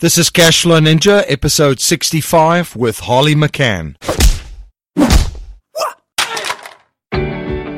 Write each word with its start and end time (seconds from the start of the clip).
This 0.00 0.16
is 0.16 0.30
Cashflow 0.30 0.80
Ninja, 0.80 1.24
episode 1.28 1.78
65 1.78 2.74
with 2.74 3.00
Holly 3.00 3.34
McKhann. 3.34 3.96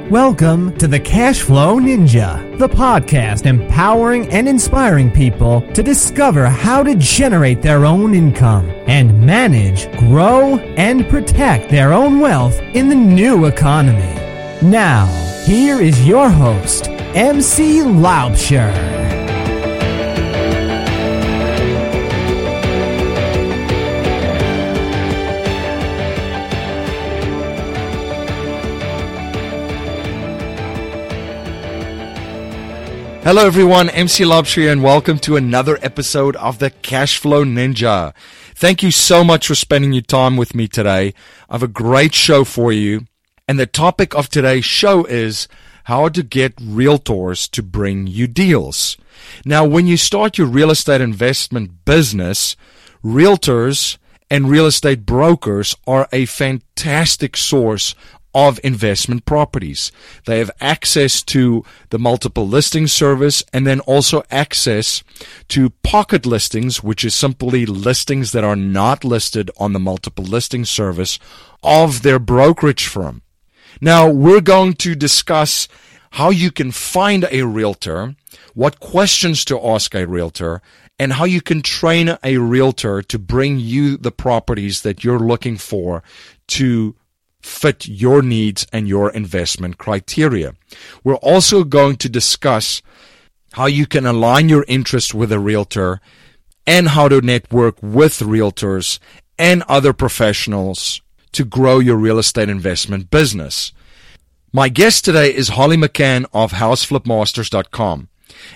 Welcome 0.08 0.78
to 0.78 0.86
the 0.86 1.00
Cashflow 1.00 1.80
Ninja, 1.80 2.56
the 2.60 2.68
podcast 2.68 3.44
empowering 3.46 4.30
and 4.30 4.48
inspiring 4.48 5.10
people 5.10 5.62
to 5.72 5.82
discover 5.82 6.46
how 6.46 6.84
to 6.84 6.94
generate 6.94 7.60
their 7.60 7.84
own 7.84 8.14
income 8.14 8.70
and 8.86 9.26
manage, 9.26 9.90
grow, 9.98 10.58
and 10.76 11.08
protect 11.08 11.72
their 11.72 11.92
own 11.92 12.20
wealth 12.20 12.56
in 12.72 12.88
the 12.88 12.94
new 12.94 13.46
economy. 13.46 14.14
Now, 14.62 15.06
here 15.44 15.80
is 15.80 16.06
your 16.06 16.30
host, 16.30 16.86
MC 16.86 17.78
Laubscher. 17.80 19.21
Hello 33.24 33.46
everyone, 33.46 33.88
MC 33.88 34.24
Laubscher 34.24 34.62
here 34.62 34.72
and 34.72 34.82
welcome 34.82 35.16
to 35.20 35.36
another 35.36 35.78
episode 35.80 36.34
of 36.34 36.58
the 36.58 36.72
Cashflow 36.72 37.44
Ninja. 37.44 38.12
Thank 38.56 38.82
you 38.82 38.90
so 38.90 39.22
much 39.22 39.46
for 39.46 39.54
spending 39.54 39.92
your 39.92 40.02
time 40.02 40.36
with 40.36 40.56
me 40.56 40.66
today. 40.66 41.14
I 41.48 41.54
have 41.54 41.62
a 41.62 41.68
great 41.68 42.14
show 42.14 42.42
for 42.42 42.72
you. 42.72 43.06
And 43.46 43.60
the 43.60 43.66
topic 43.66 44.12
of 44.16 44.28
today's 44.28 44.64
show 44.64 45.04
is 45.04 45.46
how 45.84 46.08
to 46.08 46.24
get 46.24 46.56
realtors 46.56 47.48
to 47.52 47.62
bring 47.62 48.08
you 48.08 48.26
deals. 48.26 48.96
Now, 49.44 49.64
when 49.64 49.86
you 49.86 49.96
start 49.96 50.36
your 50.36 50.48
real 50.48 50.72
estate 50.72 51.00
investment 51.00 51.84
business, 51.84 52.56
realtors 53.04 53.98
and 54.28 54.50
real 54.50 54.66
estate 54.66 55.06
brokers 55.06 55.76
are 55.86 56.08
a 56.10 56.26
fantastic 56.26 57.36
source 57.36 57.94
of 58.34 58.60
investment 58.64 59.24
properties. 59.24 59.92
They 60.26 60.38
have 60.38 60.50
access 60.60 61.22
to 61.24 61.64
the 61.90 61.98
multiple 61.98 62.46
listing 62.46 62.86
service 62.86 63.42
and 63.52 63.66
then 63.66 63.80
also 63.80 64.22
access 64.30 65.02
to 65.48 65.70
pocket 65.82 66.24
listings, 66.24 66.82
which 66.82 67.04
is 67.04 67.14
simply 67.14 67.66
listings 67.66 68.32
that 68.32 68.44
are 68.44 68.56
not 68.56 69.04
listed 69.04 69.50
on 69.58 69.72
the 69.72 69.80
multiple 69.80 70.24
listing 70.24 70.64
service 70.64 71.18
of 71.62 72.02
their 72.02 72.18
brokerage 72.18 72.86
firm. 72.86 73.22
Now 73.80 74.08
we're 74.08 74.40
going 74.40 74.74
to 74.74 74.94
discuss 74.94 75.68
how 76.12 76.30
you 76.30 76.50
can 76.50 76.70
find 76.70 77.26
a 77.30 77.42
realtor, 77.42 78.14
what 78.54 78.80
questions 78.80 79.44
to 79.46 79.58
ask 79.60 79.94
a 79.94 80.06
realtor, 80.06 80.60
and 80.98 81.14
how 81.14 81.24
you 81.24 81.40
can 81.40 81.62
train 81.62 82.16
a 82.22 82.36
realtor 82.36 83.02
to 83.02 83.18
bring 83.18 83.58
you 83.58 83.96
the 83.96 84.12
properties 84.12 84.82
that 84.82 85.02
you're 85.02 85.18
looking 85.18 85.56
for 85.56 86.02
to 86.48 86.94
fit 87.42 87.86
your 87.86 88.22
needs 88.22 88.66
and 88.72 88.88
your 88.88 89.10
investment 89.10 89.78
criteria. 89.78 90.54
We're 91.04 91.16
also 91.16 91.64
going 91.64 91.96
to 91.96 92.08
discuss 92.08 92.82
how 93.52 93.66
you 93.66 93.86
can 93.86 94.06
align 94.06 94.48
your 94.48 94.64
interest 94.68 95.14
with 95.14 95.30
a 95.32 95.38
realtor 95.38 96.00
and 96.66 96.88
how 96.88 97.08
to 97.08 97.20
network 97.20 97.82
with 97.82 98.20
realtors 98.20 98.98
and 99.38 99.62
other 99.64 99.92
professionals 99.92 101.02
to 101.32 101.44
grow 101.44 101.78
your 101.78 101.96
real 101.96 102.18
estate 102.18 102.48
investment 102.48 103.10
business. 103.10 103.72
My 104.52 104.68
guest 104.68 105.04
today 105.04 105.34
is 105.34 105.48
Holly 105.48 105.76
McKhann 105.76 106.26
of 106.32 106.52
houseflipmasters.com. 106.52 108.08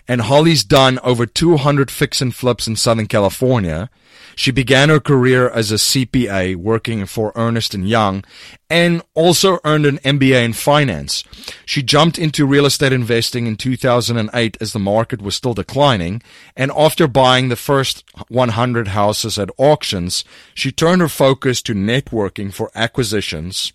And 0.07 0.23
Holly's 0.23 0.65
done 0.65 0.99
over 1.03 1.27
200 1.27 1.91
fix 1.91 2.21
and 2.21 2.35
flips 2.35 2.67
in 2.67 2.77
Southern 2.77 3.07
California. 3.07 3.91
She 4.35 4.51
began 4.51 4.91
her 4.91 5.01
career 5.01 5.49
as 5.49 5.73
a 5.73 5.77
CPA 5.77 6.57
working 6.57 7.07
for 7.07 7.33
Ernst 7.35 7.73
& 7.75 7.75
Young 7.75 8.23
and 8.69 9.03
also 9.15 9.59
earned 9.65 9.87
an 9.87 9.97
MBA 9.99 10.45
in 10.45 10.53
finance. 10.53 11.25
She 11.65 11.83
jumped 11.83 12.19
into 12.19 12.47
real 12.47 12.67
estate 12.67 12.93
investing 12.93 13.47
in 13.47 13.57
2008 13.57 14.59
as 14.61 14.73
the 14.75 14.79
market 14.79 15.23
was 15.23 15.35
still 15.35 15.55
declining. 15.55 16.23
And 16.55 16.71
after 16.77 17.09
buying 17.09 17.49
the 17.49 17.57
first 17.57 18.05
100 18.29 18.89
houses 18.89 19.39
at 19.39 19.51
auctions, 19.57 20.23
she 20.55 20.71
turned 20.71 21.01
her 21.01 21.09
focus 21.09 21.63
to 21.63 21.75
networking 21.75 22.53
for 22.53 22.71
acquisitions 22.75 23.73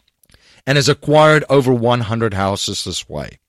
and 0.68 0.75
has 0.75 0.88
acquired 0.88 1.44
over 1.50 1.74
100 1.74 2.36
houses 2.36 2.84
this 2.84 3.09
way. 3.09 3.40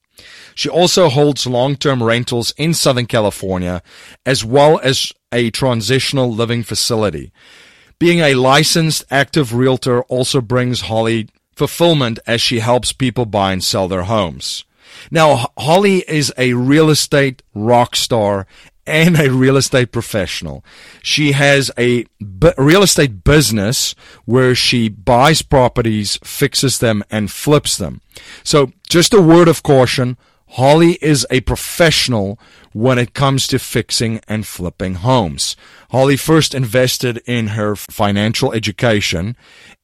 She 0.55 0.69
also 0.69 1.09
holds 1.09 1.47
long-term 1.47 2.03
rentals 2.03 2.53
in 2.57 2.75
Southern 2.75 3.07
California 3.07 3.83
as 4.27 4.45
well 4.45 4.79
as 4.83 5.13
a 5.33 5.51
transitional 5.51 6.33
living 6.33 6.63
facility. 6.63 7.33
Being 7.99 8.21
a 8.21 8.35
licensed 8.35 9.05
active 9.11 9.55
realtor 9.55 10.03
also 10.05 10.41
brings 10.41 10.83
Holly 10.83 11.29
fulfillment 11.55 12.19
as 12.27 12.41
she 12.41 12.59
helps 12.59 12.93
people 12.93 13.27
buy 13.27 13.53
and 13.53 13.63
sell 13.63 13.89
their 13.89 14.03
homes. 14.05 14.65
Now, 15.11 15.47
Holly 15.59 16.05
is 16.09 16.33
a 16.37 16.55
real 16.55 16.91
estate 16.91 17.43
rock 17.55 17.97
star 17.97 18.47
and 18.87 19.19
a 19.19 19.31
real 19.31 19.57
estate 19.57 19.93
professional. 19.93 20.65
She 21.03 21.33
has 21.33 21.71
a 21.79 22.05
b- 22.21 22.53
real 22.59 22.83
estate 22.83 23.25
business 23.25 23.95
where 24.25 24.55
she 24.55 24.89
buys 24.89 25.43
properties, 25.43 26.19
fixes 26.25 26.79
them, 26.79 27.05
and 27.11 27.31
flips 27.31 27.77
them. 27.77 28.01
So 28.43 28.73
just 28.89 29.15
a 29.15 29.23
word 29.23 29.49
of 29.49 29.63
caution. 29.63 30.17
Holly 30.49 30.99
is 31.01 31.27
a 31.31 31.41
professional 31.41 32.39
when 32.73 32.99
it 32.99 33.15
comes 33.15 33.47
to 33.47 33.59
fixing 33.59 34.21
and 34.29 34.47
flipping 34.47 34.97
homes. 34.97 35.57
Holly 35.91 36.17
first 36.17 36.55
invested 36.55 37.23
in 37.27 37.49
her 37.49 37.75
financial 37.75 38.53
education 38.53 39.35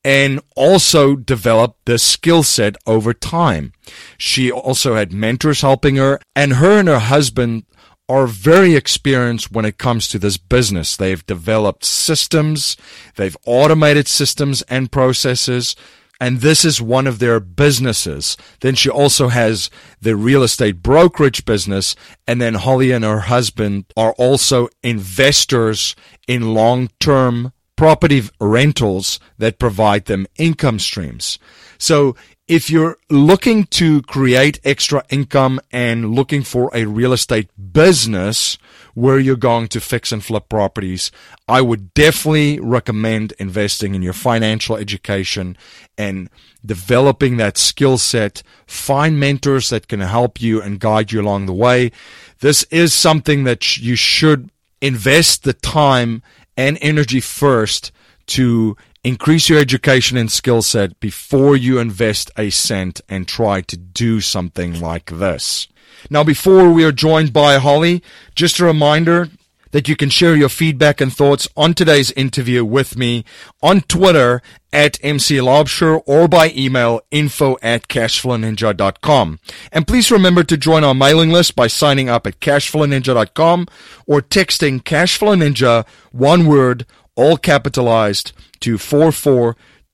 and 0.04 0.41
also 0.56 1.16
developed 1.16 1.84
the 1.86 1.98
skill 1.98 2.42
set 2.42 2.76
over 2.86 3.15
time. 3.15 3.72
She 4.19 4.50
also 4.50 4.94
had 4.94 5.12
mentors 5.12 5.62
helping 5.62 5.97
her 5.97 6.20
and 6.36 6.54
her 6.54 6.78
and 6.78 6.88
her 6.88 6.98
husband 6.98 7.65
are 8.08 8.26
very 8.26 8.74
experienced 8.74 9.52
when 9.52 9.64
it 9.64 9.78
comes 9.78 10.08
to 10.08 10.19
this 10.19 10.36
business. 10.36 10.96
They've 10.96 11.24
developed 11.26 11.84
systems, 11.84 12.76
they've 13.16 13.36
automated 13.46 14.08
systems 14.08 14.62
and 14.62 14.91
processes 14.91 15.76
and 16.20 16.41
this 16.41 16.64
is 16.64 16.82
one 16.82 17.06
of 17.06 17.18
their 17.18 17.38
businesses. 17.38 18.36
Then 18.60 18.74
she 18.74 18.91
also 18.91 19.28
has 19.28 19.70
the 20.00 20.16
real 20.16 20.42
estate 20.42 20.82
brokerage 20.82 21.44
business, 21.44 21.94
and 22.26 22.41
then 22.41 22.54
Holly 22.54 22.91
and 22.91 23.04
her 23.04 23.20
husband 23.20 23.84
are 23.97 24.12
also 24.14 24.68
investors 24.82 25.94
in 26.26 26.54
long 26.54 26.91
term 26.98 27.52
property 27.76 28.22
rentals 28.41 29.20
that 29.38 29.60
provide 29.60 30.06
them 30.06 30.26
income 30.36 30.80
streams. 30.80 31.38
So 31.78 32.16
if 32.48 32.70
you're 32.70 32.97
looking 33.10 33.64
to 33.64 34.00
create 34.03 34.59
extra 34.64 35.04
income 35.10 35.60
and 35.70 36.14
looking 36.14 36.42
for 36.42 36.70
a 36.75 36.86
real 36.86 37.12
estate 37.12 37.50
business 37.72 38.56
where 38.94 39.19
you're 39.19 39.36
going 39.36 39.69
to 39.69 39.81
fix 39.81 40.10
and 40.10 40.25
flip 40.25 40.48
properties, 40.48 41.12
I 41.47 41.60
would 41.60 41.92
definitely 41.92 42.59
recommend 42.59 43.34
investing 43.38 43.94
in 43.94 44.03
your 44.03 44.14
financial 44.14 44.76
education 44.76 45.59
and 45.98 46.31
developing 46.64 47.36
that 47.36 47.59
skill 47.59 47.98
set. 47.98 48.42
Find 48.66 49.20
mentors 49.20 49.69
that 49.69 49.86
can 49.86 50.00
help 50.00 50.41
you 50.41 50.62
and 50.62 50.80
guide 50.80 51.12
you 51.12 51.20
along 51.20 51.47
the 51.47 51.53
way. 51.53 51.92
This 52.41 52.65
is 52.65 52.94
something 52.94 53.44
that 53.44 53.76
you 53.76 53.94
should 53.94 54.50
invest 54.80 55.44
the 55.44 55.53
time 55.53 56.22
and 56.58 56.76
energy 56.82 57.20
first 57.20 57.92
to 58.26 58.76
increase 59.04 59.48
your 59.48 59.60
education 59.60 60.19
and 60.19 60.30
skill 60.30 60.60
set 60.60 60.98
before 61.00 61.56
you 61.56 61.78
invest 61.78 62.30
a 62.36 62.50
cent 62.50 63.00
and 63.08 63.28
try 63.28 63.62
to 63.62 63.76
do 63.76 64.20
something 64.20 64.78
like 64.80 65.06
this. 65.06 65.68
Now, 66.10 66.24
before 66.24 66.70
we 66.70 66.84
are 66.84 66.92
joined 66.92 67.32
by 67.32 67.58
Holly, 67.58 68.02
just 68.34 68.58
a 68.58 68.64
reminder 68.64 69.28
that 69.70 69.88
you 69.88 69.97
can 69.97 70.10
share 70.10 70.34
your 70.34 70.48
feedback 70.48 71.00
and 71.00 71.12
thoughts 71.12 71.47
on 71.56 71.74
today's 71.74 72.10
interview 72.12 72.65
with 72.65 72.97
me 72.97 73.24
on 73.62 73.83
Twitter 73.83 74.42
at 74.72 74.98
MC 75.03 75.36
Laubscher 75.36 76.03
or 76.06 76.28
by 76.28 76.53
email 76.54 77.00
info 77.10 77.56
at 77.62 77.88
cashflowninja.com. 77.88 79.38
And 79.72 79.86
please 79.86 80.10
remember 80.10 80.44
to 80.44 80.56
join 80.56 80.84
our 80.84 80.94
mailing 80.94 81.30
list 81.30 81.56
by 81.56 81.66
signing 81.66 82.09
up 82.09 82.26
at 82.26 82.41
cashflowninja.com 82.41 83.66
or 84.06 84.20
texting 84.20 84.82
cashflowninja, 84.82 85.86
one 86.12 86.47
word, 86.47 86.86
all 87.15 87.36
capitalized, 87.36 88.32
to 88.60 88.78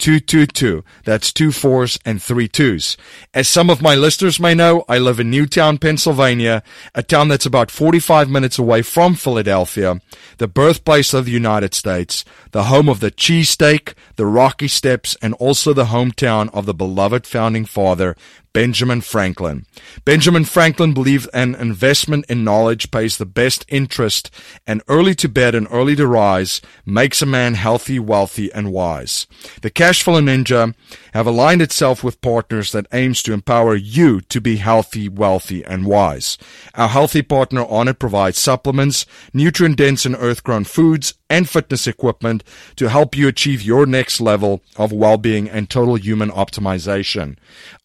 44222. 0.01 0.85
That's 1.05 1.33
two 1.33 1.53
fours 1.53 1.99
and 2.05 2.21
three 2.21 2.49
twos. 2.49 2.97
As 3.33 3.49
some 3.49 3.71
of 3.71 3.81
my 3.81 3.95
listeners 3.95 4.41
may 4.41 4.55
know, 4.55 4.85
I 4.89 4.99
live 4.99 5.21
in 5.21 5.31
Newtown, 5.31 5.79
Pennsylvania, 5.79 6.63
a 6.95 7.03
town 7.03 7.29
that's 7.29 7.47
about 7.47 7.71
45 7.71 8.29
minutes 8.29 8.59
away 8.59 8.83
from 8.83 9.15
Philadelphia, 9.15 10.01
the 10.39 10.49
birthplace 10.49 11.15
of 11.15 11.27
the 11.27 11.31
United 11.31 11.75
States, 11.75 12.25
the 12.51 12.65
home 12.65 12.89
of 12.89 13.01
the 13.01 13.13
cheesesteak, 13.13 13.95
the 14.17 14.27
Rocky 14.27 14.69
Steps, 14.69 15.17
and 15.23 15.33
also 15.35 15.73
the 15.73 15.87
hometown 15.87 16.53
of 16.53 16.67
the 16.67 16.75
beloved 16.75 17.27
founding 17.27 17.65
father, 17.65 18.17
Benjamin 18.55 19.01
Franklin. 19.01 19.67
Benjamin 20.05 20.45
Franklin 20.45 20.95
believed 20.95 21.29
an 21.35 21.57
investment 21.57 22.25
in 22.29 22.45
knowledge 22.45 22.93
pays 22.93 23.19
the 23.19 23.27
best 23.27 23.67
interest, 23.69 24.31
and 24.65 24.81
early 24.87 25.13
to 25.17 25.29
bed 25.29 25.57
and 25.57 25.67
early 25.73 25.97
to 25.97 26.07
rise 26.07 26.63
makes 26.87 27.21
a 27.21 27.27
man 27.27 27.55
healthy, 27.55 27.99
wealthy, 27.99 28.53
and 28.53 28.73
wise. 28.73 29.27
The 29.63 29.73
Cashflow 29.73 30.23
Ninja 30.23 30.73
have 31.13 31.27
aligned 31.27 31.63
itself 31.63 32.05
with 32.05 32.21
partners 32.21 32.71
that 32.71 32.87
aims 32.93 33.25
to 33.25 33.33
empower 33.33 33.75
you 33.75 34.21
to 34.21 34.41
be 34.41 34.57
healthy, 34.57 35.09
wealthy, 35.09 35.65
and 35.65 35.85
wise. 35.85 36.39
Our 36.77 36.89
healthy 36.89 37.23
partner 37.23 37.65
Onnit 37.65 37.99
provides 37.99 38.39
supplements, 38.39 39.05
nutrient 39.33 39.77
dense 39.77 40.07
and 40.07 40.15
earth 40.17 40.45
grown 40.45 40.63
foods, 40.63 41.15
and 41.35 41.49
fitness 41.49 41.87
equipment 41.87 42.45
to 42.77 42.89
help 42.89 43.17
you 43.17 43.29
achieve 43.29 43.63
your 43.63 43.87
next 43.87 44.21
level 44.21 44.61
of 44.77 44.93
well-being 44.93 45.49
and 45.49 45.69
total 45.69 45.97
human 45.97 46.31
optimization. 46.31 47.37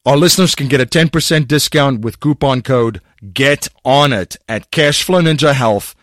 Our 0.06 0.18
listeners 0.18 0.56
can 0.56 0.68
get 0.68 0.82
a 0.82 0.86
10% 0.86 1.48
discount 1.48 2.02
with 2.02 2.20
coupon 2.20 2.62
code 2.62 3.02
GET 3.34 3.68
ON 3.84 4.14
IT 4.14 4.38
at 4.48 4.72
cashflowninjahealth.com 4.72 5.99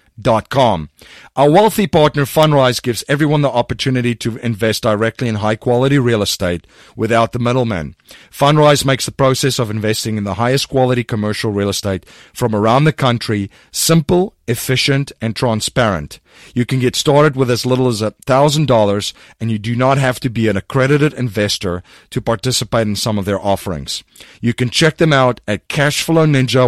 Com. 0.48 0.88
Our 1.34 1.50
wealthy 1.50 1.86
partner 1.86 2.24
Fundrise 2.24 2.82
gives 2.82 3.04
everyone 3.08 3.42
the 3.42 3.50
opportunity 3.50 4.14
to 4.16 4.38
invest 4.38 4.82
directly 4.82 5.28
in 5.28 5.36
high 5.36 5.56
quality 5.56 5.98
real 5.98 6.22
estate 6.22 6.66
without 6.96 7.32
the 7.32 7.38
middleman. 7.38 7.94
Fundrise 8.30 8.84
makes 8.84 9.06
the 9.06 9.12
process 9.12 9.58
of 9.58 9.70
investing 9.70 10.16
in 10.16 10.24
the 10.24 10.34
highest 10.34 10.68
quality 10.68 11.04
commercial 11.04 11.52
real 11.52 11.68
estate 11.68 12.06
from 12.32 12.54
around 12.54 12.84
the 12.84 12.92
country 12.92 13.50
simple, 13.70 14.34
efficient, 14.48 15.12
and 15.20 15.36
transparent. 15.36 16.20
You 16.54 16.64
can 16.64 16.80
get 16.80 16.96
started 16.96 17.36
with 17.36 17.50
as 17.50 17.66
little 17.66 17.88
as 17.88 18.00
$1,000 18.00 19.12
and 19.40 19.50
you 19.50 19.58
do 19.58 19.76
not 19.76 19.98
have 19.98 20.20
to 20.20 20.30
be 20.30 20.48
an 20.48 20.56
accredited 20.56 21.12
investor 21.14 21.82
to 22.10 22.20
participate 22.20 22.86
in 22.86 22.96
some 22.96 23.18
of 23.18 23.24
their 23.24 23.40
offerings. 23.40 24.02
You 24.40 24.54
can 24.54 24.70
check 24.70 24.96
them 24.96 25.12
out 25.12 25.40
at 25.46 25.68
Cashflow 25.68 26.26
Ninja 26.26 26.66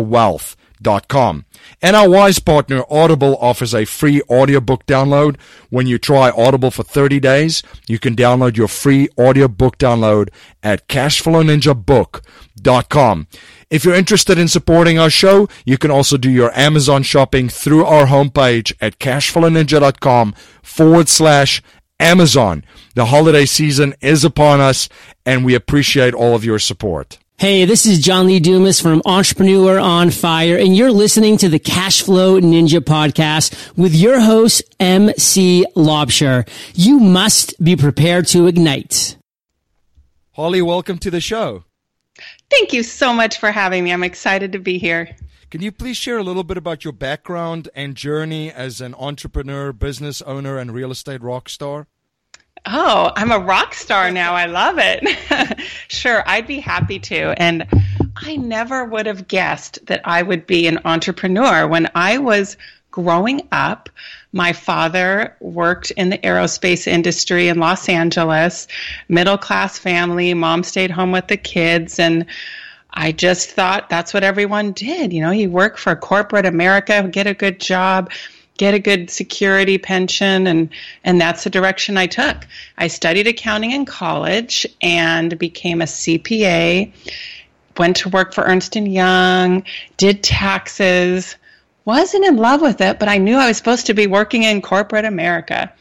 Com. 1.09 1.45
And 1.81 1.95
our 1.95 2.09
wise 2.09 2.39
partner 2.39 2.85
Audible 2.91 3.37
offers 3.41 3.75
a 3.75 3.85
free 3.85 4.23
audiobook 4.31 4.87
download. 4.87 5.37
When 5.71 5.87
you 5.87 5.99
try 5.99 6.31
Audible 6.31 6.71
for 6.71 6.83
30 6.83 7.21
days, 7.21 7.63
you 7.87 7.99
can 7.99 8.17
download 8.17 8.57
your 8.57 8.69
free 8.69 9.09
audiobook 9.19 9.79
download 9.79 10.31
at 10.63 10.89
cashflowninjabook.com. 10.89 13.27
If 13.71 13.85
you're 13.85 13.95
interested 13.95 14.39
in 14.39 14.49
supporting 14.49 14.99
our 14.99 15.11
show, 15.11 15.49
you 15.65 15.79
can 15.79 15.91
also 15.91 16.17
do 16.17 16.31
your 16.31 16.57
Amazon 16.59 17.03
shopping 17.03 17.49
through 17.49 17.85
our 17.85 18.07
homepage 18.07 18.73
at 18.81 18.99
cashflowninja.com 18.99 20.35
forward 20.63 21.09
slash 21.09 21.63
Amazon. 22.01 22.65
The 22.95 23.07
holiday 23.07 23.45
season 23.45 23.95
is 24.01 24.25
upon 24.25 24.61
us 24.61 24.89
and 25.27 25.45
we 25.45 25.55
appreciate 25.55 26.15
all 26.15 26.35
of 26.35 26.45
your 26.45 26.59
support. 26.59 27.19
Hey, 27.41 27.67
this 27.67 27.87
is 27.87 28.01
John 28.01 28.27
Lee 28.27 28.41
Dumas 28.41 28.81
from 28.81 29.01
Entrepreneur 29.07 29.79
on 29.79 30.11
Fire, 30.11 30.57
and 30.57 30.77
you're 30.77 30.91
listening 30.91 31.37
to 31.37 31.49
the 31.49 31.61
Cashflow 31.61 32.41
Ninja 32.41 32.81
podcast 32.81 33.77
with 33.77 33.95
your 33.95 34.19
host, 34.19 34.61
MC 34.81 35.65
Laubscher. 35.77 36.49
You 36.75 36.99
must 36.99 37.63
be 37.63 37.77
prepared 37.77 38.27
to 38.29 38.49
ignite. 38.49 39.17
Holly, 40.33 40.63
welcome 40.63 40.99
to 40.99 41.13
the 41.13 41.21
show. 41.21 41.63
Thank 42.51 42.73
you 42.73 42.83
so 42.83 43.13
much 43.13 43.39
for 43.39 43.53
having 43.53 43.85
me. 43.85 43.93
I'm 43.93 44.03
excited 44.03 44.51
to 44.51 44.59
be 44.59 44.79
here. 44.79 45.15
Can 45.49 45.63
you 45.63 45.71
please 45.71 45.97
share 45.97 46.19
a 46.19 46.25
little 46.25 46.43
bit 46.43 46.57
about 46.57 46.83
your 46.83 46.93
background 46.93 47.69
and 47.73 47.95
journey 47.95 48.51
as 48.51 48.81
an 48.81 48.97
entrepreneur, 48.97 49.73
business 49.73 50.21
owner, 50.23 50.59
and 50.59 50.75
real 50.75 50.91
estate 50.91 51.23
rock 51.23 51.49
star? 51.49 51.87
Oh, 52.71 53.13
I'm 53.17 53.33
a 53.33 53.39
rock 53.39 53.73
star 53.73 54.11
now. 54.11 54.35
I 54.35 54.45
love 54.45 54.77
it. 54.79 55.59
sure, 55.89 56.23
I'd 56.27 56.47
be 56.47 56.61
happy 56.61 56.99
to. 56.99 57.41
And 57.41 57.67
I 58.15 58.37
never 58.37 58.85
would 58.85 59.07
have 59.07 59.27
guessed 59.27 59.79
that 59.87 60.03
I 60.05 60.23
would 60.23 60.47
be 60.47 60.67
an 60.67 60.79
entrepreneur. 60.85 61.67
When 61.67 61.89
I 61.95 62.19
was 62.19 62.59
growing 62.91 63.49
up, 63.53 63.89
my 64.33 64.53
father 64.53 65.35
worked 65.41 65.93
in 65.93 66.11
the 66.11 66.19
aerospace 66.19 66.87
industry 66.87 67.49
in 67.49 67.59
Los 67.59 67.89
Angeles, 67.89 68.69
middle 69.09 69.39
class 69.39 69.79
family. 69.79 70.35
Mom 70.35 70.63
stayed 70.63 70.91
home 70.91 71.13
with 71.13 71.29
the 71.29 71.39
kids. 71.39 71.99
And 71.99 72.27
I 72.91 73.13
just 73.13 73.51
thought 73.51 73.89
that's 73.89 74.13
what 74.13 74.25
everyone 74.25 74.73
did. 74.73 75.15
You 75.15 75.23
know, 75.23 75.31
you 75.31 75.51
work 75.51 75.79
for 75.79 75.97
corporate 75.97 76.45
America, 76.45 77.09
get 77.11 77.27
a 77.27 77.33
good 77.33 77.61
job 77.61 78.11
get 78.59 78.75
a 78.75 78.79
good 78.79 79.09
security 79.09 79.79
pension 79.79 80.47
and 80.47 80.69
and 81.05 81.19
that's 81.19 81.45
the 81.45 81.51
direction 81.51 81.97
I 81.97 82.07
took. 82.07 82.47
I 82.77 82.89
studied 82.89 83.27
accounting 83.27 83.71
in 83.71 83.87
college 83.87 84.67
and 84.83 85.39
became 85.39 85.81
a 85.81 85.87
CPA. 85.87 86.93
Went 87.79 87.97
to 87.97 88.11
work 88.11 88.35
for 88.35 88.45
Ernst 88.45 88.77
and 88.77 88.93
Young, 88.93 89.65
did 89.97 90.23
taxes. 90.23 91.37
Wasn't 91.87 92.27
in 92.27 92.37
love 92.37 92.61
with 92.61 92.83
it, 92.83 92.99
but 92.99 93.09
I 93.09 93.17
knew 93.17 93.37
I 93.37 93.49
was 93.49 93.57
supposed 93.57 93.87
to 93.87 93.95
be 93.95 94.07
working 94.07 94.43
in 94.43 94.61
corporate 94.61 95.07
America. 95.07 95.73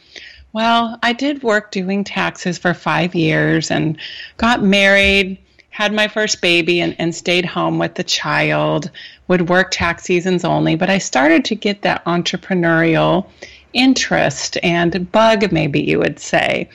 Well, 0.54 0.98
I 1.04 1.12
did 1.12 1.44
work 1.44 1.72
doing 1.72 2.06
taxes 2.06 2.58
for 2.58 2.74
5 2.74 3.14
years 3.14 3.70
and 3.70 3.98
got 4.38 4.64
married 4.64 5.38
had 5.78 5.94
my 5.94 6.08
first 6.08 6.42
baby 6.42 6.82
and, 6.82 6.96
and 6.98 7.14
stayed 7.14 7.46
home 7.46 7.78
with 7.78 7.94
the 7.94 8.04
child, 8.04 8.90
would 9.28 9.50
work 9.50 9.70
tax 9.72 10.04
seasons 10.04 10.46
only, 10.46 10.76
but 10.76 10.90
I 10.90 10.98
started 10.98 11.46
to 11.46 11.56
get 11.56 11.82
that 11.82 12.04
entrepreneurial 12.06 13.28
interest 13.74 14.58
and 14.64 15.12
bug, 15.12 15.52
maybe 15.52 15.82
you 15.82 16.00
would 16.00 16.20
say. 16.20 16.70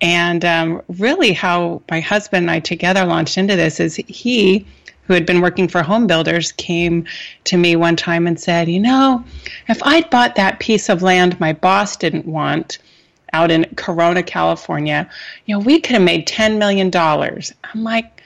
And 0.00 0.44
um, 0.44 0.82
really, 0.88 1.32
how 1.32 1.82
my 1.90 2.00
husband 2.00 2.44
and 2.44 2.50
I 2.50 2.60
together 2.60 3.04
launched 3.04 3.38
into 3.38 3.56
this 3.56 3.80
is 3.80 3.96
he, 3.96 4.66
who 5.06 5.14
had 5.14 5.26
been 5.26 5.40
working 5.40 5.68
for 5.68 5.82
home 5.82 6.06
builders, 6.06 6.52
came 6.52 7.06
to 7.44 7.56
me 7.56 7.74
one 7.74 7.96
time 7.96 8.26
and 8.26 8.38
said, 8.38 8.68
You 8.68 8.80
know, 8.80 9.24
if 9.68 9.82
I'd 9.82 10.10
bought 10.10 10.36
that 10.36 10.60
piece 10.60 10.88
of 10.88 11.02
land 11.02 11.40
my 11.40 11.52
boss 11.52 11.96
didn't 11.96 12.26
want, 12.26 12.78
out 13.32 13.50
in 13.50 13.64
Corona, 13.76 14.22
California, 14.22 15.08
you 15.46 15.54
know, 15.54 15.60
we 15.60 15.80
could 15.80 15.94
have 15.94 16.02
made 16.02 16.26
$10 16.26 16.58
million. 16.58 16.90
I'm 16.94 17.84
like, 17.84 18.22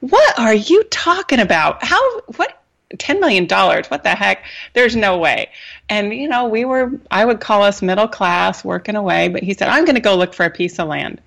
what 0.00 0.38
are 0.38 0.54
you 0.54 0.82
talking 0.84 1.40
about? 1.40 1.84
How, 1.84 2.20
what, 2.36 2.59
$10 2.96 3.20
million? 3.20 3.46
What 3.46 4.02
the 4.02 4.10
heck? 4.10 4.44
There's 4.72 4.96
no 4.96 5.18
way. 5.18 5.50
And, 5.88 6.12
you 6.12 6.28
know, 6.28 6.46
we 6.48 6.64
were, 6.64 6.92
I 7.10 7.24
would 7.24 7.40
call 7.40 7.62
us 7.62 7.82
middle 7.82 8.08
class 8.08 8.64
working 8.64 8.96
away, 8.96 9.28
but 9.28 9.42
he 9.42 9.54
said, 9.54 9.68
I'm 9.68 9.84
going 9.84 9.94
to 9.96 10.00
go 10.00 10.16
look 10.16 10.34
for 10.34 10.44
a 10.44 10.50
piece 10.50 10.78
of 10.78 10.88
land. 10.88 11.20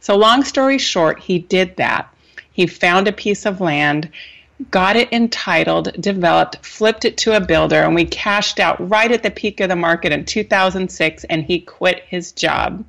So, 0.00 0.16
long 0.16 0.44
story 0.44 0.78
short, 0.78 1.20
he 1.20 1.38
did 1.38 1.76
that. 1.76 2.08
He 2.52 2.66
found 2.66 3.08
a 3.08 3.12
piece 3.12 3.46
of 3.46 3.60
land, 3.60 4.10
got 4.70 4.96
it 4.96 5.12
entitled, 5.12 5.92
developed, 6.00 6.64
flipped 6.64 7.04
it 7.04 7.16
to 7.18 7.36
a 7.36 7.40
builder, 7.40 7.82
and 7.82 7.94
we 7.94 8.04
cashed 8.04 8.60
out 8.60 8.88
right 8.88 9.10
at 9.10 9.22
the 9.22 9.30
peak 9.30 9.60
of 9.60 9.68
the 9.68 9.76
market 9.76 10.12
in 10.12 10.24
2006, 10.24 11.24
and 11.24 11.42
he 11.42 11.60
quit 11.60 12.04
his 12.06 12.32
job. 12.32 12.84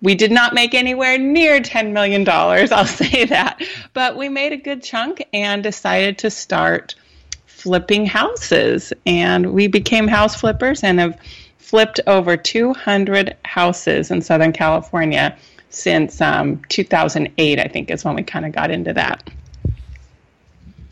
We 0.00 0.14
did 0.14 0.30
not 0.30 0.54
make 0.54 0.74
anywhere 0.74 1.18
near 1.18 1.60
$10 1.60 1.92
million, 1.92 2.26
I'll 2.28 2.86
say 2.86 3.26
that. 3.26 3.62
But 3.92 4.16
we 4.16 4.28
made 4.28 4.52
a 4.52 4.58
good 4.58 4.82
chunk 4.82 5.26
and 5.32 5.62
decided 5.62 6.18
to 6.18 6.30
start 6.30 6.94
flipping 7.56 8.04
houses. 8.04 8.92
And 9.06 9.52
we 9.52 9.66
became 9.66 10.08
house 10.08 10.38
flippers 10.38 10.82
and 10.82 11.00
have 11.00 11.18
flipped 11.58 12.00
over 12.06 12.36
200 12.36 13.36
houses 13.44 14.10
in 14.10 14.20
Southern 14.20 14.52
California 14.52 15.36
since 15.70 16.20
um, 16.20 16.62
2008, 16.68 17.58
I 17.58 17.68
think, 17.68 17.90
is 17.90 18.04
when 18.04 18.14
we 18.14 18.22
kind 18.22 18.44
of 18.46 18.52
got 18.52 18.70
into 18.70 18.92
that. 18.92 19.28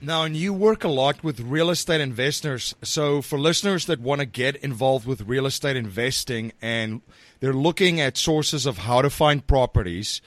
Now, 0.01 0.25
and 0.25 0.37
you 0.37 0.53
work 0.53 0.85
a 0.85 0.89
lot 0.89 1.23
with 1.23 1.41
real 1.41 1.71
estate 1.71 2.01
investors. 2.01 2.75
So, 2.83 3.23
for 3.23 3.39
listeners 3.39 3.87
that 3.87 4.01
want 4.01 4.21
to 4.21 4.27
get 4.27 4.57
involved 4.57 5.07
with 5.07 5.23
real 5.23 5.47
estate 5.47 5.77
investing 5.77 6.53
and 6.61 7.01
they're 7.41 7.55
looking 7.55 8.01
at 8.01 8.19
sources 8.19 8.67
of 8.67 8.79
how 8.79 9.01
to 9.01 9.09
find 9.09 9.47
properties, 9.47 10.21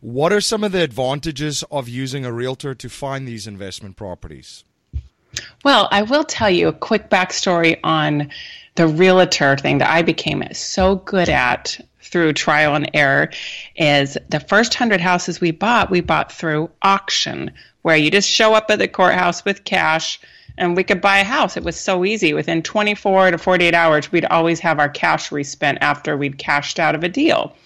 what 0.00 0.32
are 0.32 0.40
some 0.40 0.64
of 0.64 0.72
the 0.72 0.82
advantages 0.82 1.62
of 1.70 1.88
using 1.88 2.26
a 2.26 2.32
realtor 2.32 2.74
to 2.74 2.88
find 2.90 3.26
these 3.26 3.46
investment 3.46 3.96
properties? 3.96 4.64
Well, 5.64 5.88
I 5.90 6.02
will 6.02 6.24
tell 6.24 6.50
you 6.50 6.68
a 6.68 6.72
quick 6.72 7.08
backstory 7.08 7.78
on 7.84 8.30
the 8.74 8.86
realtor 8.86 9.56
thing 9.56 9.78
that 9.78 9.90
I 9.90 10.02
became 10.02 10.42
so 10.52 10.96
good 10.96 11.28
at 11.28 11.78
through 12.00 12.32
trial 12.32 12.74
and 12.74 12.90
error 12.94 13.30
is 13.76 14.18
the 14.28 14.40
first 14.40 14.74
100 14.74 15.00
houses 15.00 15.40
we 15.40 15.50
bought, 15.50 15.90
we 15.90 16.00
bought 16.00 16.32
through 16.32 16.70
auction, 16.82 17.50
where 17.82 17.96
you 17.96 18.10
just 18.10 18.28
show 18.28 18.54
up 18.54 18.70
at 18.70 18.78
the 18.78 18.88
courthouse 18.88 19.44
with 19.44 19.64
cash 19.64 20.20
and 20.58 20.76
we 20.76 20.84
could 20.84 21.00
buy 21.00 21.18
a 21.18 21.24
house. 21.24 21.56
It 21.56 21.64
was 21.64 21.80
so 21.80 22.04
easy. 22.04 22.34
Within 22.34 22.62
24 22.62 23.30
to 23.30 23.38
48 23.38 23.74
hours, 23.74 24.12
we'd 24.12 24.26
always 24.26 24.60
have 24.60 24.78
our 24.78 24.88
cash 24.88 25.32
respent 25.32 25.78
after 25.80 26.16
we'd 26.16 26.38
cashed 26.38 26.78
out 26.78 26.94
of 26.94 27.02
a 27.02 27.08
deal. 27.08 27.56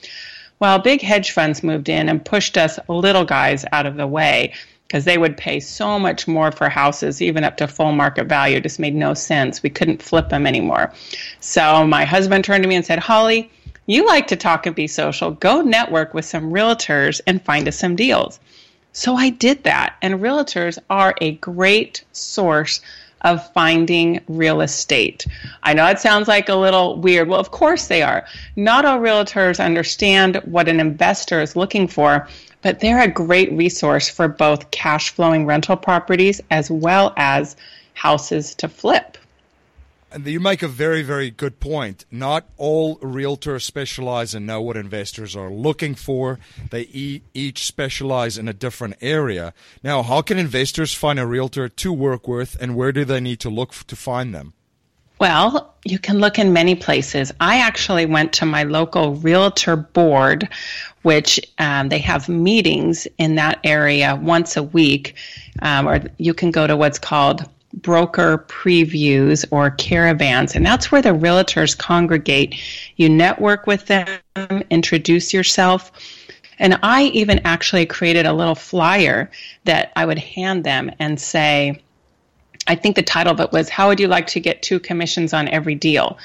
Well, 0.60 0.78
big 0.78 1.02
hedge 1.02 1.32
funds 1.32 1.62
moved 1.62 1.88
in 1.88 2.08
and 2.08 2.24
pushed 2.24 2.56
us 2.56 2.78
little 2.88 3.24
guys 3.24 3.64
out 3.72 3.86
of 3.86 3.96
the 3.96 4.06
way 4.06 4.54
because 4.86 5.04
they 5.04 5.18
would 5.18 5.36
pay 5.36 5.58
so 5.58 5.98
much 5.98 6.28
more 6.28 6.52
for 6.52 6.68
houses, 6.68 7.20
even 7.20 7.44
up 7.44 7.56
to 7.56 7.66
full 7.66 7.92
market 7.92 8.26
value. 8.26 8.58
It 8.58 8.62
just 8.62 8.78
made 8.78 8.94
no 8.94 9.14
sense. 9.14 9.62
We 9.62 9.70
couldn't 9.70 10.02
flip 10.02 10.28
them 10.28 10.46
anymore. 10.46 10.92
So 11.40 11.86
my 11.86 12.04
husband 12.04 12.44
turned 12.44 12.62
to 12.62 12.68
me 12.68 12.76
and 12.76 12.86
said, 12.86 13.00
Holly, 13.00 13.50
you 13.86 14.06
like 14.06 14.28
to 14.28 14.36
talk 14.36 14.66
and 14.66 14.76
be 14.76 14.86
social. 14.86 15.32
Go 15.32 15.60
network 15.60 16.14
with 16.14 16.24
some 16.24 16.52
realtors 16.52 17.20
and 17.26 17.42
find 17.42 17.66
us 17.66 17.78
some 17.78 17.96
deals. 17.96 18.38
So 18.92 19.14
I 19.14 19.30
did 19.30 19.64
that. 19.64 19.96
And 20.02 20.20
realtors 20.20 20.78
are 20.88 21.14
a 21.20 21.32
great 21.32 22.04
source 22.12 22.80
of 23.22 23.52
finding 23.52 24.20
real 24.28 24.60
estate. 24.60 25.26
I 25.62 25.74
know 25.74 25.86
it 25.86 25.98
sounds 25.98 26.28
like 26.28 26.48
a 26.48 26.54
little 26.54 26.96
weird. 26.96 27.28
Well, 27.28 27.40
of 27.40 27.50
course 27.50 27.88
they 27.88 28.02
are. 28.02 28.24
Not 28.54 28.84
all 28.84 28.98
realtors 28.98 29.62
understand 29.62 30.36
what 30.44 30.68
an 30.68 30.80
investor 30.80 31.40
is 31.40 31.56
looking 31.56 31.88
for, 31.88 32.28
but 32.66 32.80
they're 32.80 33.00
a 33.00 33.06
great 33.06 33.52
resource 33.52 34.08
for 34.08 34.26
both 34.26 34.72
cash 34.72 35.10
flowing 35.10 35.46
rental 35.46 35.76
properties 35.76 36.40
as 36.50 36.68
well 36.68 37.14
as 37.16 37.54
houses 37.94 38.56
to 38.56 38.66
flip. 38.66 39.16
And 40.10 40.26
you 40.26 40.40
make 40.40 40.64
a 40.64 40.68
very, 40.68 41.02
very 41.02 41.30
good 41.30 41.60
point. 41.60 42.04
Not 42.10 42.48
all 42.56 42.96
realtors 42.96 43.62
specialize 43.62 44.34
and 44.34 44.48
know 44.48 44.60
what 44.60 44.76
investors 44.76 45.36
are 45.36 45.48
looking 45.48 45.94
for. 45.94 46.40
They 46.72 46.88
e- 46.90 47.22
each 47.34 47.64
specialize 47.64 48.36
in 48.36 48.48
a 48.48 48.52
different 48.52 48.96
area. 49.00 49.54
Now, 49.84 50.02
how 50.02 50.22
can 50.22 50.36
investors 50.36 50.92
find 50.92 51.20
a 51.20 51.26
realtor 51.26 51.68
to 51.68 51.92
work 51.92 52.26
with, 52.26 52.56
and 52.60 52.74
where 52.74 52.90
do 52.90 53.04
they 53.04 53.20
need 53.20 53.38
to 53.40 53.48
look 53.48 53.74
f- 53.74 53.86
to 53.86 53.94
find 53.94 54.34
them? 54.34 54.54
Well, 55.18 55.74
you 55.84 55.98
can 55.98 56.18
look 56.18 56.38
in 56.38 56.52
many 56.52 56.74
places. 56.74 57.32
I 57.40 57.60
actually 57.60 58.04
went 58.04 58.34
to 58.34 58.46
my 58.46 58.64
local 58.64 59.14
realtor 59.14 59.76
board, 59.76 60.48
which 61.02 61.40
um, 61.58 61.88
they 61.88 61.98
have 62.00 62.28
meetings 62.28 63.06
in 63.16 63.36
that 63.36 63.58
area 63.64 64.16
once 64.16 64.56
a 64.56 64.62
week, 64.62 65.14
um, 65.62 65.88
or 65.88 66.02
you 66.18 66.34
can 66.34 66.50
go 66.50 66.66
to 66.66 66.76
what's 66.76 66.98
called 66.98 67.48
broker 67.72 68.44
previews 68.48 69.44
or 69.50 69.70
caravans, 69.70 70.54
and 70.54 70.64
that's 70.64 70.90
where 70.90 71.02
the 71.02 71.10
realtors 71.10 71.76
congregate. 71.76 72.54
You 72.96 73.08
network 73.08 73.66
with 73.66 73.86
them, 73.86 74.08
introduce 74.70 75.32
yourself. 75.32 75.92
And 76.58 76.78
I 76.82 77.04
even 77.04 77.40
actually 77.44 77.84
created 77.84 78.24
a 78.24 78.32
little 78.32 78.54
flyer 78.54 79.30
that 79.64 79.92
I 79.94 80.06
would 80.06 80.18
hand 80.18 80.64
them 80.64 80.90
and 80.98 81.20
say, 81.20 81.82
I 82.66 82.74
think 82.74 82.96
the 82.96 83.02
title 83.02 83.32
of 83.32 83.40
it 83.40 83.52
was 83.52 83.68
How 83.68 83.88
Would 83.88 84.00
You 84.00 84.08
Like 84.08 84.26
to 84.28 84.40
Get 84.40 84.62
Two 84.62 84.80
Commissions 84.80 85.32
on 85.32 85.48
Every 85.48 85.74
Deal? 85.74 86.18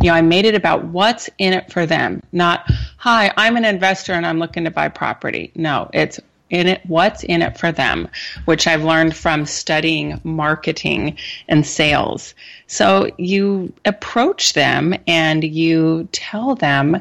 You 0.00 0.10
know, 0.10 0.14
I 0.14 0.22
made 0.22 0.44
it 0.44 0.54
about 0.54 0.84
what's 0.84 1.28
in 1.38 1.52
it 1.52 1.72
for 1.72 1.86
them, 1.86 2.22
not, 2.32 2.70
Hi, 2.98 3.32
I'm 3.36 3.56
an 3.56 3.64
investor 3.64 4.12
and 4.12 4.26
I'm 4.26 4.38
looking 4.38 4.64
to 4.64 4.70
buy 4.70 4.88
property. 4.88 5.50
No, 5.54 5.90
it's 5.92 6.20
in 6.50 6.66
it 6.66 6.80
what's 6.86 7.22
in 7.24 7.42
it 7.42 7.58
for 7.58 7.70
them 7.70 8.08
which 8.46 8.66
i've 8.66 8.82
learned 8.82 9.14
from 9.14 9.44
studying 9.44 10.18
marketing 10.24 11.16
and 11.46 11.66
sales 11.66 12.34
so 12.66 13.10
you 13.18 13.72
approach 13.84 14.54
them 14.54 14.94
and 15.06 15.44
you 15.44 16.08
tell 16.12 16.54
them 16.54 17.00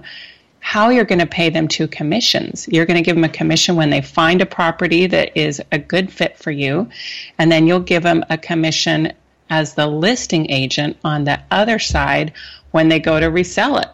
how 0.68 0.90
you're 0.90 1.06
going 1.06 1.20
to 1.20 1.26
pay 1.26 1.50
them 1.50 1.66
two 1.66 1.88
commissions 1.88 2.68
you're 2.70 2.86
going 2.86 2.98
to 2.98 3.04
give 3.04 3.16
them 3.16 3.24
a 3.24 3.30
commission 3.30 3.78
when 3.78 3.90
they 3.90 4.02
find 4.02 4.42
a 4.42 4.46
property 4.46 5.08
that 5.08 5.32
is 5.38 5.62
a 5.72 5.80
good 5.80 6.12
fit 6.12 6.38
for 6.38 6.52
you 6.52 6.90
and 7.38 7.50
then 7.50 7.66
you'll 7.66 7.80
give 7.80 8.04
them 8.04 8.22
a 8.30 8.38
commission 8.38 9.14
as 9.50 9.76
the 9.76 9.88
listing 9.88 10.52
agent 10.52 10.98
on 11.06 11.24
the 11.24 11.40
other 11.52 11.80
side 11.80 12.34
when 12.72 12.90
they 12.90 13.00
go 13.00 13.18
to 13.18 13.28
resell 13.28 13.78
it 13.78 13.88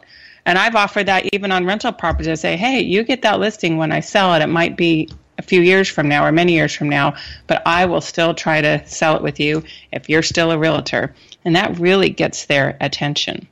and 0.46 0.58
I've 0.58 0.75
offered 0.75 1.06
that 1.06 1.30
even 1.32 1.51
on 1.51 1.65
rental 1.65 1.94
properties. 1.94 2.27
I 2.27 2.34
say, 2.34 2.58
hey, 2.58 2.82
you 2.82 3.03
get 3.03 3.22
that 3.22 3.39
listing 3.39 3.77
when 3.77 3.94
I 3.94 4.01
sell 4.01 4.34
it. 4.34 4.42
It 4.42 4.48
might 4.48 4.75
be 4.75 5.10
a 5.38 5.42
few 5.42 5.62
years 5.62 5.88
from 5.88 6.10
now 6.10 6.25
or 6.25 6.32
many 6.32 6.53
years 6.53 6.74
from 6.74 6.89
now, 6.89 7.15
but 7.48 7.62
I 7.65 7.86
will 7.86 8.01
still 8.01 8.34
try 8.34 8.62
to 8.62 8.86
sell 8.86 9.15
it 9.15 9.24
with 9.24 9.39
you 9.39 9.63
if 9.92 10.10
you're 10.10 10.22
still 10.22 10.51
a 10.51 10.58
realtor. 10.58 11.15
And 11.46 11.56
that 11.56 11.80
really 11.80 12.10
gets 12.10 12.46
their 12.46 12.77
attention. 12.82 13.48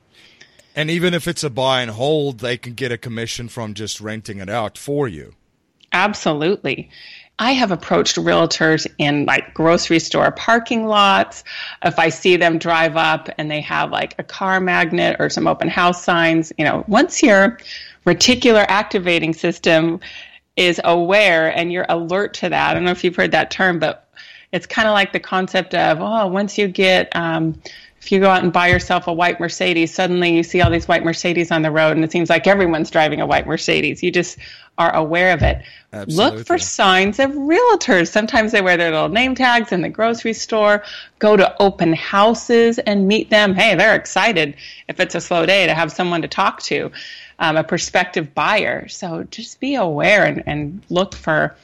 And 0.74 0.90
even 0.90 1.14
if 1.14 1.28
it's 1.28 1.44
a 1.44 1.50
buy 1.50 1.82
and 1.82 1.90
hold, 1.90 2.40
they 2.40 2.56
can 2.56 2.74
get 2.74 2.92
a 2.92 2.98
commission 2.98 3.48
from 3.48 3.74
just 3.74 4.00
renting 4.00 4.38
it 4.38 4.48
out 4.48 4.78
for 4.78 5.06
you. 5.06 5.34
Absolutely. 5.92 6.90
I 7.38 7.52
have 7.52 7.70
approached 7.70 8.16
realtors 8.16 8.86
in 8.98 9.26
like 9.26 9.52
grocery 9.52 9.98
store 9.98 10.30
parking 10.30 10.86
lots. 10.86 11.44
If 11.84 11.98
I 11.98 12.08
see 12.08 12.36
them 12.36 12.58
drive 12.58 12.96
up 12.96 13.28
and 13.36 13.50
they 13.50 13.60
have 13.62 13.90
like 13.90 14.14
a 14.18 14.22
car 14.22 14.60
magnet 14.60 15.16
or 15.18 15.28
some 15.28 15.46
open 15.46 15.68
house 15.68 16.02
signs, 16.02 16.52
you 16.56 16.64
know, 16.64 16.84
once 16.86 17.22
your 17.22 17.58
reticular 18.06 18.64
activating 18.68 19.34
system 19.34 20.00
is 20.56 20.80
aware 20.84 21.56
and 21.56 21.72
you're 21.72 21.86
alert 21.88 22.34
to 22.34 22.48
that. 22.48 22.70
I 22.70 22.74
don't 22.74 22.84
know 22.84 22.90
if 22.90 23.04
you've 23.04 23.16
heard 23.16 23.32
that 23.32 23.50
term, 23.50 23.78
but 23.78 24.08
it's 24.52 24.66
kind 24.66 24.86
of 24.86 24.92
like 24.92 25.12
the 25.12 25.20
concept 25.20 25.74
of, 25.74 25.98
oh, 26.00 26.26
once 26.26 26.58
you 26.58 26.68
get, 26.68 27.14
um, 27.16 27.60
if 28.02 28.10
you 28.10 28.18
go 28.18 28.28
out 28.28 28.42
and 28.42 28.52
buy 28.52 28.66
yourself 28.66 29.06
a 29.06 29.12
white 29.12 29.38
Mercedes, 29.38 29.94
suddenly 29.94 30.34
you 30.34 30.42
see 30.42 30.60
all 30.60 30.72
these 30.72 30.88
white 30.88 31.04
Mercedes 31.04 31.52
on 31.52 31.62
the 31.62 31.70
road, 31.70 31.94
and 31.94 32.04
it 32.04 32.10
seems 32.10 32.28
like 32.28 32.48
everyone's 32.48 32.90
driving 32.90 33.20
a 33.20 33.26
white 33.26 33.46
Mercedes. 33.46 34.02
You 34.02 34.10
just 34.10 34.38
are 34.76 34.92
aware 34.92 35.32
of 35.32 35.40
it. 35.42 35.62
Absolutely. 35.92 36.38
Look 36.38 36.46
for 36.48 36.58
signs 36.58 37.20
of 37.20 37.30
realtors. 37.30 38.08
Sometimes 38.08 38.50
they 38.50 38.60
wear 38.60 38.76
their 38.76 38.90
little 38.90 39.08
name 39.08 39.36
tags 39.36 39.70
in 39.70 39.82
the 39.82 39.88
grocery 39.88 40.32
store. 40.32 40.82
Go 41.20 41.36
to 41.36 41.62
open 41.62 41.92
houses 41.92 42.80
and 42.80 43.06
meet 43.06 43.30
them. 43.30 43.54
Hey, 43.54 43.76
they're 43.76 43.94
excited 43.94 44.56
if 44.88 44.98
it's 44.98 45.14
a 45.14 45.20
slow 45.20 45.46
day 45.46 45.68
to 45.68 45.74
have 45.74 45.92
someone 45.92 46.22
to 46.22 46.28
talk 46.28 46.60
to 46.62 46.90
um, 47.38 47.56
a 47.56 47.62
prospective 47.62 48.34
buyer. 48.34 48.88
So 48.88 49.22
just 49.30 49.60
be 49.60 49.76
aware 49.76 50.24
and, 50.24 50.42
and 50.44 50.82
look 50.90 51.14
for 51.14 51.54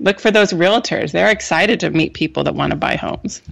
look 0.00 0.18
for 0.18 0.30
those 0.30 0.54
realtors. 0.54 1.12
They're 1.12 1.30
excited 1.30 1.80
to 1.80 1.90
meet 1.90 2.14
people 2.14 2.44
that 2.44 2.54
want 2.54 2.70
to 2.70 2.76
buy 2.76 2.96
homes. 2.96 3.42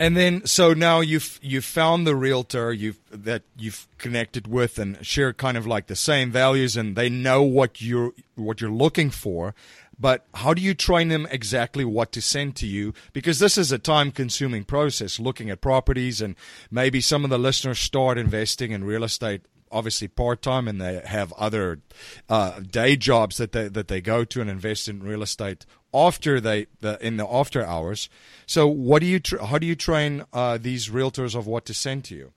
And 0.00 0.16
then, 0.16 0.46
so 0.46 0.74
now 0.74 1.00
you've 1.00 1.40
you've 1.42 1.64
found 1.64 2.06
the 2.06 2.14
realtor 2.14 2.72
you've 2.72 3.00
that 3.10 3.42
you've 3.56 3.88
connected 3.98 4.46
with 4.46 4.78
and 4.78 5.04
share 5.04 5.32
kind 5.32 5.56
of 5.56 5.66
like 5.66 5.86
the 5.86 5.96
same 5.96 6.30
values, 6.30 6.76
and 6.76 6.94
they 6.94 7.08
know 7.08 7.42
what 7.42 7.82
you're 7.82 8.12
what 8.36 8.60
you're 8.60 8.70
looking 8.70 9.10
for. 9.10 9.54
But 10.00 10.24
how 10.34 10.54
do 10.54 10.62
you 10.62 10.74
train 10.74 11.08
them 11.08 11.26
exactly 11.28 11.84
what 11.84 12.12
to 12.12 12.22
send 12.22 12.54
to 12.56 12.66
you? 12.66 12.94
Because 13.12 13.40
this 13.40 13.58
is 13.58 13.72
a 13.72 13.78
time 13.78 14.12
consuming 14.12 14.62
process, 14.62 15.18
looking 15.18 15.50
at 15.50 15.60
properties, 15.60 16.20
and 16.20 16.36
maybe 16.70 17.00
some 17.00 17.24
of 17.24 17.30
the 17.30 17.38
listeners 17.38 17.80
start 17.80 18.16
investing 18.16 18.70
in 18.70 18.84
real 18.84 19.02
estate 19.02 19.42
obviously 19.70 20.08
part 20.08 20.42
time 20.42 20.66
and 20.66 20.80
they 20.80 21.02
have 21.04 21.32
other 21.34 21.80
uh, 22.28 22.60
day 22.60 22.96
jobs 22.96 23.36
that 23.36 23.52
they 23.52 23.68
that 23.68 23.88
they 23.88 24.00
go 24.00 24.24
to 24.24 24.40
and 24.40 24.48
invest 24.48 24.88
in 24.88 25.02
real 25.02 25.22
estate 25.22 25.66
after 25.94 26.40
they 26.40 26.66
the 26.80 26.98
in 27.04 27.16
the 27.16 27.26
after 27.26 27.64
hours. 27.64 28.08
So 28.46 28.66
what 28.66 29.00
do 29.00 29.06
you 29.06 29.20
tra- 29.20 29.46
how 29.46 29.58
do 29.58 29.66
you 29.66 29.74
train 29.76 30.24
uh, 30.32 30.58
these 30.58 30.88
realtors 30.88 31.34
of 31.34 31.46
what 31.46 31.64
to 31.66 31.74
send 31.74 32.04
to 32.04 32.14
you? 32.14 32.32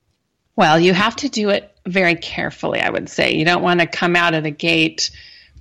Well, 0.56 0.78
you 0.78 0.92
have 0.92 1.16
to 1.16 1.28
do 1.28 1.48
it 1.48 1.74
very 1.86 2.14
carefully. 2.14 2.80
I 2.80 2.90
would 2.90 3.08
say 3.08 3.34
you 3.34 3.44
don't 3.44 3.62
want 3.62 3.80
to 3.80 3.86
come 3.86 4.16
out 4.16 4.34
of 4.34 4.42
the 4.42 4.50
gate 4.50 5.10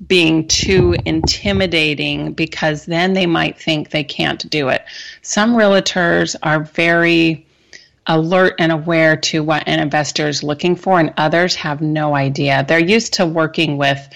being 0.05 0.48
too 0.48 0.95
intimidating 1.05 2.33
because 2.33 2.86
then 2.86 3.13
they 3.13 3.25
might 3.25 3.57
think 3.57 3.91
they 3.91 4.03
can't 4.03 4.50
do 4.50 4.69
it. 4.69 4.83
Some 5.21 5.53
realtors 5.55 6.36
are 6.41 6.63
very 6.63 7.45
alert 8.07 8.55
and 8.57 8.71
aware 8.71 9.15
to 9.15 9.43
what 9.43 9.63
an 9.67 9.79
investor 9.79 10.27
is 10.27 10.43
looking 10.43 10.75
for, 10.75 11.00
and 11.00 11.13
others 11.17 11.55
have 11.55 11.81
no 11.81 12.15
idea. 12.15 12.65
They're 12.67 12.79
used 12.79 13.13
to 13.13 13.25
working 13.25 13.77
with 13.77 14.10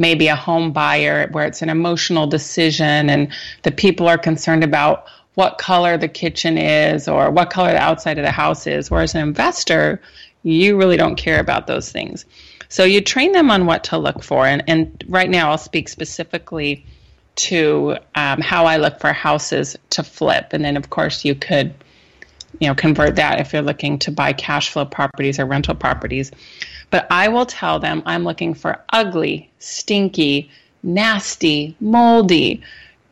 maybe 0.00 0.28
a 0.28 0.34
home 0.34 0.72
buyer 0.72 1.28
where 1.30 1.46
it's 1.46 1.60
an 1.60 1.68
emotional 1.68 2.26
decision 2.26 3.10
and 3.10 3.30
the 3.62 3.70
people 3.70 4.08
are 4.08 4.16
concerned 4.16 4.64
about 4.64 5.04
what 5.34 5.58
color 5.58 5.98
the 5.98 6.08
kitchen 6.08 6.56
is 6.56 7.06
or 7.06 7.30
what 7.30 7.50
color 7.50 7.70
the 7.70 7.78
outside 7.78 8.18
of 8.18 8.24
the 8.24 8.30
house 8.30 8.66
is. 8.66 8.90
Whereas 8.90 9.14
an 9.14 9.20
investor, 9.20 10.00
you 10.42 10.78
really 10.78 10.96
don't 10.96 11.16
care 11.16 11.38
about 11.38 11.66
those 11.66 11.92
things. 11.92 12.24
So 12.70 12.84
you 12.84 13.02
train 13.02 13.32
them 13.32 13.50
on 13.50 13.66
what 13.66 13.84
to 13.84 13.98
look 13.98 14.22
for. 14.22 14.46
And, 14.46 14.64
and 14.66 15.04
right 15.06 15.28
now, 15.28 15.50
I'll 15.50 15.58
speak 15.58 15.90
specifically 15.90 16.86
to 17.36 17.98
um, 18.14 18.40
how 18.40 18.64
I 18.64 18.78
look 18.78 19.00
for 19.00 19.12
houses 19.12 19.76
to 19.90 20.02
flip. 20.02 20.48
And 20.52 20.64
then, 20.64 20.78
of 20.78 20.88
course, 20.88 21.26
you 21.26 21.34
could 21.34 21.74
you 22.58 22.68
know 22.68 22.74
convert 22.74 23.16
that 23.16 23.40
if 23.40 23.52
you're 23.52 23.62
looking 23.62 23.98
to 24.00 24.10
buy 24.10 24.32
cash 24.32 24.70
flow 24.70 24.84
properties 24.84 25.38
or 25.38 25.46
rental 25.46 25.74
properties 25.74 26.32
but 26.90 27.06
i 27.10 27.28
will 27.28 27.46
tell 27.46 27.78
them 27.78 28.02
i'm 28.06 28.24
looking 28.24 28.54
for 28.54 28.82
ugly 28.92 29.50
stinky 29.58 30.50
nasty 30.82 31.74
moldy 31.80 32.62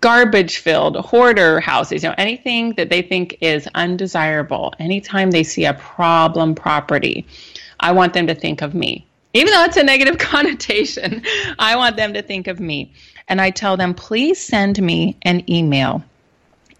garbage 0.00 0.58
filled 0.58 0.96
hoarder 0.96 1.60
houses. 1.60 2.02
You 2.02 2.10
know 2.10 2.14
anything 2.18 2.74
that 2.74 2.88
they 2.88 3.02
think 3.02 3.38
is 3.40 3.68
undesirable 3.74 4.74
anytime 4.78 5.30
they 5.30 5.42
see 5.42 5.64
a 5.64 5.74
problem 5.74 6.54
property 6.54 7.26
i 7.80 7.92
want 7.92 8.12
them 8.12 8.26
to 8.26 8.34
think 8.34 8.62
of 8.62 8.74
me. 8.74 9.04
Even 9.34 9.52
though 9.52 9.64
it's 9.64 9.76
a 9.76 9.82
negative 9.82 10.18
connotation 10.32 11.22
i 11.58 11.76
want 11.76 11.96
them 11.96 12.14
to 12.14 12.22
think 12.22 12.46
of 12.46 12.60
me. 12.60 12.92
And 13.28 13.40
i 13.40 13.50
tell 13.50 13.76
them 13.76 13.94
please 13.94 14.40
send 14.40 14.80
me 14.80 15.16
an 15.22 15.48
email. 15.50 16.02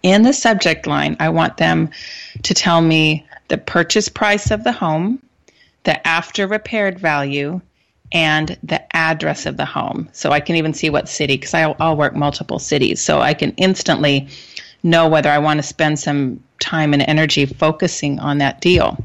In 0.01 0.21
the 0.23 0.33
subject 0.33 0.87
line, 0.87 1.17
I 1.19 1.27
want 1.27 1.57
them 1.57 1.89
to 2.43 2.53
tell 2.53 2.81
me 2.81 3.27
the 3.49 3.57
purchase 3.57 4.07
price 4.07 4.49
of 4.49 4.63
the 4.63 4.71
home, 4.71 5.21
the 5.83 6.07
after 6.07 6.47
repaired 6.47 6.99
value, 6.99 7.61
and 8.11 8.57
the 8.63 8.95
address 8.95 9.45
of 9.45 9.57
the 9.57 9.65
home. 9.65 10.09
So 10.13 10.31
I 10.31 10.39
can 10.39 10.55
even 10.55 10.73
see 10.73 10.89
what 10.89 11.07
city, 11.07 11.35
because 11.37 11.53
I'll, 11.53 11.75
I'll 11.79 11.95
work 11.95 12.15
multiple 12.15 12.57
cities. 12.57 13.01
So 13.01 13.19
I 13.21 13.33
can 13.33 13.51
instantly 13.57 14.27
know 14.81 15.07
whether 15.07 15.29
I 15.29 15.37
want 15.37 15.59
to 15.59 15.63
spend 15.63 15.99
some 15.99 16.43
time 16.59 16.93
and 16.93 17.03
energy 17.03 17.45
focusing 17.45 18.19
on 18.19 18.39
that 18.39 18.61
deal. 18.61 18.97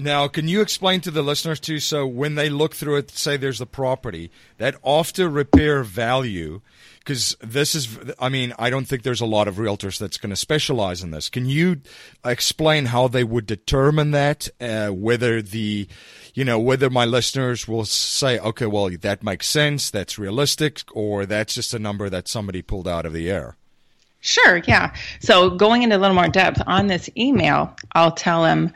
Now, 0.00 0.28
can 0.28 0.48
you 0.48 0.62
explain 0.62 1.02
to 1.02 1.10
the 1.10 1.22
listeners 1.22 1.60
too? 1.60 1.78
So, 1.78 2.06
when 2.06 2.34
they 2.34 2.48
look 2.48 2.74
through 2.74 2.96
it, 2.96 3.10
say 3.10 3.36
there's 3.36 3.58
the 3.58 3.66
property 3.66 4.30
that 4.56 4.76
after 4.84 5.28
repair 5.28 5.82
value, 5.82 6.62
because 7.00 7.36
this 7.42 7.74
is, 7.74 7.98
I 8.18 8.30
mean, 8.30 8.54
I 8.58 8.70
don't 8.70 8.86
think 8.86 9.02
there's 9.02 9.20
a 9.20 9.26
lot 9.26 9.46
of 9.46 9.56
realtors 9.56 9.98
that's 9.98 10.16
going 10.16 10.30
to 10.30 10.36
specialize 10.36 11.02
in 11.02 11.10
this. 11.10 11.28
Can 11.28 11.44
you 11.44 11.82
explain 12.24 12.86
how 12.86 13.08
they 13.08 13.24
would 13.24 13.44
determine 13.44 14.12
that? 14.12 14.48
Uh, 14.58 14.88
whether 14.88 15.42
the, 15.42 15.86
you 16.32 16.44
know, 16.44 16.58
whether 16.58 16.88
my 16.88 17.04
listeners 17.04 17.68
will 17.68 17.84
say, 17.84 18.38
okay, 18.38 18.66
well, 18.66 18.88
that 18.88 19.22
makes 19.22 19.48
sense, 19.48 19.90
that's 19.90 20.18
realistic, 20.18 20.82
or 20.92 21.26
that's 21.26 21.54
just 21.54 21.74
a 21.74 21.78
number 21.78 22.08
that 22.08 22.26
somebody 22.26 22.62
pulled 22.62 22.88
out 22.88 23.04
of 23.04 23.12
the 23.12 23.30
air. 23.30 23.56
Sure, 24.20 24.62
yeah. 24.66 24.94
So, 25.20 25.50
going 25.50 25.82
into 25.82 25.96
a 25.96 25.98
little 25.98 26.16
more 26.16 26.28
depth 26.28 26.62
on 26.66 26.86
this 26.86 27.10
email, 27.16 27.74
I'll 27.92 28.12
tell 28.12 28.42
them 28.42 28.72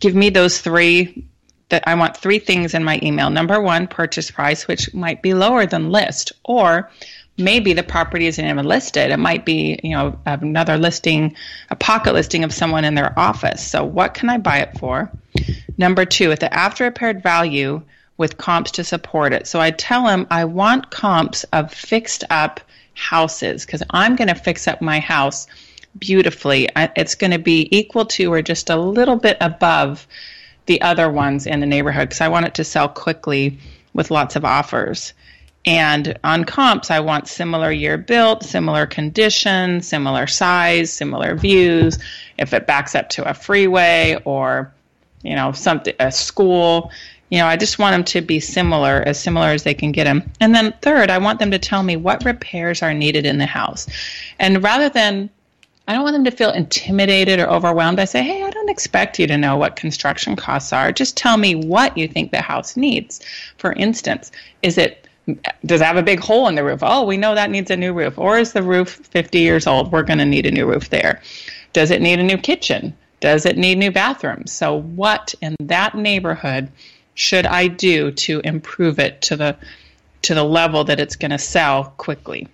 give 0.00 0.14
me 0.14 0.30
those 0.30 0.60
three 0.60 1.24
that 1.68 1.86
I 1.86 1.94
want 1.94 2.16
three 2.16 2.38
things 2.38 2.74
in 2.74 2.82
my 2.82 2.98
email. 3.02 3.30
Number 3.30 3.60
one, 3.60 3.86
purchase 3.86 4.30
price, 4.30 4.66
which 4.66 4.92
might 4.94 5.22
be 5.22 5.34
lower 5.34 5.66
than 5.66 5.90
list, 5.90 6.32
or 6.44 6.90
maybe 7.36 7.72
the 7.72 7.82
property 7.82 8.26
isn't 8.26 8.44
even 8.44 8.66
listed. 8.66 9.10
It 9.10 9.18
might 9.18 9.44
be, 9.44 9.78
you 9.82 9.90
know, 9.90 10.18
another 10.24 10.78
listing, 10.78 11.36
a 11.70 11.76
pocket 11.76 12.14
listing 12.14 12.42
of 12.42 12.54
someone 12.54 12.84
in 12.84 12.94
their 12.94 13.16
office. 13.18 13.64
So 13.66 13.84
what 13.84 14.14
can 14.14 14.30
I 14.30 14.38
buy 14.38 14.58
it 14.58 14.78
for? 14.78 15.10
Number 15.76 16.04
two, 16.04 16.32
at 16.32 16.40
the 16.40 16.52
after 16.52 16.84
repaired 16.84 17.22
value 17.22 17.82
with 18.16 18.38
comps 18.38 18.72
to 18.72 18.84
support 18.84 19.32
it. 19.32 19.46
So 19.46 19.60
I 19.60 19.70
tell 19.70 20.06
them 20.06 20.26
I 20.30 20.44
want 20.44 20.90
comps 20.90 21.44
of 21.52 21.72
fixed 21.72 22.24
up 22.30 22.60
houses 22.94 23.64
because 23.64 23.82
I'm 23.90 24.16
going 24.16 24.28
to 24.28 24.34
fix 24.34 24.66
up 24.66 24.82
my 24.82 24.98
house 24.98 25.46
beautifully. 25.98 26.68
It's 26.76 27.14
going 27.14 27.32
to 27.32 27.38
be 27.38 27.68
equal 27.76 28.06
to 28.06 28.32
or 28.32 28.42
just 28.42 28.70
a 28.70 28.76
little 28.76 29.16
bit 29.16 29.36
above 29.40 30.06
the 30.66 30.80
other 30.82 31.10
ones 31.10 31.46
in 31.46 31.60
the 31.60 31.66
neighborhood 31.66 32.08
because 32.08 32.20
I 32.20 32.28
want 32.28 32.46
it 32.46 32.54
to 32.54 32.64
sell 32.64 32.88
quickly 32.88 33.58
with 33.94 34.10
lots 34.10 34.36
of 34.36 34.44
offers. 34.44 35.14
And 35.64 36.18
on 36.24 36.44
comps, 36.44 36.90
I 36.90 37.00
want 37.00 37.28
similar 37.28 37.70
year 37.70 37.98
built, 37.98 38.42
similar 38.42 38.86
condition, 38.86 39.82
similar 39.82 40.26
size, 40.26 40.92
similar 40.92 41.34
views. 41.34 41.98
If 42.38 42.54
it 42.54 42.66
backs 42.66 42.94
up 42.94 43.08
to 43.10 43.28
a 43.28 43.34
freeway 43.34 44.18
or, 44.24 44.72
you 45.22 45.34
know, 45.34 45.52
something, 45.52 45.94
a 45.98 46.12
school, 46.12 46.90
you 47.30 47.38
know, 47.38 47.46
I 47.46 47.56
just 47.56 47.78
want 47.78 47.92
them 47.92 48.04
to 48.04 48.22
be 48.22 48.40
similar, 48.40 49.02
as 49.04 49.20
similar 49.20 49.48
as 49.48 49.64
they 49.64 49.74
can 49.74 49.92
get 49.92 50.04
them. 50.04 50.30
And 50.40 50.54
then 50.54 50.72
third, 50.80 51.10
I 51.10 51.18
want 51.18 51.38
them 51.38 51.50
to 51.50 51.58
tell 51.58 51.82
me 51.82 51.96
what 51.96 52.24
repairs 52.24 52.82
are 52.82 52.94
needed 52.94 53.26
in 53.26 53.36
the 53.36 53.46
house. 53.46 53.86
And 54.38 54.62
rather 54.62 54.88
than 54.88 55.28
I 55.88 55.94
don't 55.94 56.02
want 56.02 56.12
them 56.12 56.24
to 56.24 56.30
feel 56.30 56.50
intimidated 56.50 57.40
or 57.40 57.48
overwhelmed. 57.48 57.98
I 57.98 58.04
say, 58.04 58.22
hey, 58.22 58.42
I 58.42 58.50
don't 58.50 58.68
expect 58.68 59.18
you 59.18 59.26
to 59.26 59.38
know 59.38 59.56
what 59.56 59.74
construction 59.74 60.36
costs 60.36 60.70
are. 60.70 60.92
Just 60.92 61.16
tell 61.16 61.38
me 61.38 61.54
what 61.54 61.96
you 61.96 62.06
think 62.06 62.30
the 62.30 62.42
house 62.42 62.76
needs. 62.76 63.24
For 63.56 63.72
instance, 63.72 64.30
is 64.62 64.76
it 64.76 65.08
does 65.64 65.80
it 65.80 65.84
have 65.84 65.96
a 65.96 66.02
big 66.02 66.20
hole 66.20 66.46
in 66.46 66.56
the 66.56 66.64
roof? 66.64 66.80
Oh, 66.82 67.04
we 67.04 67.16
know 67.16 67.34
that 67.34 67.50
needs 67.50 67.70
a 67.70 67.76
new 67.76 67.94
roof. 67.94 68.18
Or 68.18 68.38
is 68.38 68.52
the 68.52 68.62
roof 68.62 68.90
50 68.90 69.38
years 69.38 69.66
old? 69.66 69.90
We're 69.90 70.02
going 70.02 70.18
to 70.18 70.24
need 70.26 70.46
a 70.46 70.50
new 70.50 70.66
roof 70.66 70.90
there. 70.90 71.22
Does 71.72 71.90
it 71.90 72.02
need 72.02 72.18
a 72.18 72.22
new 72.22 72.38
kitchen? 72.38 72.94
Does 73.20 73.46
it 73.46 73.56
need 73.56 73.78
new 73.78 73.90
bathrooms? 73.90 74.52
So, 74.52 74.80
what 74.80 75.34
in 75.40 75.56
that 75.60 75.94
neighborhood 75.94 76.70
should 77.14 77.46
I 77.46 77.68
do 77.68 78.10
to 78.12 78.40
improve 78.44 78.98
it 78.98 79.22
to 79.22 79.36
the 79.36 79.56
to 80.22 80.34
the 80.34 80.44
level 80.44 80.84
that 80.84 81.00
it's 81.00 81.16
going 81.16 81.30
to 81.30 81.38
sell 81.38 81.94
quickly? 81.96 82.46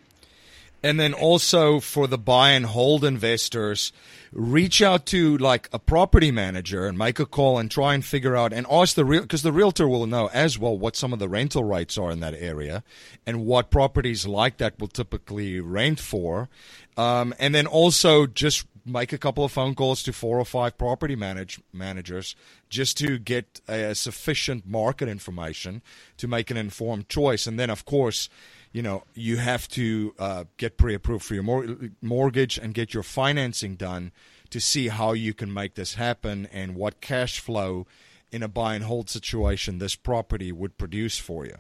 And 0.85 1.00
then 1.00 1.14
also 1.14 1.81
for 1.81 2.07
the 2.07 2.19
buy 2.19 2.50
and 2.50 2.67
hold 2.67 3.07
investors, 3.07 3.91
reach 4.33 4.83
out 4.83 5.07
to 5.07 5.38
like 5.38 5.67
a 5.73 5.79
property 5.79 6.31
manager 6.31 6.87
and 6.87 6.99
make 6.99 7.19
a 7.19 7.25
call 7.25 7.57
and 7.57 7.71
try 7.71 7.95
and 7.95 8.05
figure 8.05 8.37
out 8.37 8.53
and 8.53 8.67
ask 8.71 8.95
the 8.95 9.05
real 9.07 9.23
because 9.23 9.41
the 9.41 9.50
realtor 9.50 9.88
will 9.88 10.07
know 10.07 10.29
as 10.35 10.59
well 10.59 10.76
what 10.76 10.95
some 10.95 11.14
of 11.14 11.19
the 11.19 11.29
rental 11.29 11.64
rates 11.64 11.97
are 11.97 12.11
in 12.11 12.21
that 12.21 12.35
area 12.35 12.85
and 13.25 13.47
what 13.47 13.71
properties 13.71 14.26
like 14.26 14.59
that 14.59 14.79
will 14.79 14.88
typically 14.88 15.59
rent 15.59 15.99
for. 15.99 16.50
Um, 16.99 17.33
and 17.38 17.55
then 17.55 17.67
also 17.67 18.26
just 18.26 18.67
make 18.85 19.12
a 19.14 19.19
couple 19.19 19.43
of 19.43 19.53
phone 19.53 19.75
calls 19.75 20.03
to 20.03 20.12
four 20.12 20.38
or 20.38 20.45
five 20.45 20.76
property 20.76 21.17
manage, 21.17 21.61
managers 21.73 22.37
just 22.69 22.99
to 22.99 23.19
get 23.19 23.62
a, 23.67 23.95
sufficient 23.95 24.67
market 24.67 25.09
information 25.09 25.81
to 26.19 26.29
make 26.29 26.50
an 26.50 26.59
informed 26.59 27.09
choice. 27.09 27.47
And 27.47 27.59
then, 27.59 27.71
of 27.71 27.87
course, 27.87 28.29
you 28.75 28.83
know 28.83 29.04
you 29.14 29.38
have 29.38 29.66
to 29.69 30.14
uh, 30.19 30.45
get 30.59 30.76
pre-approved 30.76 31.25
for 31.25 31.33
your 31.33 31.42
mor- 31.42 31.77
mortgage 32.03 32.59
and 32.59 32.75
get 32.75 32.92
your 32.92 33.05
financing 33.05 33.77
done 33.77 34.12
to 34.51 34.61
see 34.61 34.88
how 34.88 35.12
you 35.12 35.33
can 35.33 35.53
make 35.55 35.75
this 35.75 35.94
happen 35.94 36.46
and 36.53 36.75
what 36.75 37.01
cash 37.01 37.40
flow 37.40 37.87
in 38.31 38.42
a 38.42 38.48
buy 38.48 38.75
and 38.75 38.85
hold 38.85 39.09
situation 39.09 39.79
this 39.79 39.94
property 39.94 40.53
would 40.53 40.77
produce 40.77 41.18
for 41.18 41.46
you. 41.46 41.57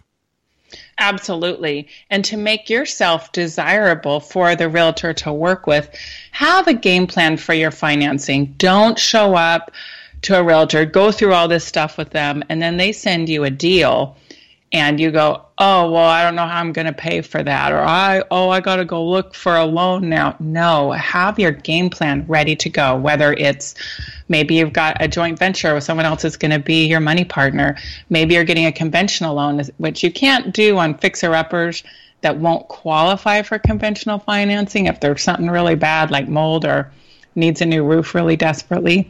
Absolutely. 0.98 1.86
And 2.10 2.24
to 2.24 2.36
make 2.36 2.68
yourself 2.68 3.30
desirable 3.30 4.18
for 4.18 4.56
the 4.56 4.68
realtor 4.68 5.12
to 5.14 5.32
work 5.32 5.68
with, 5.68 5.88
have 6.32 6.66
a 6.66 6.74
game 6.74 7.06
plan 7.06 7.36
for 7.36 7.54
your 7.54 7.70
financing. 7.70 8.54
Don't 8.58 8.98
show 8.98 9.36
up 9.36 9.70
to 10.22 10.38
a 10.38 10.42
realtor, 10.42 10.84
go 10.84 11.12
through 11.12 11.32
all 11.32 11.46
this 11.46 11.64
stuff 11.64 11.96
with 11.96 12.10
them, 12.10 12.42
and 12.48 12.60
then 12.60 12.76
they 12.76 12.90
send 12.90 13.28
you 13.28 13.44
a 13.44 13.50
deal 13.50 14.16
and 14.74 14.98
you 14.98 15.12
go, 15.12 15.40
oh, 15.58 15.88
well, 15.88 16.04
I 16.04 16.24
don't 16.24 16.34
know 16.34 16.48
how 16.48 16.58
I'm 16.58 16.72
going 16.72 16.88
to 16.88 16.92
pay 16.92 17.20
for 17.20 17.44
that. 17.44 17.70
Or 17.70 17.78
I, 17.78 18.24
oh, 18.32 18.50
I 18.50 18.60
got 18.60 18.76
to 18.76 18.84
go 18.84 19.06
look 19.08 19.32
for 19.32 19.54
a 19.54 19.64
loan 19.64 20.08
now. 20.08 20.34
No, 20.40 20.90
have 20.90 21.38
your 21.38 21.52
game 21.52 21.90
plan 21.90 22.24
ready 22.26 22.56
to 22.56 22.68
go, 22.68 22.96
whether 22.96 23.32
it's 23.34 23.76
maybe 24.28 24.56
you've 24.56 24.72
got 24.72 24.96
a 25.00 25.06
joint 25.06 25.38
venture 25.38 25.74
with 25.74 25.84
someone 25.84 26.06
else 26.06 26.22
that's 26.22 26.36
going 26.36 26.50
to 26.50 26.58
be 26.58 26.86
your 26.86 26.98
money 26.98 27.24
partner. 27.24 27.76
Maybe 28.10 28.34
you're 28.34 28.42
getting 28.42 28.66
a 28.66 28.72
conventional 28.72 29.36
loan, 29.36 29.62
which 29.78 30.02
you 30.02 30.10
can't 30.10 30.52
do 30.52 30.76
on 30.76 30.98
fixer 30.98 31.32
uppers 31.32 31.84
that 32.22 32.38
won't 32.38 32.66
qualify 32.66 33.42
for 33.42 33.60
conventional 33.60 34.18
financing 34.18 34.86
if 34.86 34.98
there's 34.98 35.22
something 35.22 35.48
really 35.48 35.76
bad 35.76 36.10
like 36.10 36.26
mold 36.26 36.64
or 36.64 36.90
needs 37.36 37.60
a 37.60 37.66
new 37.66 37.84
roof 37.84 38.12
really 38.12 38.34
desperately. 38.34 39.08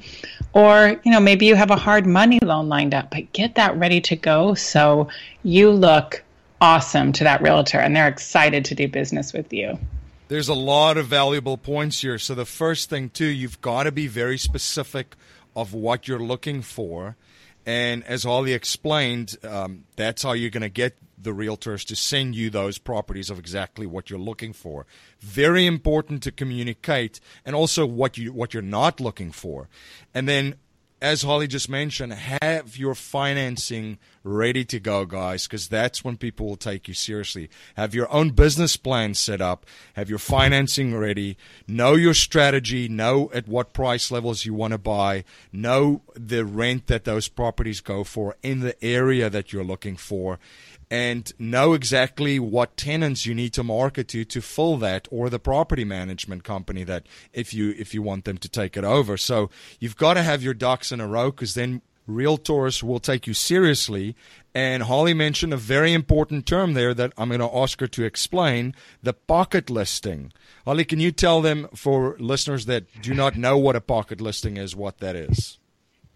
Or, 0.55 1.01
you 1.05 1.11
know, 1.11 1.21
maybe 1.21 1.47
you 1.47 1.57
have 1.57 1.71
a 1.71 1.77
hard 1.77 2.07
money 2.07 2.39
loan 2.41 2.69
lined 2.69 2.95
up, 2.95 3.11
but 3.11 3.33
get 3.33 3.57
that 3.57 3.77
ready 3.77 4.01
to 4.03 4.17
go 4.17 4.55
so 4.55 5.09
you 5.43 5.71
look 5.71 6.23
awesome 6.61 7.13
to 7.13 7.25
that 7.25 7.43
realtor 7.43 7.79
and 7.79 7.95
they're 7.95 8.09
excited 8.09 8.65
to 8.67 8.75
do 8.75 8.89
business 8.89 9.33
with 9.33 9.53
you. 9.53 9.79
There's 10.29 10.49
a 10.49 10.55
lot 10.55 10.97
of 10.97 11.07
valuable 11.07 11.57
points 11.57 12.01
here. 12.01 12.19
So 12.19 12.35
the 12.35 12.47
first 12.47 12.89
thing 12.89 13.11
too, 13.11 13.27
you've 13.27 13.61
got 13.61 13.83
to 13.83 13.93
be 13.93 14.07
very 14.07 14.39
specific 14.39 15.17
of 15.57 15.75
what 15.75 16.09
you're 16.09 16.21
looking 16.21 16.63
for. 16.63 17.17
And 17.67 18.05
as 18.05 18.25
Holly 18.25 18.53
explained, 18.53 19.37
um, 19.43 19.85
that's 19.97 20.23
how 20.23 20.33
you're 20.33 20.51
going 20.51 20.63
to 20.63 20.69
get 20.69 20.97
the 21.25 21.33
realtors 21.33 21.85
to 21.87 21.97
send 21.97 22.35
you 22.35 22.51
those 22.51 22.79
properties 22.79 23.31
of 23.31 23.39
exactly 23.39 23.87
what 23.87 24.11
you're 24.11 24.19
looking 24.19 24.53
for. 24.53 24.87
Very 25.21 25.67
important 25.67 26.23
to 26.23 26.33
communicate 26.33 27.21
and 27.45 27.57
also 27.57 27.85
what 27.87 28.17
you 28.17 28.33
what 28.33 28.55
you're 28.55 28.63
not 28.63 29.01
looking 29.01 29.33
for. 29.33 29.69
And 30.15 30.29
then 30.29 30.55
as 31.05 31.21
Holly 31.21 31.47
just 31.47 31.69
mentioned, 31.69 32.15
have 32.15 32.79
your 32.79 32.95
financing 32.95 33.99
ready 34.23 34.65
to 34.65 34.81
go, 34.81 35.05
guys, 35.05 35.47
because 35.47 35.69
that's 35.69 36.03
when 36.03 36.17
people 36.17 36.47
will 36.47 36.57
take 36.57 36.89
you 36.89 36.95
seriously. 36.95 37.51
Have 37.77 37.95
your 37.95 38.11
own 38.11 38.31
business 38.31 38.79
plan 38.79 39.13
set 39.13 39.43
up, 39.43 39.67
have 39.97 40.09
your 40.09 40.19
financing 40.19 40.97
ready, 40.97 41.37
know 41.69 41.93
your 41.95 42.15
strategy, 42.15 42.89
know 42.89 43.31
at 43.35 43.47
what 43.47 43.75
price 43.75 44.11
levels 44.11 44.47
you 44.47 44.55
want 44.55 44.73
to 44.73 44.79
buy, 44.79 45.25
know 45.53 46.01
the 46.15 46.43
rent 46.43 46.87
that 46.87 47.05
those 47.05 47.29
properties 47.29 47.83
go 47.83 48.03
for 48.03 48.37
in 48.43 48.61
the 48.61 48.83
area 48.83 49.29
that 49.29 49.53
you're 49.53 49.63
looking 49.63 49.99
for 49.99 50.39
and 50.95 51.33
know 51.41 51.73
exactly 51.73 52.39
what 52.39 52.77
tenants 52.77 53.27
you 53.27 53.35
need 53.35 53.53
to 53.53 53.65
market 53.65 54.07
to 54.07 54.25
to 54.25 54.41
fill 54.41 54.77
that 54.77 55.09
or 55.11 55.29
the 55.29 55.41
property 55.41 55.85
management 55.85 56.45
company 56.45 56.85
that 56.85 57.05
if 57.33 57.53
you 57.53 57.75
if 57.77 57.93
you 57.93 58.01
want 58.01 58.25
them 58.25 58.39
to 58.39 58.49
take 58.49 58.77
it 58.77 58.85
over. 58.85 59.17
So 59.17 59.51
you've 59.81 59.97
got 59.97 60.15
to 60.15 60.23
have 60.23 60.41
your 60.41 60.55
ducks 60.55 60.93
in 60.93 61.01
a 61.01 61.09
row 61.09 61.33
because 61.33 61.55
then 61.55 61.83
realtors 62.09 62.81
will 62.81 63.01
take 63.01 63.27
you 63.27 63.35
seriously. 63.35 64.15
And 64.55 64.85
holly 64.85 65.15
mentioned 65.15 65.53
a 65.53 65.57
very 65.57 65.93
important 65.93 66.47
term 66.47 66.75
there 66.75 66.95
that 66.95 67.13
i'm 67.19 67.29
going 67.29 67.41
to 67.41 67.57
ask 67.57 67.81
her 67.81 67.89
to 67.89 68.05
explain 68.05 68.73
the 69.03 69.15
pocket 69.15 69.69
listing. 69.69 70.33
Holly 70.65 70.85
can 70.85 71.01
you 71.01 71.11
tell 71.11 71.43
them 71.43 71.67
for 71.75 72.17
listeners 72.21 72.67
that 72.67 72.85
do 73.03 73.15
not 73.15 73.37
know 73.37 73.59
what 73.59 73.75
a 73.75 73.81
pocket 73.81 74.21
listing 74.21 74.59
is 74.59 74.77
what 74.77 74.99
that 74.99 75.17
is? 75.17 75.59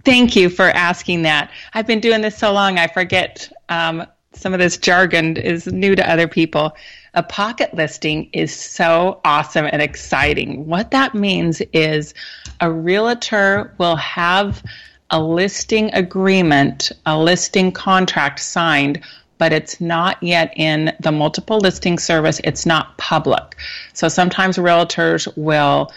Thank 0.05 0.37
you 0.37 0.49
for 0.49 0.67
asking 0.67 1.23
that. 1.23 1.51
I've 1.75 1.89
been 1.89 1.99
doing 1.99 2.21
this 2.21 2.39
so 2.39 2.53
long, 2.53 2.79
I 2.79 2.87
forget 2.87 3.51
um, 3.69 4.07
some 4.35 4.53
of 4.53 4.61
this 4.61 4.77
jargon 4.77 5.37
is 5.37 5.67
new 5.67 5.97
to 5.97 6.11
other 6.11 6.29
people. 6.29 6.77
A 7.15 7.23
pocket 7.23 7.75
listing 7.75 8.29
is 8.33 8.55
so 8.55 9.21
awesome 9.25 9.67
and 9.71 9.81
exciting. 9.81 10.67
What 10.67 10.91
that 10.91 11.15
means 11.15 11.61
is 11.73 12.15
a 12.61 12.71
realtor 12.71 13.75
will 13.79 13.97
have 13.97 14.63
a 15.11 15.21
listing 15.21 15.93
agreement, 15.95 16.93
a 17.07 17.19
listing 17.19 17.73
contract 17.73 18.41
signed, 18.41 19.01
but 19.39 19.53
it's 19.53 19.81
not 19.81 20.23
yet 20.23 20.53
in 20.57 20.95
the 21.01 21.13
multiple 21.13 21.59
listing 21.59 21.99
service. 21.99 22.41
It's 22.45 22.67
not 22.67 22.99
public. 22.99 23.57
So 23.95 24.09
sometimes 24.09 24.59
realtors 24.59 25.27
will 25.37 25.91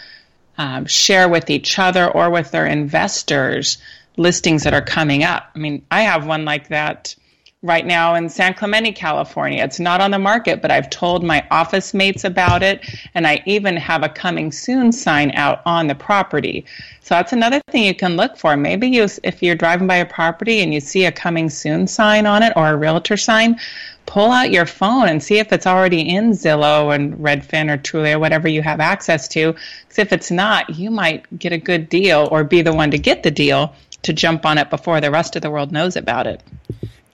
um, 0.56 0.86
share 0.86 1.28
with 1.28 1.50
each 1.50 1.78
other 1.78 2.08
or 2.08 2.30
with 2.30 2.50
their 2.50 2.66
investors 2.66 3.78
listings 4.16 4.64
that 4.64 4.74
are 4.74 4.82
coming 4.82 5.22
up. 5.22 5.50
I 5.54 5.58
mean, 5.58 5.84
I 5.90 6.02
have 6.02 6.26
one 6.26 6.44
like 6.44 6.68
that 6.68 7.14
right 7.62 7.86
now 7.86 8.16
in 8.16 8.28
San 8.28 8.54
Clemente, 8.54 8.90
California. 8.90 9.62
It's 9.62 9.78
not 9.78 10.00
on 10.00 10.10
the 10.10 10.18
market, 10.18 10.60
but 10.60 10.72
I've 10.72 10.90
told 10.90 11.22
my 11.22 11.46
office 11.50 11.94
mates 11.94 12.24
about 12.24 12.62
it, 12.62 12.84
and 13.14 13.24
I 13.24 13.40
even 13.46 13.76
have 13.76 14.02
a 14.02 14.08
coming 14.08 14.50
soon 14.50 14.90
sign 14.90 15.30
out 15.36 15.62
on 15.64 15.86
the 15.86 15.94
property. 15.94 16.64
So 17.02 17.14
that's 17.14 17.32
another 17.32 17.60
thing 17.70 17.84
you 17.84 17.94
can 17.94 18.16
look 18.16 18.36
for. 18.36 18.56
Maybe 18.56 18.88
you, 18.88 19.06
if 19.22 19.42
you're 19.42 19.54
driving 19.54 19.86
by 19.86 19.96
a 19.96 20.06
property 20.06 20.60
and 20.60 20.74
you 20.74 20.80
see 20.80 21.04
a 21.04 21.12
coming 21.12 21.48
soon 21.48 21.86
sign 21.86 22.26
on 22.26 22.42
it 22.42 22.52
or 22.56 22.68
a 22.68 22.76
realtor 22.76 23.16
sign, 23.16 23.60
pull 24.06 24.32
out 24.32 24.50
your 24.50 24.66
phone 24.66 25.08
and 25.08 25.22
see 25.22 25.38
if 25.38 25.52
it's 25.52 25.66
already 25.66 26.00
in 26.00 26.32
Zillow 26.32 26.92
and 26.92 27.14
Redfin 27.18 27.70
or 27.70 27.78
Trulia 27.78 28.18
whatever 28.18 28.48
you 28.48 28.62
have 28.62 28.80
access 28.80 29.28
to. 29.28 29.52
Because 29.52 29.98
if 30.00 30.12
it's 30.12 30.32
not, 30.32 30.68
you 30.70 30.90
might 30.90 31.38
get 31.38 31.52
a 31.52 31.58
good 31.58 31.88
deal 31.88 32.28
or 32.32 32.42
be 32.42 32.62
the 32.62 32.74
one 32.74 32.90
to 32.90 32.98
get 32.98 33.22
the 33.22 33.30
deal 33.30 33.72
to 34.02 34.12
jump 34.12 34.44
on 34.44 34.58
it 34.58 34.68
before 34.68 35.00
the 35.00 35.12
rest 35.12 35.36
of 35.36 35.42
the 35.42 35.50
world 35.50 35.70
knows 35.70 35.94
about 35.94 36.26
it. 36.26 36.42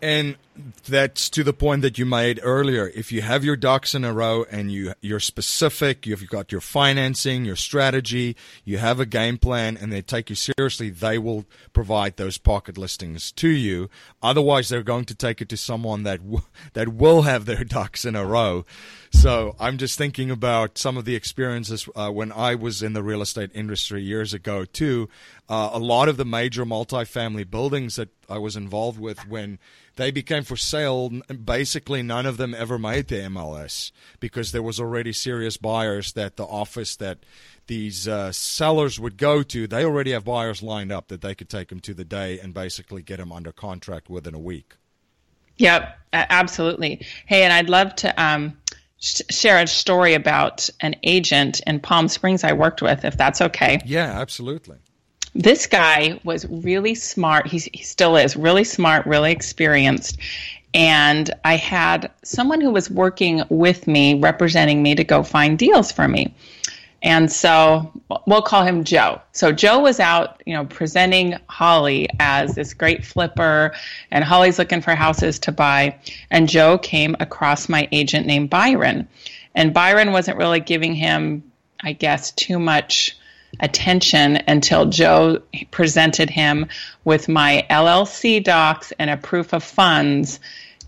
And 0.01 0.37
that's 0.89 1.29
to 1.31 1.45
the 1.45 1.53
point 1.53 1.83
that 1.83 1.99
you 1.99 2.07
made 2.07 2.41
earlier. 2.43 2.91
If 2.95 3.13
you 3.13 3.23
have 3.23 3.45
your 3.45 3.57
ducks 3.57 3.95
in 3.95 4.05
a 4.05 4.13
row 4.13 4.45
and 4.51 4.73
you 4.73 4.95
you're 5.01 5.21
specific, 5.21 6.07
you've 6.07 6.29
got 6.29 6.53
your 6.53 6.61
financing, 6.61 7.45
your 7.45 7.57
strategy, 7.57 8.37
you 8.65 8.79
have 8.79 9.01
a 9.01 9.07
game 9.07 9.39
plan, 9.39 9.77
and 9.77 9.93
they 9.93 10.03
take 10.03 10.31
you 10.31 10.37
seriously, 10.37 10.91
they 10.91 11.19
will 11.19 11.45
provide 11.73 12.17
those 12.17 12.39
pocket 12.39 12.77
listings 12.77 13.31
to 13.33 13.49
you. 13.49 13.89
Otherwise, 14.23 14.69
they're 14.69 14.83
going 14.83 15.05
to 15.07 15.15
take 15.15 15.41
it 15.41 15.49
to 15.51 15.57
someone 15.57 16.03
that 16.03 16.19
w- 16.19 16.45
that 16.73 16.89
will 16.89 17.23
have 17.23 17.45
their 17.45 17.65
ducks 17.79 18.05
in 18.05 18.17
a 18.17 18.25
row. 18.25 18.65
So 19.11 19.57
I'm 19.59 19.79
just 19.79 19.97
thinking 19.97 20.31
about 20.31 20.77
some 20.77 20.97
of 20.97 21.05
the 21.05 21.15
experiences 21.15 21.89
uh, 21.97 22.11
when 22.11 22.31
I 22.33 22.55
was 22.55 22.83
in 22.83 22.93
the 22.93 23.03
real 23.03 23.23
estate 23.23 23.51
industry 23.55 24.03
years 24.03 24.35
ago 24.35 24.65
too. 24.65 25.09
Uh, 25.49 25.71
a 25.73 25.79
lot 25.79 26.09
of 26.09 26.19
the 26.19 26.27
major 26.27 26.67
multifamily 26.67 27.49
buildings 27.51 27.97
that 27.97 28.11
I 28.29 28.37
was 28.37 28.55
involved 28.55 29.01
with 29.01 29.27
when 29.27 29.59
they 29.97 30.11
became 30.11 30.45
for 30.49 30.57
sale. 30.57 31.11
Basically, 31.45 32.03
none 32.03 32.27
of 32.27 32.39
them 32.39 32.55
ever 32.55 32.79
made 32.79 33.07
the 33.09 33.17
MLS 33.17 33.93
because 34.19 34.51
there 34.51 34.63
was 34.63 34.81
already 34.81 35.13
serious 35.13 35.57
buyers 35.57 36.13
that 36.15 36.37
the 36.37 36.45
office 36.45 36.97
that 36.97 37.19
these 37.67 38.09
uh, 38.09 38.33
sellers 38.33 38.99
would 38.99 39.17
go 39.19 39.43
to. 39.45 39.67
They 39.69 39.85
already 39.85 40.13
have 40.13 40.25
buyers 40.25 40.63
lined 40.63 40.91
up 40.91 41.09
that 41.09 41.21
they 41.21 41.35
could 41.35 41.51
take 41.51 41.69
them 41.69 41.81
to 41.81 41.95
the 41.95 42.05
day 42.05 42.41
and 42.41 42.53
basically 42.55 43.03
get 43.03 43.19
them 43.19 43.31
under 43.31 43.53
contract 43.53 44.09
within 44.09 44.35
a 44.35 44.39
week. 44.39 44.75
Yep, 45.59 45.99
absolutely. 46.13 47.07
Hey, 47.27 47.43
and 47.43 47.53
I'd 47.53 47.69
love 47.69 47.95
to 47.97 48.23
um, 48.23 48.57
sh- 48.99 49.23
share 49.31 49.63
a 49.63 49.67
story 49.67 50.15
about 50.15 50.71
an 50.81 50.97
agent 51.03 51.61
in 51.67 51.81
Palm 51.81 52.09
Springs 52.09 52.43
I 52.43 52.55
worked 52.55 52.81
with, 52.81 53.05
if 53.05 53.17
that's 53.17 53.41
okay. 53.43 53.81
Yeah, 53.85 54.21
absolutely 54.21 54.79
this 55.39 55.69
guy 55.69 56.21
was 56.25 56.47
really 56.49 56.97
smart. 56.97 57.47
He's, 57.47 57.65
he 57.73 57.83
still 57.85 58.17
is 58.17 58.37
really 58.37 58.65
smart, 58.65 59.07
really 59.07 59.31
experienced. 59.31 60.19
And 60.75 61.31
I 61.45 61.57
had 61.57 62.11
someone 62.25 62.61
who 62.61 62.73
was 62.73 62.91
working 62.91 63.45
with 63.49 63.87
me, 63.87 64.19
representing 64.19 64.83
me 64.83 64.97
to 64.97 65.05
go 65.05 65.23
find 65.23 65.57
deals 65.57 65.93
for 65.93 66.09
me. 66.09 66.35
And 67.01 67.31
so 67.31 67.93
we'll 68.27 68.43
call 68.43 68.65
him 68.65 68.83
Joe. 68.83 69.21
So 69.31 69.53
Joe 69.53 69.79
was 69.79 70.01
out, 70.01 70.43
you 70.45 70.55
know, 70.55 70.65
presenting 70.65 71.37
Holly 71.49 72.09
as 72.19 72.57
this 72.57 72.75
great 72.75 73.05
flipper, 73.05 73.73
and 74.11 74.25
Holly's 74.25 74.59
looking 74.59 74.81
for 74.81 74.97
houses 74.97 75.39
to 75.41 75.53
buy. 75.53 75.97
And 76.33 76.49
Joe 76.49 76.77
came 76.79 77.15
across 77.21 77.69
my 77.69 77.89
agent 77.93 78.27
named 78.27 78.51
Byron. 78.51 79.07
And 79.55 79.73
Byron 79.73 80.11
wasn't 80.11 80.39
really 80.39 80.59
giving 80.59 80.97
him, 80.97 81.45
I 81.81 81.93
guess, 81.93 82.33
too 82.33 82.59
much 82.59 83.17
attention 83.61 84.37
until 84.47 84.87
Joe 84.87 85.43
presented 85.71 86.31
him 86.31 86.67
with 87.05 87.29
my 87.29 87.67
LLC 87.71 88.43
docs 88.43 88.93
and 88.99 89.11
a 89.11 89.17
proof 89.17 89.53
of 89.53 89.63
funds 89.65 90.41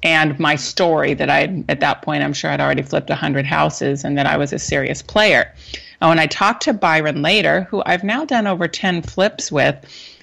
and 0.03 0.39
my 0.39 0.57
story 0.57 1.15
that 1.15 1.29
I, 1.29 1.65
at 1.69 1.81
that 1.81 2.03
point, 2.03 2.23
I'm 2.23 2.33
sure 2.33 2.51
I'd 2.51 2.61
already 2.61 2.83
flipped 2.83 3.11
100 3.11 3.45
houses 3.45 4.05
and 4.05 4.17
that 4.17 4.27
I 4.27 4.37
was 4.37 4.53
a 4.53 4.59
serious 4.59 5.03
player. 5.03 5.53
Oh, 6.01 6.09
and 6.09 6.11
when 6.11 6.19
I 6.19 6.27
talked 6.27 6.63
to 6.63 6.73
Byron 6.73 7.21
later, 7.21 7.63
who 7.71 7.83
I've 7.85 8.05
now 8.05 8.25
done 8.25 8.47
over 8.47 8.67
10 8.67 9.03
flips 9.03 9.53
with, 9.53 9.77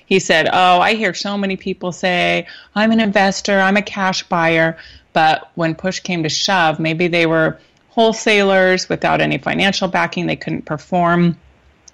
he 0.07 0.19
said, 0.19 0.49
Oh, 0.51 0.79
I 0.79 0.95
hear 0.95 1.13
so 1.13 1.37
many 1.37 1.57
people 1.57 1.91
say, 1.91 2.47
I'm 2.73 2.91
an 2.91 2.99
investor, 2.99 3.59
I'm 3.59 3.77
a 3.77 3.81
cash 3.81 4.23
buyer. 4.23 4.77
But 5.13 5.51
when 5.55 5.75
push 5.75 5.99
came 5.99 6.23
to 6.23 6.29
shove, 6.29 6.79
maybe 6.79 7.07
they 7.07 7.25
were 7.25 7.59
wholesalers 7.89 8.89
without 8.89 9.21
any 9.21 9.37
financial 9.37 9.87
backing, 9.87 10.27
they 10.27 10.35
couldn't 10.35 10.65
perform 10.65 11.37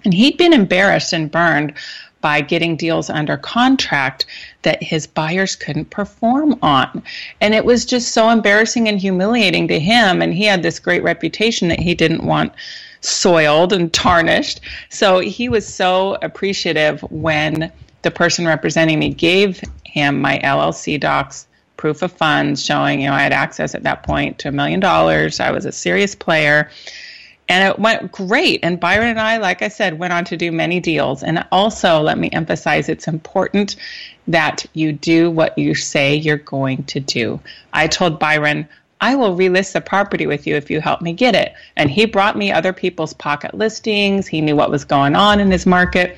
and 0.04 0.14
he'd 0.14 0.36
been 0.36 0.52
embarrassed 0.52 1.12
and 1.12 1.30
burned 1.30 1.74
by 2.20 2.40
getting 2.40 2.74
deals 2.74 3.10
under 3.10 3.36
contract 3.36 4.24
that 4.62 4.82
his 4.82 5.06
buyers 5.06 5.56
couldn't 5.56 5.90
perform 5.90 6.58
on. 6.62 7.02
And 7.42 7.54
it 7.54 7.66
was 7.66 7.84
just 7.84 8.12
so 8.12 8.30
embarrassing 8.30 8.88
and 8.88 8.98
humiliating 8.98 9.68
to 9.68 9.78
him. 9.78 10.22
And 10.22 10.32
he 10.32 10.44
had 10.44 10.62
this 10.62 10.78
great 10.78 11.02
reputation 11.02 11.68
that 11.68 11.80
he 11.80 11.94
didn't 11.94 12.24
want 12.24 12.54
soiled 13.02 13.74
and 13.74 13.92
tarnished. 13.92 14.62
So 14.88 15.18
he 15.18 15.50
was 15.50 15.66
so 15.66 16.16
appreciative 16.22 17.02
when 17.10 17.70
the 18.00 18.10
person 18.10 18.46
representing 18.46 18.98
me 18.98 19.10
gave 19.10 19.62
him 19.84 20.20
my 20.20 20.38
LLC 20.38 20.98
docs 20.98 21.46
proof 21.76 22.00
of 22.00 22.12
funds 22.12 22.64
showing 22.64 23.02
you 23.02 23.08
know 23.08 23.14
I 23.14 23.20
had 23.20 23.32
access 23.32 23.74
at 23.74 23.82
that 23.82 24.04
point 24.04 24.38
to 24.38 24.48
a 24.48 24.52
million 24.52 24.80
dollars. 24.80 25.40
I 25.40 25.50
was 25.50 25.66
a 25.66 25.72
serious 25.72 26.14
player 26.14 26.70
and 27.48 27.68
it 27.68 27.78
went 27.78 28.10
great. 28.10 28.60
And 28.62 28.80
Byron 28.80 29.08
and 29.08 29.20
I, 29.20 29.36
like 29.36 29.62
I 29.62 29.68
said, 29.68 29.98
went 29.98 30.12
on 30.12 30.24
to 30.26 30.36
do 30.36 30.50
many 30.50 30.80
deals. 30.80 31.22
And 31.22 31.46
also, 31.52 32.00
let 32.00 32.18
me 32.18 32.30
emphasize 32.30 32.88
it's 32.88 33.08
important 33.08 33.76
that 34.28 34.64
you 34.72 34.92
do 34.92 35.30
what 35.30 35.58
you 35.58 35.74
say 35.74 36.16
you're 36.16 36.36
going 36.38 36.84
to 36.84 37.00
do. 37.00 37.40
I 37.72 37.88
told 37.88 38.18
Byron, 38.18 38.68
I 39.00 39.16
will 39.16 39.36
relist 39.36 39.72
the 39.72 39.82
property 39.82 40.26
with 40.26 40.46
you 40.46 40.56
if 40.56 40.70
you 40.70 40.80
help 40.80 41.02
me 41.02 41.12
get 41.12 41.34
it. 41.34 41.52
And 41.76 41.90
he 41.90 42.06
brought 42.06 42.38
me 42.38 42.50
other 42.50 42.72
people's 42.72 43.12
pocket 43.12 43.52
listings. 43.52 44.26
He 44.26 44.40
knew 44.40 44.56
what 44.56 44.70
was 44.70 44.86
going 44.86 45.14
on 45.14 45.40
in 45.40 45.50
his 45.50 45.66
market. 45.66 46.16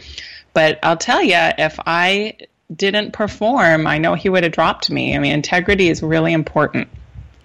But 0.53 0.79
I'll 0.85 0.97
tell 0.97 1.23
you, 1.23 1.35
if 1.37 1.79
I 1.85 2.37
didn't 2.75 3.13
perform, 3.13 3.87
I 3.87 3.99
know 3.99 4.15
he 4.15 4.29
would 4.29 4.45
have 4.45 4.53
dropped 4.53 4.91
me. 4.91 5.17
I 5.17 5.19
mean, 5.19 5.33
integrity 5.33 5.89
is 5.89 6.03
really 6.03 6.33
important. 6.33 6.89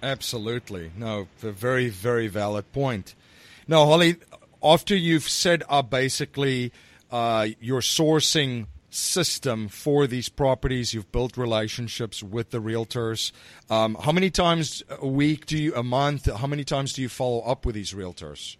Absolutely. 0.04 0.91
No, 0.98 1.28
a 1.44 1.52
very, 1.52 1.89
very 1.89 2.28
valid 2.28 2.72
point. 2.74 3.15
Now, 3.67 3.86
Holly, 3.86 4.17
after 4.63 4.95
you've 4.95 5.28
set 5.28 5.63
up 5.69 5.89
basically 5.89 6.71
uh, 7.12 7.47
your 7.60 7.82
sourcing 7.82 8.67
system 8.89 9.69
for 9.69 10.06
these 10.08 10.30
properties, 10.30 10.93
you've 10.93 11.12
built 11.12 11.38
relationships 11.38 12.21
with 12.21 12.52
the 12.52 12.60
realtors. 12.60 13.32
Um, 13.69 13.95
how 14.04 14.12
many 14.12 14.30
times 14.30 14.84
a 14.89 15.08
week 15.08 15.45
do 15.45 15.58
you, 15.58 15.74
a 15.76 15.84
month, 15.84 16.32
how 16.32 16.47
many 16.47 16.63
times 16.63 16.93
do 16.93 17.02
you 17.02 17.10
follow 17.10 17.39
up 17.41 17.65
with 17.65 17.76
these 17.76 17.93
realtors? 17.93 18.58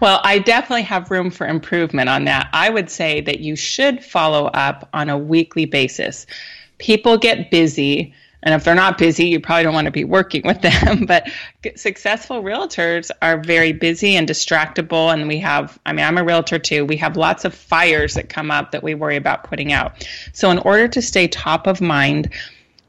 Well, 0.00 0.20
I 0.24 0.38
definitely 0.38 0.82
have 0.82 1.10
room 1.10 1.30
for 1.30 1.46
improvement 1.46 2.08
on 2.08 2.24
that. 2.24 2.48
I 2.52 2.70
would 2.70 2.90
say 2.90 3.20
that 3.22 3.40
you 3.40 3.56
should 3.56 4.02
follow 4.02 4.46
up 4.46 4.88
on 4.92 5.10
a 5.10 5.18
weekly 5.18 5.66
basis. 5.66 6.26
People 6.78 7.18
get 7.18 7.50
busy 7.50 8.14
and 8.44 8.54
if 8.54 8.62
they're 8.62 8.74
not 8.74 8.98
busy, 8.98 9.26
you 9.26 9.40
probably 9.40 9.64
don't 9.64 9.74
want 9.74 9.86
to 9.86 9.90
be 9.90 10.04
working 10.04 10.42
with 10.44 10.60
them. 10.60 11.06
But 11.14 11.30
successful 11.76 12.42
realtors 12.42 13.10
are 13.22 13.38
very 13.38 13.72
busy 13.72 14.16
and 14.16 14.28
distractible. 14.28 15.12
And 15.12 15.26
we 15.26 15.38
have, 15.38 15.78
I 15.86 15.92
mean, 15.92 16.04
I'm 16.04 16.18
a 16.18 16.24
realtor 16.24 16.58
too. 16.58 16.84
We 16.84 16.96
have 16.98 17.16
lots 17.16 17.44
of 17.44 17.54
fires 17.54 18.14
that 18.14 18.28
come 18.28 18.50
up 18.50 18.72
that 18.72 18.82
we 18.82 18.94
worry 18.94 19.16
about 19.16 19.44
putting 19.44 19.72
out. 19.72 20.06
So, 20.32 20.50
in 20.50 20.58
order 20.58 20.88
to 20.88 21.02
stay 21.02 21.26
top 21.26 21.66
of 21.66 21.80
mind, 21.80 22.30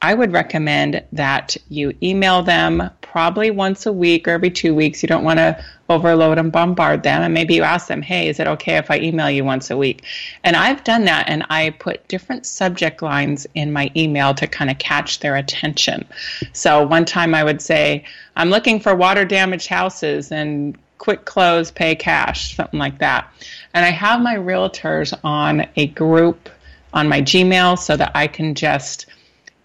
I 0.05 0.13
would 0.13 0.33
recommend 0.33 1.03
that 1.13 1.57
you 1.67 1.91
email 2.03 2.43
them 2.43 2.91
probably 3.01 3.49
once 3.49 3.87
a 3.87 3.91
week 3.91 4.27
or 4.27 4.31
every 4.31 4.51
two 4.51 4.75
weeks. 4.75 5.01
You 5.01 5.07
don't 5.07 5.23
want 5.23 5.39
to 5.39 5.65
overload 5.89 6.37
and 6.37 6.51
bombard 6.51 7.01
them. 7.01 7.23
And 7.23 7.33
maybe 7.33 7.55
you 7.55 7.63
ask 7.63 7.87
them, 7.87 8.03
hey, 8.03 8.29
is 8.29 8.39
it 8.39 8.45
okay 8.45 8.77
if 8.77 8.91
I 8.91 8.99
email 8.99 9.31
you 9.31 9.43
once 9.43 9.71
a 9.71 9.77
week? 9.77 10.03
And 10.43 10.55
I've 10.55 10.83
done 10.83 11.05
that 11.05 11.27
and 11.27 11.43
I 11.49 11.71
put 11.71 12.07
different 12.07 12.45
subject 12.45 13.01
lines 13.01 13.47
in 13.55 13.73
my 13.73 13.89
email 13.95 14.35
to 14.35 14.45
kind 14.45 14.69
of 14.69 14.77
catch 14.77 15.21
their 15.21 15.37
attention. 15.37 16.05
So 16.53 16.85
one 16.85 17.05
time 17.05 17.33
I 17.33 17.43
would 17.43 17.63
say, 17.63 18.05
I'm 18.35 18.51
looking 18.51 18.79
for 18.79 18.93
water 18.93 19.25
damaged 19.25 19.69
houses 19.69 20.31
and 20.31 20.77
quick 20.99 21.25
close, 21.25 21.71
pay 21.71 21.95
cash, 21.95 22.55
something 22.55 22.79
like 22.79 22.99
that. 22.99 23.27
And 23.73 23.83
I 23.83 23.89
have 23.89 24.21
my 24.21 24.35
realtors 24.35 25.17
on 25.23 25.65
a 25.75 25.87
group 25.87 26.47
on 26.93 27.09
my 27.09 27.23
Gmail 27.23 27.79
so 27.79 27.97
that 27.97 28.11
I 28.13 28.27
can 28.27 28.53
just 28.53 29.07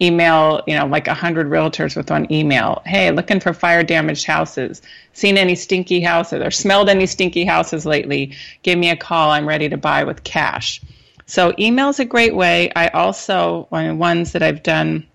email, 0.03 0.63
you 0.67 0.77
know, 0.77 0.87
like 0.87 1.09
a 1.09 1.15
hundred 1.15 1.49
realtors 1.49 1.97
with 1.97 2.11
one 2.11 2.31
email. 2.33 2.83
Hey, 2.87 3.11
looking 3.11 3.41
for 3.41 3.53
fire 3.53 3.83
damaged 3.83 4.25
houses. 4.25 4.83
Seen 5.13 5.37
any 5.37 5.55
stinky 5.55 6.01
houses 6.01 6.43
or 6.43 6.51
smelled 6.51 6.89
any 6.89 7.07
stinky 7.07 7.45
houses 7.45 7.85
lately? 7.85 8.35
Give 8.63 8.79
me 8.79 8.91
a 8.91 8.97
call. 8.97 9.31
I'm 9.31 9.47
ready 9.47 9.69
to 9.69 9.77
buy 9.77 10.05
with 10.05 10.25
cash. 10.25 10.81
So 11.27 11.55
email 11.59 11.91
is 11.91 12.01
a 12.01 12.05
great 12.05 12.35
way. 12.35 12.73
I 12.75 12.89
also, 12.89 13.67
one 13.69 13.99
ones 13.99 14.33
that 14.33 14.43
I've 14.43 14.63
done 14.63 15.07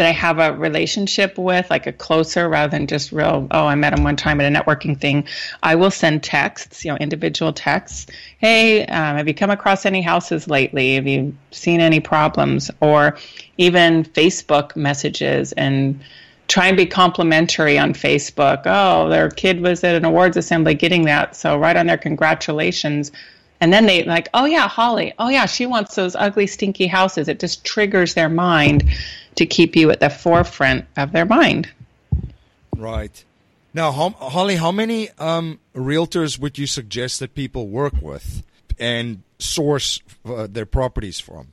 that 0.00 0.08
I 0.08 0.12
have 0.12 0.38
a 0.38 0.54
relationship 0.54 1.36
with, 1.36 1.68
like 1.68 1.86
a 1.86 1.92
closer 1.92 2.48
rather 2.48 2.70
than 2.70 2.86
just 2.86 3.12
real, 3.12 3.46
oh, 3.50 3.66
I 3.66 3.74
met 3.74 3.92
him 3.92 4.02
one 4.02 4.16
time 4.16 4.40
at 4.40 4.50
a 4.50 4.58
networking 4.58 4.98
thing, 4.98 5.26
I 5.62 5.74
will 5.74 5.90
send 5.90 6.22
texts, 6.22 6.86
you 6.86 6.90
know, 6.90 6.96
individual 6.96 7.52
texts. 7.52 8.06
Hey, 8.38 8.86
um, 8.86 9.18
have 9.18 9.28
you 9.28 9.34
come 9.34 9.50
across 9.50 9.84
any 9.84 10.00
houses 10.00 10.48
lately? 10.48 10.94
Have 10.94 11.06
you 11.06 11.36
seen 11.50 11.82
any 11.82 12.00
problems? 12.00 12.70
Or 12.80 13.18
even 13.58 14.04
Facebook 14.04 14.74
messages 14.74 15.52
and 15.52 16.00
try 16.48 16.68
and 16.68 16.78
be 16.78 16.86
complimentary 16.86 17.78
on 17.78 17.92
Facebook. 17.92 18.62
Oh, 18.64 19.10
their 19.10 19.28
kid 19.28 19.60
was 19.60 19.84
at 19.84 19.96
an 19.96 20.06
awards 20.06 20.38
assembly 20.38 20.76
getting 20.76 21.04
that. 21.04 21.36
So 21.36 21.58
write 21.58 21.76
on 21.76 21.88
their 21.88 21.98
congratulations. 21.98 23.12
And 23.60 23.72
then 23.72 23.86
they 23.86 24.04
like, 24.04 24.28
oh 24.32 24.46
yeah, 24.46 24.68
Holly. 24.68 25.12
Oh 25.18 25.28
yeah, 25.28 25.46
she 25.46 25.66
wants 25.66 25.94
those 25.94 26.16
ugly, 26.16 26.46
stinky 26.46 26.86
houses. 26.86 27.28
It 27.28 27.40
just 27.40 27.64
triggers 27.64 28.14
their 28.14 28.28
mind 28.28 28.84
to 29.36 29.46
keep 29.46 29.76
you 29.76 29.90
at 29.90 30.00
the 30.00 30.10
forefront 30.10 30.86
of 30.96 31.12
their 31.12 31.26
mind. 31.26 31.70
Right. 32.76 33.24
Now, 33.72 33.92
Holly, 33.92 34.56
how 34.56 34.72
many 34.72 35.10
um, 35.18 35.60
realtors 35.74 36.38
would 36.38 36.58
you 36.58 36.66
suggest 36.66 37.20
that 37.20 37.34
people 37.34 37.68
work 37.68 37.94
with 38.00 38.42
and 38.78 39.22
source 39.38 40.00
uh, 40.24 40.48
their 40.50 40.66
properties 40.66 41.20
from? 41.20 41.52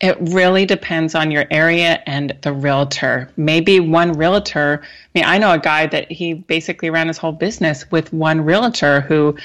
It 0.00 0.16
really 0.20 0.66
depends 0.66 1.14
on 1.14 1.30
your 1.30 1.46
area 1.50 2.02
and 2.06 2.36
the 2.42 2.52
realtor. 2.52 3.30
Maybe 3.36 3.78
one 3.80 4.12
realtor. 4.12 4.82
I 4.82 5.08
mean, 5.14 5.24
I 5.24 5.38
know 5.38 5.52
a 5.52 5.58
guy 5.58 5.86
that 5.86 6.10
he 6.10 6.34
basically 6.34 6.90
ran 6.90 7.08
his 7.08 7.18
whole 7.18 7.32
business 7.32 7.90
with 7.90 8.12
one 8.12 8.40
realtor 8.40 9.02
who 9.02 9.36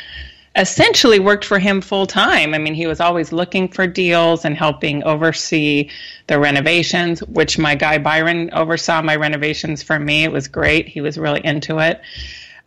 essentially 0.55 1.19
worked 1.19 1.45
for 1.45 1.59
him 1.59 1.81
full 1.81 2.07
time. 2.07 2.53
I 2.53 2.57
mean, 2.57 2.73
he 2.73 2.87
was 2.87 2.99
always 2.99 3.31
looking 3.31 3.67
for 3.67 3.87
deals 3.87 4.45
and 4.45 4.57
helping 4.57 5.03
oversee 5.03 5.89
the 6.27 6.39
renovations, 6.39 7.21
which 7.23 7.57
my 7.57 7.75
guy 7.75 7.97
Byron 7.97 8.49
oversaw 8.53 9.01
my 9.01 9.15
renovations 9.15 9.83
for 9.83 9.99
me. 9.99 10.23
It 10.23 10.31
was 10.31 10.47
great. 10.47 10.87
He 10.87 11.01
was 11.01 11.17
really 11.17 11.41
into 11.43 11.79
it. 11.79 12.01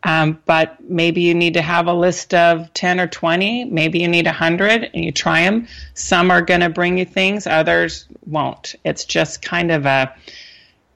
Um, 0.05 0.40
but 0.47 0.81
maybe 0.81 1.23
you 1.23 1.35
need 1.35 1.55
to 1.55 1.62
have 1.62 1.87
a 1.87 1.95
list 1.95 2.35
of 2.35 2.73
10 2.75 2.99
or 2.99 3.07
20. 3.07 3.66
Maybe 3.66 4.01
you 4.01 4.09
need 4.09 4.27
100 4.27 4.90
and 4.92 5.05
you 5.05 5.12
try 5.12 5.42
them. 5.42 5.68
Some 5.95 6.31
are 6.31 6.42
going 6.42 6.61
to 6.61 6.68
bring 6.68 6.99
you 6.99 7.05
things, 7.05 7.47
others 7.47 8.07
won't. 8.27 8.75
It's 8.85 9.05
just 9.05 9.42
kind 9.42 9.71
of 9.71 9.87
a 9.87 10.12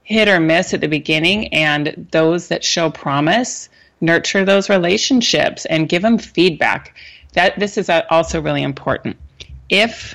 hit 0.03 0.29
or 0.29 0.40
miss 0.40 0.75
at 0.75 0.81
the 0.81 0.88
beginning. 0.88 1.49
And 1.55 2.09
those 2.11 2.49
that 2.49 2.64
show 2.64 2.90
promise, 2.90 3.68
nurture 4.01 4.45
those 4.45 4.69
relationships 4.69 5.65
and 5.65 5.89
give 5.89 6.03
them 6.03 6.19
feedback. 6.19 6.95
That 7.33 7.59
this 7.59 7.77
is 7.79 7.91
also 7.91 8.41
really 8.41 8.63
important. 8.63 9.17
If 9.69 10.15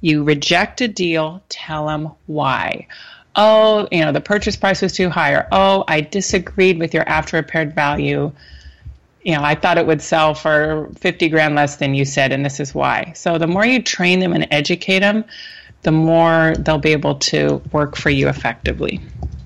you 0.00 0.24
reject 0.24 0.80
a 0.80 0.88
deal, 0.88 1.42
tell 1.48 1.86
them 1.86 2.10
why. 2.26 2.88
Oh, 3.34 3.88
you 3.90 4.00
know, 4.00 4.12
the 4.12 4.20
purchase 4.20 4.56
price 4.56 4.82
was 4.82 4.92
too 4.92 5.08
high, 5.08 5.32
or 5.32 5.48
oh, 5.52 5.84
I 5.88 6.02
disagreed 6.02 6.78
with 6.78 6.92
your 6.92 7.08
after 7.08 7.36
repaired 7.36 7.74
value. 7.74 8.32
You 9.22 9.36
know, 9.36 9.42
I 9.42 9.54
thought 9.54 9.78
it 9.78 9.86
would 9.86 10.02
sell 10.02 10.34
for 10.34 10.90
50 10.98 11.28
grand 11.28 11.54
less 11.54 11.76
than 11.76 11.94
you 11.94 12.04
said, 12.04 12.32
and 12.32 12.44
this 12.44 12.60
is 12.60 12.74
why. 12.74 13.12
So 13.14 13.38
the 13.38 13.46
more 13.46 13.64
you 13.64 13.80
train 13.80 14.18
them 14.18 14.32
and 14.32 14.48
educate 14.50 14.98
them, 14.98 15.24
the 15.82 15.92
more 15.92 16.54
they'll 16.58 16.78
be 16.78 16.92
able 16.92 17.16
to 17.16 17.62
work 17.72 17.96
for 17.96 18.10
you 18.10 18.28
effectively. 18.28 19.00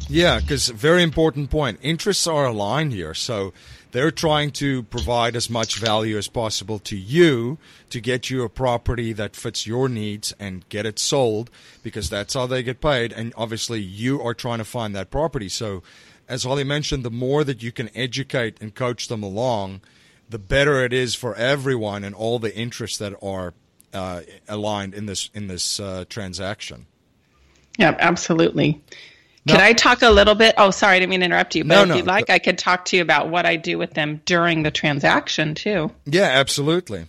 Yeah, 0.08 0.40
because 0.40 0.68
very 0.68 1.02
important 1.02 1.50
point. 1.50 1.78
Interests 1.82 2.26
are 2.26 2.46
aligned 2.46 2.92
here. 2.92 3.14
So 3.14 3.52
they're 3.96 4.10
trying 4.10 4.50
to 4.50 4.82
provide 4.82 5.34
as 5.34 5.48
much 5.48 5.78
value 5.78 6.18
as 6.18 6.28
possible 6.28 6.78
to 6.78 6.94
you 6.94 7.56
to 7.88 7.98
get 7.98 8.28
you 8.28 8.42
a 8.42 8.48
property 8.50 9.14
that 9.14 9.34
fits 9.34 9.66
your 9.66 9.88
needs 9.88 10.34
and 10.38 10.68
get 10.68 10.84
it 10.84 10.98
sold 10.98 11.48
because 11.82 12.10
that's 12.10 12.34
how 12.34 12.46
they 12.46 12.62
get 12.62 12.82
paid. 12.82 13.10
And 13.10 13.32
obviously, 13.38 13.80
you 13.80 14.20
are 14.20 14.34
trying 14.34 14.58
to 14.58 14.66
find 14.66 14.94
that 14.94 15.10
property. 15.10 15.48
So, 15.48 15.82
as 16.28 16.44
Holly 16.44 16.62
mentioned, 16.62 17.06
the 17.06 17.10
more 17.10 17.42
that 17.44 17.62
you 17.62 17.72
can 17.72 17.88
educate 17.94 18.60
and 18.60 18.74
coach 18.74 19.08
them 19.08 19.22
along, 19.22 19.80
the 20.28 20.38
better 20.38 20.84
it 20.84 20.92
is 20.92 21.14
for 21.14 21.34
everyone 21.34 22.04
and 22.04 22.14
all 22.14 22.38
the 22.38 22.54
interests 22.54 22.98
that 22.98 23.14
are 23.22 23.54
uh, 23.94 24.20
aligned 24.46 24.92
in 24.92 25.06
this 25.06 25.30
in 25.32 25.46
this 25.46 25.80
uh, 25.80 26.04
transaction. 26.10 26.84
Yeah, 27.78 27.96
absolutely. 27.98 28.78
No. 29.46 29.54
Can 29.54 29.62
I 29.62 29.72
talk 29.74 30.02
a 30.02 30.10
little 30.10 30.34
bit? 30.34 30.54
Oh, 30.58 30.72
sorry, 30.72 30.96
I 30.96 30.98
didn't 30.98 31.10
mean 31.10 31.20
to 31.20 31.26
interrupt 31.26 31.54
you. 31.54 31.64
But 31.64 31.76
no, 31.76 31.82
if 31.82 31.88
no. 31.88 31.96
you'd 31.96 32.06
like, 32.06 32.30
I 32.30 32.40
could 32.40 32.58
talk 32.58 32.84
to 32.86 32.96
you 32.96 33.02
about 33.02 33.28
what 33.28 33.46
I 33.46 33.54
do 33.54 33.78
with 33.78 33.94
them 33.94 34.20
during 34.24 34.64
the 34.64 34.72
transaction 34.72 35.54
too. 35.54 35.92
Yeah, 36.04 36.24
absolutely. 36.24 37.06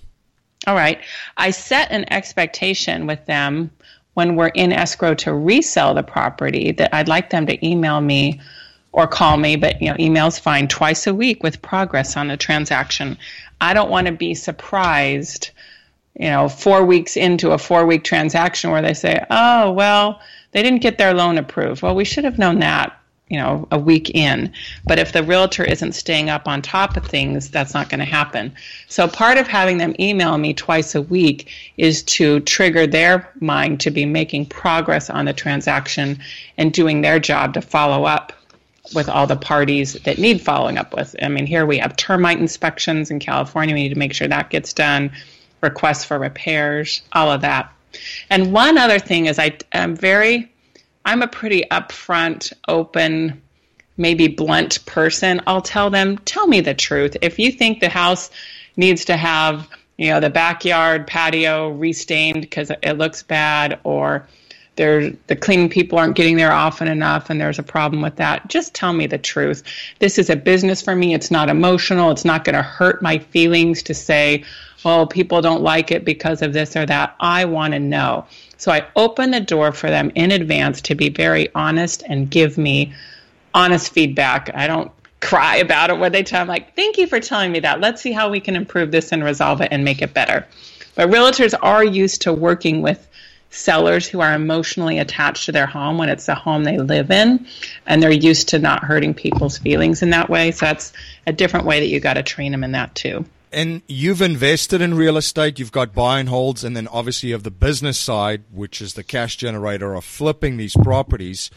All 0.67 0.76
right. 0.76 1.00
I 1.36 1.50
set 1.50 1.91
an 1.91 2.12
expectation 2.13 3.08
with 3.08 3.26
them 3.26 3.71
when 4.13 4.36
we're 4.36 4.47
in 4.47 4.71
escrow 4.71 5.15
to 5.15 5.34
resell 5.34 5.93
the 5.93 6.04
property 6.04 6.71
that 6.73 6.93
I'd 6.93 7.08
like 7.08 7.30
them 7.30 7.47
to 7.47 7.65
email 7.65 8.02
me 8.02 8.39
or 8.91 9.08
call 9.08 9.38
me, 9.38 9.56
but 9.56 9.82
you 9.82 9.89
know, 9.89 9.95
email's 10.00 10.39
fine 10.39 10.67
twice 10.67 11.08
a 11.08 11.13
week 11.13 11.43
with 11.43 11.62
progress 11.62 12.17
on 12.17 12.28
the 12.28 12.38
transaction. 12.38 13.17
I 13.62 13.73
don't 13.73 13.89
want 13.89 14.08
to 14.08 14.13
be 14.13 14.34
surprised, 14.34 15.52
you 16.19 16.30
know, 16.30 16.50
four 16.50 16.84
weeks 16.84 17.15
into 17.15 17.52
a 17.52 17.58
four 17.58 17.86
week 17.86 18.04
transaction 18.04 18.71
where 18.71 18.82
they 18.82 18.93
say, 18.93 19.23
oh, 19.30 19.71
well, 19.71 20.19
they 20.58 20.63
didn't 20.63 20.82
get 20.82 20.98
their 20.98 21.13
loan 21.13 21.38
approved. 21.38 21.84
Well, 21.84 21.93
we 21.93 22.04
should 22.04 22.24
have 22.24 22.39
known 22.39 22.62
that, 22.62 23.00
you 23.30 23.38
know, 23.38 23.67
a 23.70 23.78
week 23.78 24.10
in. 24.15 24.52
But 24.86 24.98
if 24.98 25.13
the 25.13 25.22
realtor 25.22 25.63
isn't 25.63 25.91
staying 25.91 26.32
up 26.32 26.48
on 26.48 26.63
top 26.63 26.98
of 26.98 27.06
things, 27.06 27.52
that's 27.52 27.76
not 27.76 27.89
going 27.89 28.00
to 28.00 28.06
happen. 28.06 28.56
So 28.88 29.08
part 29.08 29.38
of 29.38 29.48
having 29.48 29.78
them 29.78 29.93
email 30.00 30.36
me 30.39 30.56
twice 30.56 30.96
a 30.96 31.02
week 31.04 31.52
is 31.78 32.02
to 32.06 32.39
trigger 32.39 32.88
their 32.88 33.30
mind 33.39 33.82
to 33.82 33.91
be 33.91 34.04
making 34.04 34.48
progress 34.48 35.12
on 35.12 35.26
the 35.26 35.34
transaction 35.34 36.22
and 36.58 36.74
doing 36.74 37.02
their 37.02 37.20
job 37.20 37.54
to 37.54 37.62
follow 37.62 38.06
up 38.06 38.34
with 38.96 39.10
all 39.10 39.28
the 39.28 39.36
parties 39.36 39.93
that 40.06 40.17
need 40.17 40.41
following 40.41 40.80
up 40.80 40.96
with. 40.96 41.15
I 41.22 41.28
mean, 41.28 41.46
here 41.46 41.67
we 41.67 41.78
have 41.78 41.96
termite 41.96 42.39
inspections 42.39 43.12
in 43.12 43.20
California. 43.20 43.76
We 43.76 43.84
need 43.84 43.93
to 43.93 44.00
make 44.00 44.15
sure 44.15 44.28
that 44.28 44.50
gets 44.50 44.74
done, 44.74 45.12
requests 45.62 46.04
for 46.04 46.17
repairs, 46.17 47.04
all 47.13 47.30
of 47.30 47.41
that. 47.41 47.72
And 48.30 48.54
one 48.54 48.78
other 48.78 49.00
thing 49.00 49.26
is 49.26 49.39
I 49.39 49.58
am 49.71 49.95
very 49.95 50.52
I'm 51.08 51.21
a 51.21 51.28
pretty 51.28 51.63
upfront, 51.71 52.52
open, 52.67 53.41
maybe 53.95 54.28
blunt 54.28 54.86
person. 54.86 55.41
I'll 55.47 55.62
tell 55.62 55.89
them, 55.89 56.17
tell 56.19 56.47
me 56.47 56.60
the 56.60 56.73
truth. 56.73 57.15
If 57.21 57.39
you 57.39 57.50
think 57.50 57.80
the 57.80 57.88
house 57.88 58.30
needs 58.76 59.06
to 59.06 59.15
have, 59.15 59.69
you 59.95 60.12
know, 60.12 60.19
the 60.19 60.30
backyard 60.30 61.08
patio 61.08 61.69
restained 61.69 62.41
because 62.41 62.73
it 62.84 62.97
looks 62.97 63.23
bad 63.23 63.80
or 63.86 64.28
the 64.78 65.38
cleaning 65.40 65.70
people 65.70 65.98
aren't 65.98 66.16
getting 66.16 66.38
there 66.38 66.52
often 66.52 66.88
enough 66.88 67.30
and 67.30 67.42
there's 67.42 67.60
a 67.60 67.63
problem 67.63 68.02
with 68.02 68.16
that 68.16 68.48
just 68.48 68.74
tell 68.74 68.94
me 68.94 69.08
the 69.08 69.18
truth 69.18 69.63
this 70.00 70.18
is 70.18 70.30
a 70.30 70.36
business 70.36 70.82
for 70.82 70.96
me 70.96 71.13
it's 71.13 71.32
not 71.32 71.50
emotional 71.50 72.12
it's 72.12 72.26
not 72.26 72.44
going 72.44 72.56
to 72.56 72.62
hurt 72.62 73.02
my 73.02 73.18
feelings 73.18 73.84
to 73.84 73.94
say 73.94 74.44
oh, 74.86 75.06
people 75.06 75.42
don't 75.42 75.62
like 75.62 75.92
it 75.92 76.06
because 76.06 76.42
of 76.42 76.54
this 76.54 76.76
or 76.76 76.86
that. 76.86 77.16
I 77.20 77.46
want 77.46 77.74
to 77.74 77.80
know. 77.80 78.26
So 78.58 78.72
I 78.72 78.88
open 78.96 79.32
the 79.32 79.42
door 79.42 79.72
for 79.72 79.90
them 79.90 80.12
in 80.16 80.32
advance 80.32 80.82
to 80.82 80.96
be 80.96 81.10
very 81.10 81.50
honest 81.54 82.04
and 82.08 82.30
give 82.30 82.58
me 82.58 82.94
honest 83.54 83.92
feedback. 83.92 84.50
I 84.54 84.68
don't 84.68 84.92
cry 85.20 85.58
about 85.58 85.90
it 85.90 86.00
when 86.00 86.12
they 86.12 86.24
tell 86.24 86.46
me, 86.46 86.50
like, 86.50 86.76
thank 86.76 86.98
you 86.98 87.08
for 87.08 87.20
telling 87.20 87.52
me 87.52 87.60
that. 87.62 87.82
Let's 87.82 88.02
see 88.02 88.12
how 88.12 88.30
we 88.30 88.40
can 88.40 88.56
improve 88.56 88.92
this 88.92 89.12
and 89.12 89.24
resolve 89.24 89.62
it 89.62 89.70
and 89.72 89.84
make 89.84 90.02
it 90.02 90.13
better. 90.13 90.48
But 90.96 91.10
realtors 91.10 91.54
are 91.62 91.84
used 91.84 92.24
to 92.24 92.34
working 92.34 92.82
with 92.82 93.08
sellers 93.58 94.08
who 94.08 94.22
are 94.22 94.34
emotionally 94.34 95.00
attached 95.00 95.46
to 95.46 95.52
their 95.52 95.65
home 95.65 95.98
when 95.98 96.10
it's 96.10 96.26
the 96.26 96.36
home 96.36 96.63
they 96.63 96.78
live 96.78 97.12
in 97.12 97.46
and 97.86 98.02
they're 98.02 98.12
used 98.12 98.50
to 98.50 98.60
not 98.60 98.84
hurting 98.84 99.13
people's 99.13 99.58
feelings 99.58 100.02
in 100.02 100.12
that 100.12 100.30
way 100.30 100.52
so 100.52 100.65
that's 100.65 100.93
a 101.26 101.34
different 101.34 101.65
way 101.65 101.80
that 101.80 101.88
you 101.88 102.00
got 102.00 102.13
to 102.13 102.24
train 102.24 102.52
them 102.52 102.63
in 102.63 102.72
that 102.72 102.93
too 102.96 103.26
and 103.52 103.82
you've 103.88 104.22
invested 104.22 104.82
in 104.82 104.93
real 104.93 105.17
estate. 105.17 105.58
You've 105.58 105.72
got 105.72 105.93
buy 105.93 106.20
and 106.20 106.30
holds, 106.30 106.63
and 106.63 106.76
then 106.76 106.88
obviously 106.89 107.30
you 107.30 107.36
have 107.36 107.43
the 107.43 107.52
business 107.52 107.98
side, 107.98 108.43
which 108.52 108.82
is 108.82 108.93
the 108.93 109.04
cash 109.04 109.38
generator 109.38 109.96
of 109.96 110.04
flipping 110.04 110.58
these 110.58 110.76
properties. 110.76 111.50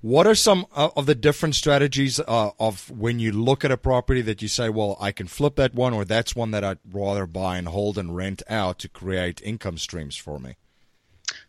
What 0.00 0.26
are 0.26 0.34
some 0.34 0.66
uh, 0.76 0.90
of 0.94 1.06
the 1.06 1.14
different 1.14 1.54
strategies 1.54 2.20
uh, 2.20 2.50
of 2.60 2.90
when 2.90 3.18
you 3.18 3.32
look 3.32 3.64
at 3.64 3.72
a 3.72 3.76
property 3.76 4.20
that 4.22 4.42
you 4.42 4.48
say, 4.48 4.68
well, 4.68 4.96
I 5.00 5.10
can 5.10 5.26
flip 5.26 5.56
that 5.56 5.74
one, 5.74 5.94
or 5.94 6.04
that's 6.04 6.36
one 6.36 6.50
that 6.52 6.62
I'd 6.62 6.78
rather 6.88 7.26
buy 7.26 7.56
and 7.56 7.68
hold 7.68 7.98
and 7.98 8.14
rent 8.14 8.42
out 8.48 8.78
to 8.80 8.88
create 8.88 9.42
income 9.42 9.78
streams 9.78 10.16
for 10.16 10.38
me? 10.38 10.56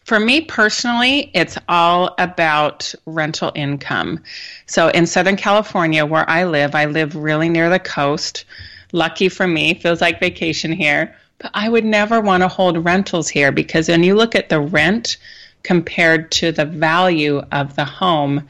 For 0.10 0.20
me 0.20 0.42
personally, 0.42 1.30
it's 1.36 1.56
all 1.68 2.16
about 2.18 2.96
rental 3.06 3.52
income. 3.54 4.24
So 4.66 4.88
in 4.88 5.06
Southern 5.06 5.36
California, 5.36 6.04
where 6.04 6.28
I 6.28 6.46
live, 6.46 6.74
I 6.74 6.86
live 6.86 7.16
really 7.16 7.48
near 7.48 7.70
the 7.70 7.78
coast. 7.78 8.46
Lucky 8.92 9.30
for 9.30 9.46
me, 9.46 9.76
feels 9.76 10.02
like 10.02 10.20
vacation 10.20 10.72
here. 10.72 11.16
But 11.38 11.52
I 11.54 11.70
would 11.70 11.86
never 11.86 12.22
want 12.22 12.42
to 12.42 12.48
hold 12.48 12.84
rentals 12.84 13.30
here 13.30 13.52
because 13.52 13.88
when 13.88 14.02
you 14.02 14.16
look 14.16 14.34
at 14.34 14.50
the 14.50 14.60
rent 14.60 15.18
compared 15.62 16.32
to 16.32 16.52
the 16.52 16.66
value 16.66 17.44
of 17.52 17.76
the 17.76 17.86
home, 17.86 18.48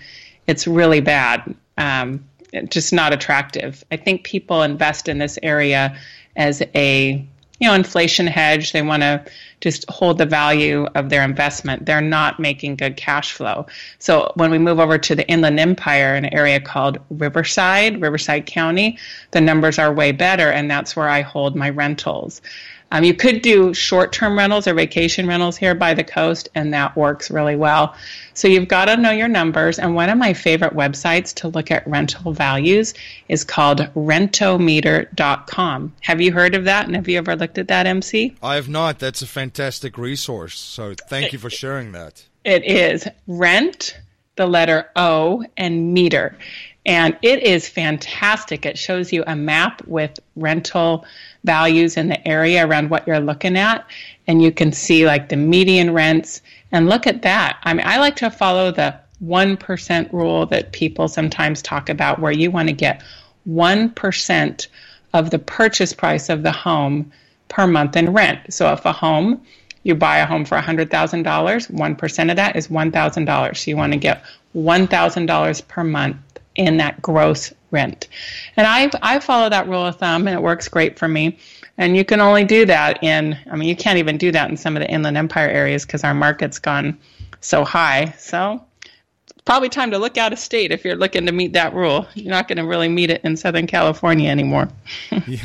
it's 0.48 0.66
really 0.66 1.02
bad. 1.02 1.54
Um, 1.78 2.24
just 2.70 2.94
not 2.94 3.12
attractive. 3.12 3.84
I 3.92 3.98
think 3.98 4.24
people 4.24 4.64
invest 4.64 5.10
in 5.10 5.18
this 5.18 5.38
area 5.44 5.98
as 6.38 6.64
a 6.74 7.28
you 7.60 7.68
know, 7.68 7.74
inflation 7.74 8.28
hedge. 8.28 8.72
They 8.72 8.82
want 8.82 9.04
to 9.04 9.24
just 9.62 9.90
hold 9.90 10.18
the 10.18 10.26
value 10.26 10.88
of 10.96 11.10
their 11.10 11.24
investment. 11.24 11.86
They're 11.86 12.02
not 12.02 12.40
making 12.40 12.78
good 12.78 12.96
cash 12.96 13.34
flow. 13.34 13.68
So 14.00 14.32
when 14.36 14.52
we 14.52 14.58
move 14.58 14.80
over 14.80 14.98
to 14.98 15.16
the 15.16 15.28
Inland 15.28 15.60
Empire, 15.60 16.16
an 16.16 16.34
area 16.34 16.60
called 16.60 17.00
Riverside, 17.10 18.02
Riverside 18.02 18.46
County, 18.46 18.98
the 19.32 19.42
numbers 19.42 19.78
are 19.78 19.94
way 19.94 20.12
better, 20.12 20.50
and 20.50 20.72
that's 20.72 20.96
where 20.96 21.10
I 21.10 21.22
hold 21.22 21.56
my 21.56 21.70
rentals. 21.70 22.42
Um, 22.92 23.04
you 23.04 23.14
could 23.14 23.42
do 23.42 23.74
short 23.74 24.12
term 24.12 24.38
rentals 24.38 24.68
or 24.68 24.74
vacation 24.74 25.28
rentals 25.28 25.58
here 25.58 25.76
by 25.76 25.94
the 25.94 26.04
coast, 26.04 26.50
and 26.56 26.74
that 26.74 26.96
works 26.96 27.30
really 27.30 27.56
well. 27.56 27.96
So 28.34 28.48
you've 28.48 28.68
got 28.68 28.86
to 28.86 28.98
know 28.98 29.12
your 29.12 29.28
numbers. 29.28 29.78
And 29.80 29.94
one 29.96 30.10
of 30.10 30.18
my 30.18 30.34
favorite 30.34 30.74
websites 30.74 31.34
to 31.36 31.48
look 31.50 31.70
at 31.72 31.86
rental 31.88 32.32
values 32.34 32.94
is 33.28 33.44
called 33.44 33.80
rentometer.com. 33.96 35.94
Have 36.02 36.22
you 36.22 36.32
heard 36.32 36.56
of 36.56 36.64
that? 36.66 36.88
And 36.88 36.96
have 36.96 37.08
you 37.08 37.18
ever 37.18 37.36
looked 37.36 37.58
at 37.58 37.68
that, 37.68 37.86
MC? 37.86 38.36
I 38.42 38.56
have 38.56 38.70
not. 38.70 39.00
That's 39.00 39.22
a 39.22 39.28
fantastic 39.28 39.98
resource. 39.98 40.58
So 40.58 40.96
thank 41.10 41.34
you 41.34 41.40
for 41.40 41.50
sharing 41.50 41.92
that. 41.92 42.26
It 42.46 42.64
is 42.64 43.08
rent, 43.28 43.98
the 44.38 44.48
letter 44.48 44.90
O, 44.96 45.44
and 45.58 45.94
meter. 45.94 46.38
And 46.86 47.18
it 47.22 47.44
is 47.44 47.68
fantastic. 47.68 48.66
It 48.66 48.78
shows 48.78 49.12
you 49.12 49.24
a 49.28 49.36
map 49.36 49.86
with 49.86 50.20
rental 50.36 51.06
values 51.44 51.98
in 51.98 52.08
the 52.08 52.28
area 52.28 52.66
around 52.66 52.90
what 52.90 53.06
you're 53.06 53.20
looking 53.20 53.58
at. 53.58 53.86
And 54.28 54.42
you 54.42 54.52
can 54.52 54.72
see 54.72 55.06
like 55.06 55.30
the 55.30 55.36
median 55.36 55.94
rents. 55.94 56.42
And 56.72 56.88
look 56.88 57.06
at 57.06 57.24
that. 57.24 57.58
I 57.64 57.74
mean, 57.74 57.86
I 57.86 57.98
like 57.98 58.16
to 58.18 58.30
follow 58.30 58.72
the 58.72 58.96
1% 59.24 60.14
rule 60.14 60.46
that 60.46 60.72
people 60.72 61.08
sometimes 61.08 61.62
talk 61.62 61.90
about, 61.90 62.20
where 62.20 62.32
you 62.32 62.52
want 62.52 62.70
to 62.70 62.74
get 62.74 63.04
1% 63.48 64.68
of 65.14 65.32
the 65.32 65.40
purchase 65.40 65.94
price 65.94 66.30
of 66.30 66.44
the 66.44 66.52
home 66.52 67.12
per 67.50 67.68
month 67.68 67.98
in 67.98 68.14
rent. 68.14 68.54
So 68.54 68.72
if 68.72 68.86
a 68.86 68.94
home, 68.94 69.42
you 69.84 69.96
buy 69.96 70.20
a 70.20 70.26
home 70.26 70.46
for 70.46 70.58
$100,000, 70.58 70.88
1% 70.90 72.30
of 72.30 72.36
that 72.36 72.56
is 72.56 72.68
$1,000. 72.68 73.58
So 73.58 73.72
you 73.72 73.78
want 73.78 73.94
to 73.94 74.00
get 74.00 74.24
$1,000 74.56 75.68
per 75.68 75.84
month 75.84 76.18
in 76.60 76.78
that 76.78 77.02
gross 77.02 77.54
rent. 77.72 78.10
And 78.58 78.68
I 78.68 78.92
I 79.02 79.20
follow 79.20 79.50
that 79.50 79.68
rule 79.68 79.86
of 79.86 79.98
thumb 79.98 80.28
and 80.28 80.36
it 80.36 80.42
works 80.42 80.68
great 80.68 81.00
for 81.00 81.08
me. 81.08 81.40
And 81.78 81.96
you 81.96 82.04
can 82.04 82.20
only 82.20 82.44
do 82.44 82.66
that 82.66 83.02
in 83.02 83.38
I 83.50 83.56
mean 83.56 83.70
you 83.70 83.76
can't 83.76 83.98
even 83.98 84.18
do 84.18 84.32
that 84.34 84.50
in 84.50 84.58
some 84.58 84.76
of 84.76 84.82
the 84.82 84.90
inland 84.92 85.18
empire 85.18 85.48
areas 85.50 85.86
because 85.86 86.04
our 86.04 86.14
market's 86.14 86.60
gone 86.60 87.00
so 87.40 87.64
high. 87.64 88.14
So 88.18 88.64
probably 89.46 89.70
time 89.70 89.92
to 89.92 89.98
look 89.98 90.18
out 90.18 90.34
of 90.34 90.40
state 90.40 90.72
if 90.72 90.84
you're 90.84 90.98
looking 90.98 91.26
to 91.28 91.32
meet 91.32 91.54
that 91.54 91.74
rule. 91.74 92.06
You're 92.14 92.32
not 92.32 92.50
going 92.50 92.58
to 92.58 92.66
really 92.66 92.90
meet 92.90 93.10
it 93.10 93.24
in 93.24 93.38
Southern 93.38 93.66
California 93.66 94.30
anymore. 94.30 94.68
yeah. 95.28 95.40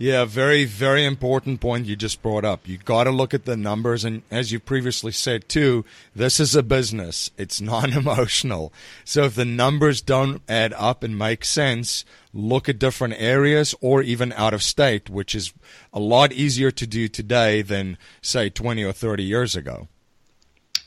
Yeah, 0.00 0.24
very, 0.24 0.64
very 0.64 1.04
important 1.04 1.60
point 1.60 1.84
you 1.84 1.94
just 1.94 2.22
brought 2.22 2.42
up. 2.42 2.66
You 2.66 2.78
got 2.78 3.04
to 3.04 3.10
look 3.10 3.34
at 3.34 3.44
the 3.44 3.54
numbers. 3.54 4.02
And 4.02 4.22
as 4.30 4.50
you 4.50 4.58
previously 4.58 5.12
said 5.12 5.46
too, 5.46 5.84
this 6.16 6.40
is 6.40 6.56
a 6.56 6.62
business. 6.62 7.30
It's 7.36 7.60
non 7.60 7.92
emotional. 7.92 8.72
So 9.04 9.24
if 9.24 9.34
the 9.34 9.44
numbers 9.44 10.00
don't 10.00 10.40
add 10.48 10.72
up 10.72 11.02
and 11.02 11.18
make 11.18 11.44
sense, 11.44 12.06
look 12.32 12.66
at 12.66 12.78
different 12.78 13.16
areas 13.18 13.74
or 13.82 14.00
even 14.00 14.32
out 14.32 14.54
of 14.54 14.62
state, 14.62 15.10
which 15.10 15.34
is 15.34 15.52
a 15.92 16.00
lot 16.00 16.32
easier 16.32 16.70
to 16.70 16.86
do 16.86 17.06
today 17.06 17.60
than, 17.60 17.98
say, 18.22 18.48
20 18.48 18.82
or 18.82 18.92
30 18.92 19.22
years 19.22 19.54
ago. 19.54 19.86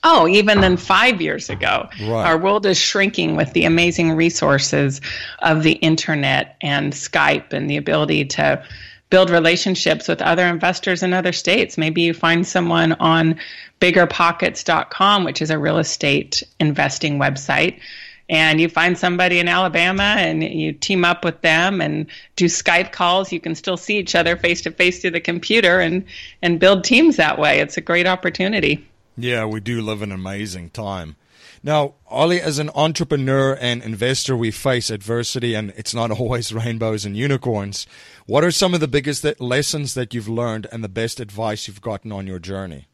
Oh, 0.04 0.28
even 0.28 0.60
than 0.60 0.76
five 0.76 1.22
years 1.22 1.52
ago. 1.52 1.88
Right. 2.02 2.26
Our 2.26 2.38
world 2.40 2.66
is 2.66 2.80
shrinking 2.80 3.36
with 3.36 3.54
the 3.54 3.66
amazing 3.66 4.14
resources 4.14 5.02
of 5.40 5.62
the 5.62 5.74
internet 5.74 6.58
and 6.62 6.94
Skype 6.94 7.54
and 7.54 7.70
the 7.70 7.78
ability 7.78 8.26
to 8.26 8.66
build 9.14 9.30
relationships 9.30 10.08
with 10.08 10.24
other 10.24 10.48
investors 10.48 11.04
in 11.04 11.14
other 11.14 11.32
states. 11.32 11.78
Maybe 11.78 12.02
you 12.02 12.16
find 12.16 12.48
someone 12.48 12.94
on 12.94 13.40
biggerpockets.com, 13.80 15.24
which 15.24 15.40
is 15.40 15.52
a 15.52 15.60
real 15.60 15.78
estate 15.78 16.42
investing 16.60 17.20
website. 17.20 17.80
And 18.28 18.60
you 18.60 18.70
find 18.70 18.98
somebody 18.98 19.38
in 19.38 19.48
Alabama 19.48 20.16
and 20.18 20.44
you 20.44 20.74
team 20.74 21.06
up 21.06 21.24
with 21.24 21.40
them 21.42 21.80
and 21.80 22.08
do 22.36 22.46
Skype 22.46 22.92
calls. 22.92 23.32
You 23.32 23.40
can 23.40 23.54
still 23.54 23.78
see 23.78 24.00
each 24.00 24.16
other 24.16 24.36
face 24.36 24.62
to 24.62 24.72
face 24.72 25.00
through 25.00 25.12
the 25.12 25.22
computer 25.22 25.80
and, 25.80 26.06
and 26.42 26.60
build 26.60 26.84
teams 26.84 27.18
that 27.18 27.38
way. 27.38 27.60
It's 27.60 27.78
a 27.78 27.82
great 27.82 28.08
opportunity. 28.08 28.84
Yeah, 29.16 29.46
we 29.46 29.60
do 29.60 29.84
live 29.84 30.02
an 30.02 30.12
amazing 30.12 30.72
time. 30.72 31.18
Now, 31.66 31.94
Holly, 32.06 32.42
as 32.42 32.60
an 32.60 32.70
entrepreneur 32.76 33.58
and 33.62 33.82
investor, 33.82 34.36
we 34.36 34.52
face 34.52 34.90
adversity 34.90 35.54
and 35.54 35.72
it's 35.78 35.94
not 35.94 36.12
always 36.20 36.52
rainbows 36.52 37.06
and 37.06 37.16
unicorns. 37.16 37.88
What 38.26 38.44
are 38.46 38.52
some 38.52 38.74
of 38.74 38.80
the 38.80 38.88
biggest 38.88 39.26
lessons 39.42 39.96
that 39.96 40.14
you've 40.14 40.30
learned 40.30 40.68
and 40.72 40.84
the 40.84 40.90
best 40.90 41.20
advice 41.20 41.68
you've 41.68 41.82
gotten 41.82 42.12
on 42.12 42.26
your 42.26 42.40
journey? 42.40 42.88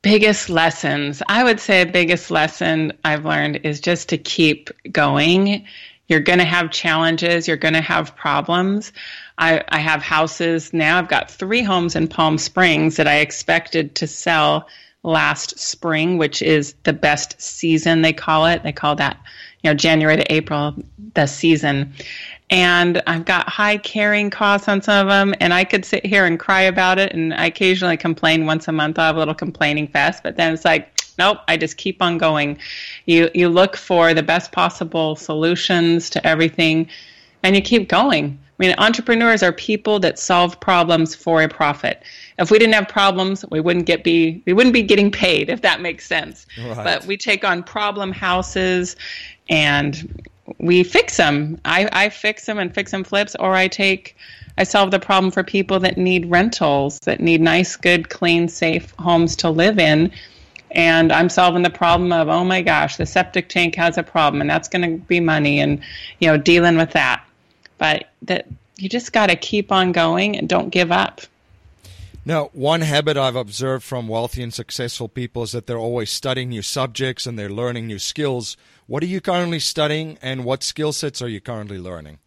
Biggest 0.00 0.48
lessons. 0.48 1.22
I 1.28 1.44
would 1.44 1.60
say 1.60 1.84
biggest 1.84 2.30
lesson 2.30 2.92
I've 3.04 3.26
learned 3.26 3.60
is 3.64 3.80
just 3.80 4.08
to 4.10 4.18
keep 4.18 4.70
going. 4.90 5.66
You're 6.08 6.20
going 6.20 6.38
to 6.38 6.44
have 6.44 6.70
challenges. 6.70 7.46
You're 7.46 7.56
going 7.58 7.74
to 7.74 7.80
have 7.80 8.16
problems. 8.16 8.92
I, 9.36 9.62
I 9.68 9.78
have 9.80 10.02
houses 10.02 10.72
now. 10.72 10.98
I've 10.98 11.08
got 11.08 11.30
three 11.30 11.62
homes 11.62 11.94
in 11.94 12.08
Palm 12.08 12.38
Springs 12.38 12.96
that 12.96 13.08
I 13.08 13.16
expected 13.16 13.94
to 13.96 14.06
sell 14.06 14.66
last 15.04 15.58
spring, 15.58 16.18
which 16.18 16.42
is 16.42 16.74
the 16.82 16.92
best 16.92 17.40
season 17.40 18.02
they 18.02 18.12
call 18.12 18.46
it. 18.46 18.62
They 18.62 18.72
call 18.72 18.96
that, 18.96 19.18
you 19.62 19.70
know, 19.70 19.74
January 19.74 20.16
to 20.16 20.32
April, 20.32 20.74
the 21.14 21.26
season. 21.26 21.92
And 22.50 23.02
I've 23.06 23.24
got 23.24 23.48
high 23.48 23.76
carrying 23.78 24.30
costs 24.30 24.68
on 24.68 24.82
some 24.82 25.06
of 25.06 25.10
them, 25.10 25.34
and 25.40 25.54
I 25.54 25.64
could 25.64 25.84
sit 25.84 26.04
here 26.04 26.26
and 26.26 26.38
cry 26.38 26.62
about 26.62 26.98
it. 26.98 27.12
And 27.12 27.32
I 27.32 27.46
occasionally 27.46 27.96
complain 27.96 28.46
once 28.46 28.68
a 28.68 28.72
month. 28.72 28.98
I 28.98 29.06
have 29.06 29.16
a 29.16 29.18
little 29.18 29.34
complaining 29.34 29.88
fest, 29.88 30.22
but 30.22 30.36
then 30.36 30.52
it's 30.52 30.64
like, 30.64 30.90
nope, 31.18 31.38
I 31.48 31.56
just 31.56 31.76
keep 31.76 32.02
on 32.02 32.18
going. 32.18 32.58
You 33.06 33.30
you 33.34 33.48
look 33.48 33.76
for 33.76 34.14
the 34.14 34.22
best 34.22 34.52
possible 34.52 35.16
solutions 35.16 36.10
to 36.10 36.26
everything, 36.26 36.88
and 37.42 37.56
you 37.56 37.62
keep 37.62 37.88
going. 37.88 38.38
I 38.58 38.62
mean, 38.62 38.74
entrepreneurs 38.78 39.42
are 39.42 39.52
people 39.52 39.98
that 40.00 40.18
solve 40.18 40.60
problems 40.60 41.14
for 41.14 41.42
a 41.42 41.48
profit. 41.48 42.04
If 42.38 42.52
we 42.52 42.58
didn't 42.58 42.74
have 42.74 42.86
problems, 42.86 43.44
we 43.50 43.60
wouldn't 43.60 43.86
get 43.86 44.04
be 44.04 44.42
we 44.46 44.52
wouldn't 44.52 44.74
be 44.74 44.82
getting 44.82 45.10
paid 45.10 45.48
if 45.48 45.62
that 45.62 45.80
makes 45.80 46.06
sense. 46.06 46.46
Right. 46.58 46.76
But 46.76 47.04
we 47.04 47.16
take 47.16 47.44
on 47.44 47.64
problem 47.64 48.12
houses 48.12 48.94
and 49.48 50.22
we 50.58 50.84
fix 50.84 51.16
them. 51.16 51.60
I, 51.64 51.88
I 51.92 52.08
fix 52.10 52.46
them 52.46 52.58
and 52.58 52.72
fix 52.72 52.92
them 52.92 53.02
flips, 53.02 53.34
or 53.34 53.54
I 53.54 53.66
take 53.66 54.16
I 54.56 54.62
solve 54.62 54.92
the 54.92 55.00
problem 55.00 55.32
for 55.32 55.42
people 55.42 55.80
that 55.80 55.98
need 55.98 56.30
rentals, 56.30 57.00
that 57.00 57.20
need 57.20 57.40
nice, 57.40 57.74
good, 57.74 58.08
clean, 58.08 58.46
safe 58.46 58.92
homes 59.00 59.34
to 59.36 59.50
live 59.50 59.80
in. 59.80 60.12
And 60.70 61.12
I'm 61.12 61.28
solving 61.28 61.62
the 61.62 61.70
problem 61.70 62.12
of, 62.12 62.28
oh 62.28 62.44
my 62.44 62.62
gosh, 62.62 62.96
the 62.96 63.06
septic 63.06 63.48
tank 63.48 63.74
has 63.76 63.98
a 63.98 64.02
problem, 64.02 64.40
and 64.40 64.50
that's 64.50 64.68
going 64.68 64.82
to 64.82 65.04
be 65.06 65.18
money, 65.18 65.60
and 65.60 65.80
you 66.20 66.28
know, 66.28 66.36
dealing 66.36 66.76
with 66.76 66.92
that 66.92 67.24
but 67.84 68.08
that 68.22 68.46
you 68.78 68.88
just 68.88 69.12
got 69.12 69.26
to 69.26 69.36
keep 69.36 69.70
on 69.70 69.92
going 69.92 70.38
and 70.38 70.48
don't 70.48 70.70
give 70.70 70.90
up. 70.90 71.20
Now, 72.24 72.48
one 72.54 72.80
habit 72.80 73.18
I've 73.18 73.36
observed 73.36 73.84
from 73.84 74.08
wealthy 74.08 74.42
and 74.42 74.54
successful 74.54 75.06
people 75.06 75.42
is 75.42 75.52
that 75.52 75.66
they're 75.66 75.76
always 75.76 76.08
studying 76.08 76.48
new 76.48 76.62
subjects 76.62 77.26
and 77.26 77.38
they're 77.38 77.50
learning 77.50 77.86
new 77.86 77.98
skills. 77.98 78.56
What 78.86 79.02
are 79.02 79.06
you 79.06 79.20
currently 79.20 79.60
studying 79.60 80.16
and 80.22 80.46
what 80.46 80.62
skill 80.62 80.94
sets 80.94 81.20
are 81.20 81.28
you 81.28 81.42
currently 81.42 81.76
learning? 81.76 82.20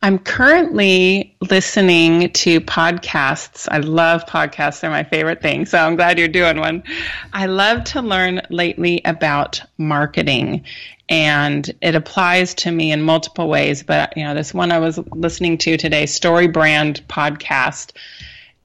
I'm 0.00 0.20
currently 0.20 1.36
listening 1.50 2.30
to 2.32 2.60
podcasts. 2.60 3.66
I 3.68 3.78
love 3.78 4.26
podcasts, 4.26 4.80
they're 4.80 4.90
my 4.90 5.02
favorite 5.02 5.42
thing. 5.42 5.66
So 5.66 5.76
I'm 5.76 5.96
glad 5.96 6.20
you're 6.20 6.28
doing 6.28 6.58
one. 6.58 6.84
I 7.32 7.46
love 7.46 7.82
to 7.84 8.02
learn 8.02 8.40
lately 8.48 9.00
about 9.04 9.60
marketing 9.76 10.64
and 11.08 11.68
it 11.80 11.96
applies 11.96 12.54
to 12.54 12.70
me 12.70 12.92
in 12.92 13.02
multiple 13.02 13.48
ways. 13.48 13.82
But 13.82 14.16
you 14.16 14.22
know, 14.22 14.34
this 14.34 14.54
one 14.54 14.70
I 14.70 14.78
was 14.78 14.98
listening 15.10 15.58
to 15.58 15.76
today, 15.76 16.06
Story 16.06 16.46
Brand 16.46 17.02
podcast. 17.08 17.92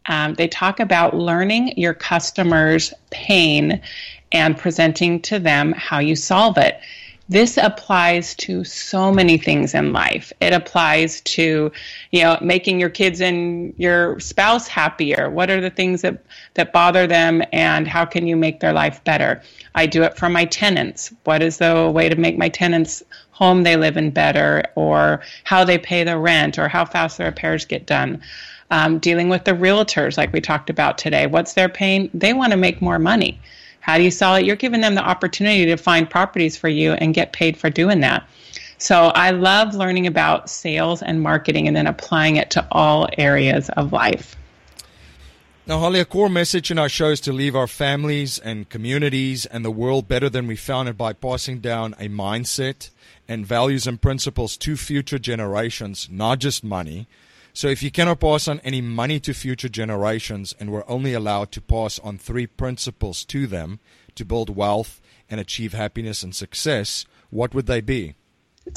Um, 0.06 0.36
they 0.36 0.48
talk 0.48 0.80
about 0.80 1.16
learning 1.16 1.78
your 1.78 1.94
customers' 1.94 2.94
pain 3.10 3.82
and 4.32 4.58
presenting 4.58 5.22
to 5.22 5.40
them 5.40 5.72
how 5.72 6.00
you 6.00 6.16
solve 6.16 6.58
it. 6.58 6.80
This 7.30 7.58
applies 7.58 8.36
to 8.36 8.66
so 8.66 9.10
many 9.12 9.38
things 9.38 9.74
in 9.74 9.94
life. 9.94 10.34
It 10.42 10.52
applies 10.52 11.22
to, 11.22 11.72
you 12.12 12.22
know, 12.22 12.38
making 12.42 12.82
your 12.82 12.90
kids 12.90 13.22
and 13.22 13.74
your 13.78 14.20
spouse 14.20 14.68
happier. 14.68 15.30
What 15.30 15.50
are 15.50 15.62
the 15.62 15.70
things 15.70 16.02
that, 16.02 16.22
that 16.56 16.74
bother 16.74 17.08
them 17.08 17.42
and 17.54 17.88
how 17.88 18.04
can 18.04 18.28
you 18.28 18.36
make 18.36 18.60
their 18.60 18.74
life 18.74 19.02
better? 19.06 19.42
I 19.74 19.86
do 19.86 20.04
it 20.04 20.18
for 20.18 20.28
my 20.28 20.44
tenants. 20.44 21.14
What 21.24 21.42
is 21.42 21.60
the 21.60 21.90
way 21.90 22.10
to 22.10 22.18
make 22.18 22.38
my 22.38 22.50
tenants 22.50 23.02
home 23.32 23.64
they 23.64 23.78
live 23.78 23.96
in 23.96 24.12
better 24.12 24.66
or 24.76 25.22
how 25.46 25.64
they 25.64 25.78
pay 25.78 26.04
the 26.04 26.18
rent 26.18 26.60
or 26.60 26.68
how 26.68 26.84
fast 26.84 27.18
the 27.18 27.24
repairs 27.24 27.64
get 27.64 27.86
done? 27.86 28.22
Um, 28.70 29.00
dealing 29.00 29.30
with 29.30 29.46
the 29.46 29.52
realtors 29.52 30.18
like 30.18 30.34
we 30.34 30.42
talked 30.42 30.70
about 30.70 30.98
today. 30.98 31.28
What's 31.28 31.54
their 31.54 31.70
pain? 31.70 32.10
They 32.14 32.34
want 32.34 32.52
to 32.52 32.58
make 32.58 32.82
more 32.82 33.00
money. 33.00 33.40
How 33.84 33.98
do 33.98 34.04
you 34.06 34.12
sell 34.12 34.36
it? 34.36 34.46
You're 34.46 34.56
giving 34.56 34.80
them 34.80 34.96
the 34.96 35.04
opportunity 35.04 35.66
to 35.66 35.76
find 35.76 36.10
properties 36.10 36.56
for 36.56 36.70
you 36.70 36.94
and 36.94 37.14
get 37.14 37.34
paid 37.34 37.58
for 37.58 37.70
doing 37.70 38.00
that. 38.00 38.26
So 38.78 39.08
I 39.08 39.32
love 39.32 39.76
learning 39.76 40.08
about 40.08 40.50
sales 40.50 41.04
and 41.04 41.22
marketing 41.22 41.68
and 41.68 41.76
then 41.76 41.86
applying 41.86 42.38
it 42.38 42.50
to 42.52 42.66
all 42.72 43.10
areas 43.18 43.68
of 43.72 43.92
life. 43.92 44.38
Now, 45.68 45.80
Holly, 45.80 46.00
a 46.00 46.06
core 46.06 46.30
message 46.30 46.72
in 46.72 46.80
our 46.80 46.88
show 46.88 47.10
is 47.10 47.20
to 47.22 47.34
leave 47.34 47.58
our 47.58 47.68
families 47.68 48.40
and 48.40 48.70
communities 48.70 49.46
and 49.46 49.66
the 49.66 49.72
world 49.72 50.08
better 50.08 50.30
than 50.30 50.48
we 50.48 50.56
found 50.56 50.88
it 50.88 50.98
by 50.98 51.12
passing 51.12 51.60
down 51.60 51.94
a 52.00 52.08
mindset 52.08 52.90
and 53.28 53.46
values 53.46 53.86
and 53.86 54.02
principles 54.02 54.56
to 54.58 54.78
future 54.78 55.20
generations, 55.20 56.08
not 56.10 56.40
just 56.40 56.64
money. 56.64 57.06
So, 57.56 57.68
if 57.68 57.84
you 57.84 57.92
cannot 57.92 58.20
pass 58.20 58.48
on 58.48 58.60
any 58.62 58.82
money 58.82 59.20
to 59.20 59.34
future 59.34 59.70
generations 59.70 60.56
and 60.60 60.72
we're 60.72 60.88
only 60.88 61.14
allowed 61.14 61.52
to 61.52 61.62
pass 61.62 62.00
on 62.00 62.18
three 62.18 62.48
principles 62.48 63.24
to 63.26 63.46
them 63.46 63.80
to 64.16 64.26
build 64.26 64.56
wealth 64.56 65.00
and 65.30 65.40
achieve 65.40 65.74
happiness 65.74 66.24
and 66.24 66.34
success, 66.34 67.06
what 67.30 67.54
would 67.54 67.68
they 67.68 67.80
be? 67.80 68.16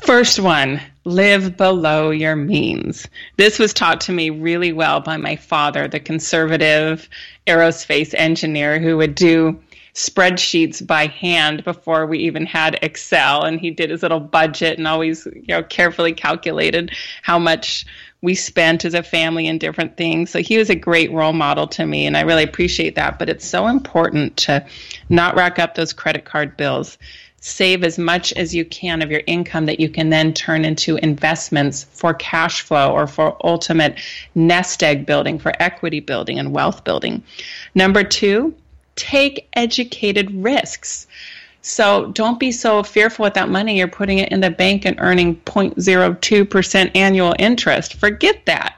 First 0.04 0.40
one, 0.40 0.82
live 1.04 1.56
below 1.56 2.10
your 2.10 2.36
means. 2.36 3.08
This 3.38 3.58
was 3.58 3.72
taught 3.72 4.02
to 4.02 4.12
me 4.12 4.28
really 4.28 4.72
well 4.72 5.00
by 5.00 5.16
my 5.16 5.36
father, 5.36 5.88
the 5.88 6.00
conservative 6.00 7.08
aerospace 7.46 8.12
engineer 8.12 8.78
who 8.78 8.98
would 8.98 9.14
do 9.14 9.58
spreadsheets 9.96 10.86
by 10.86 11.06
hand 11.06 11.64
before 11.64 12.04
we 12.04 12.18
even 12.18 12.44
had 12.44 12.78
Excel 12.82 13.44
and 13.44 13.58
he 13.58 13.70
did 13.70 13.88
his 13.88 14.02
little 14.02 14.20
budget 14.20 14.76
and 14.76 14.86
always 14.86 15.24
you 15.24 15.46
know 15.48 15.62
carefully 15.62 16.12
calculated 16.12 16.90
how 17.22 17.38
much 17.38 17.86
we 18.22 18.34
spent 18.34 18.84
as 18.84 18.94
a 18.94 19.02
family 19.02 19.46
in 19.46 19.58
different 19.58 19.96
things. 19.96 20.30
So 20.30 20.40
he 20.40 20.58
was 20.58 20.70
a 20.70 20.74
great 20.74 21.12
role 21.12 21.32
model 21.32 21.66
to 21.68 21.86
me 21.86 22.06
and 22.06 22.16
I 22.16 22.22
really 22.22 22.44
appreciate 22.44 22.94
that, 22.94 23.18
but 23.18 23.28
it's 23.28 23.46
so 23.46 23.66
important 23.66 24.36
to 24.38 24.64
not 25.08 25.36
rack 25.36 25.58
up 25.58 25.74
those 25.74 25.92
credit 25.92 26.24
card 26.24 26.56
bills 26.56 26.98
save 27.46 27.84
as 27.84 27.96
much 27.96 28.32
as 28.32 28.54
you 28.54 28.64
can 28.64 29.02
of 29.02 29.10
your 29.10 29.22
income 29.28 29.66
that 29.66 29.78
you 29.78 29.88
can 29.88 30.10
then 30.10 30.32
turn 30.32 30.64
into 30.64 30.96
investments 30.96 31.84
for 31.92 32.12
cash 32.12 32.60
flow 32.60 32.92
or 32.92 33.06
for 33.06 33.36
ultimate 33.44 33.96
nest 34.34 34.82
egg 34.82 35.06
building, 35.06 35.38
for 35.38 35.52
equity 35.60 36.00
building 36.00 36.40
and 36.40 36.52
wealth 36.52 36.82
building. 36.82 37.22
Number 37.74 38.02
two, 38.02 38.52
take 38.96 39.48
educated 39.52 40.28
risks. 40.42 41.06
So 41.66 42.12
don't 42.12 42.38
be 42.38 42.52
so 42.52 42.84
fearful 42.84 43.24
with 43.24 43.34
that 43.34 43.48
money. 43.48 43.76
You're 43.76 43.88
putting 43.88 44.18
it 44.18 44.30
in 44.30 44.40
the 44.40 44.50
bank 44.50 44.84
and 44.84 44.96
earning 45.00 45.36
0.02% 45.40 46.90
annual 46.94 47.34
interest. 47.38 47.94
Forget 47.94 48.46
that 48.46 48.76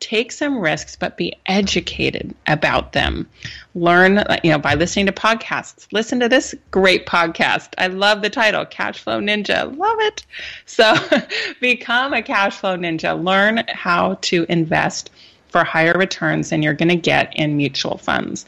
take 0.00 0.30
some 0.30 0.58
risks, 0.58 0.94
but 0.94 1.16
be 1.16 1.34
educated 1.46 2.34
about 2.46 2.92
them. 2.92 3.26
Learn, 3.74 4.22
you 4.42 4.50
know, 4.50 4.58
by 4.58 4.74
listening 4.74 5.06
to 5.06 5.12
podcasts. 5.12 5.86
Listen 5.90 6.20
to 6.20 6.28
this 6.28 6.54
great 6.70 7.06
podcast. 7.06 7.70
I 7.78 7.86
love 7.86 8.20
the 8.20 8.28
title, 8.28 8.66
Cash 8.66 9.00
Flow 9.00 9.20
Ninja. 9.20 9.74
Love 9.76 9.98
it. 10.00 10.26
So 10.66 10.94
become 11.60 12.12
a 12.12 12.20
cash 12.20 12.56
flow 12.56 12.76
ninja. 12.76 13.22
Learn 13.22 13.64
how 13.68 14.18
to 14.22 14.44
invest 14.50 15.10
for 15.48 15.64
higher 15.64 15.96
returns 15.96 16.50
than 16.50 16.62
you're 16.62 16.74
going 16.74 16.90
to 16.90 16.96
get 16.96 17.32
in 17.34 17.56
mutual 17.56 17.96
funds. 17.96 18.44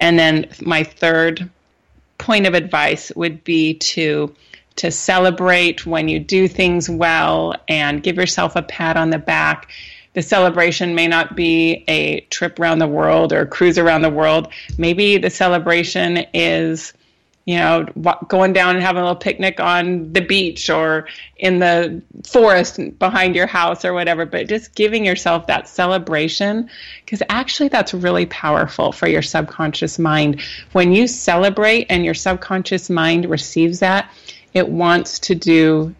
And 0.00 0.18
then 0.18 0.48
my 0.60 0.82
third 0.82 1.48
point 2.20 2.46
of 2.46 2.54
advice 2.54 3.10
would 3.16 3.42
be 3.44 3.74
to 3.74 4.34
to 4.76 4.90
celebrate 4.90 5.84
when 5.84 6.08
you 6.08 6.20
do 6.20 6.46
things 6.46 6.88
well 6.88 7.54
and 7.68 8.02
give 8.02 8.16
yourself 8.16 8.56
a 8.56 8.62
pat 8.62 8.96
on 8.96 9.10
the 9.10 9.18
back 9.18 9.68
the 10.12 10.22
celebration 10.22 10.94
may 10.94 11.06
not 11.06 11.36
be 11.36 11.84
a 11.86 12.20
trip 12.30 12.58
around 12.58 12.80
the 12.80 12.88
world 12.88 13.32
or 13.32 13.42
a 13.42 13.46
cruise 13.46 13.78
around 13.78 14.02
the 14.02 14.10
world. 14.10 14.52
Maybe 14.76 15.18
the 15.18 15.30
celebration 15.30 16.26
is, 16.34 16.92
you 17.50 17.56
know, 17.56 17.84
going 18.28 18.52
down 18.52 18.76
and 18.76 18.84
having 18.84 19.00
a 19.00 19.04
little 19.04 19.16
picnic 19.16 19.58
on 19.58 20.12
the 20.12 20.20
beach 20.20 20.70
or 20.70 21.08
in 21.36 21.58
the 21.58 22.00
forest 22.24 22.78
behind 23.00 23.34
your 23.34 23.48
house 23.48 23.84
or 23.84 23.92
whatever. 23.92 24.24
But 24.24 24.48
just 24.48 24.76
giving 24.76 25.04
yourself 25.04 25.48
that 25.48 25.68
celebration, 25.68 26.70
because 27.04 27.24
actually 27.28 27.66
that's 27.66 27.92
really 27.92 28.26
powerful 28.26 28.92
for 28.92 29.08
your 29.08 29.20
subconscious 29.20 29.98
mind. 29.98 30.40
When 30.74 30.92
you 30.92 31.08
celebrate 31.08 31.88
and 31.90 32.04
your 32.04 32.14
subconscious 32.14 32.88
mind 32.88 33.28
receives 33.28 33.80
that, 33.80 34.08
it 34.54 34.68
wants 34.68 35.18
to 35.18 35.34
do 35.34 35.92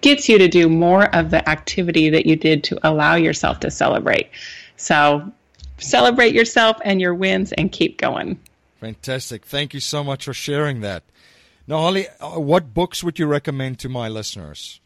gets 0.00 0.28
you 0.28 0.38
to 0.38 0.46
do 0.46 0.68
more 0.68 1.12
of 1.12 1.30
the 1.30 1.48
activity 1.48 2.08
that 2.10 2.24
you 2.24 2.36
did 2.36 2.62
to 2.62 2.78
allow 2.88 3.16
yourself 3.16 3.58
to 3.58 3.70
celebrate. 3.70 4.30
So 4.76 5.32
celebrate 5.78 6.34
yourself 6.34 6.76
and 6.84 7.00
your 7.00 7.14
wins 7.14 7.50
and 7.50 7.72
keep 7.72 7.98
going. 7.98 8.38
Fantastic. 8.84 9.46
Thank 9.46 9.72
you 9.72 9.80
so 9.80 10.04
much 10.04 10.26
for 10.26 10.34
sharing 10.34 10.82
that. 10.82 11.04
Now, 11.66 11.78
Holly, 11.78 12.06
uh, 12.20 12.38
what 12.38 12.74
books 12.74 13.02
would 13.02 13.18
you 13.18 13.24
recommend 13.24 13.78
to 13.78 13.88
my 13.88 14.08
listeners? 14.10 14.78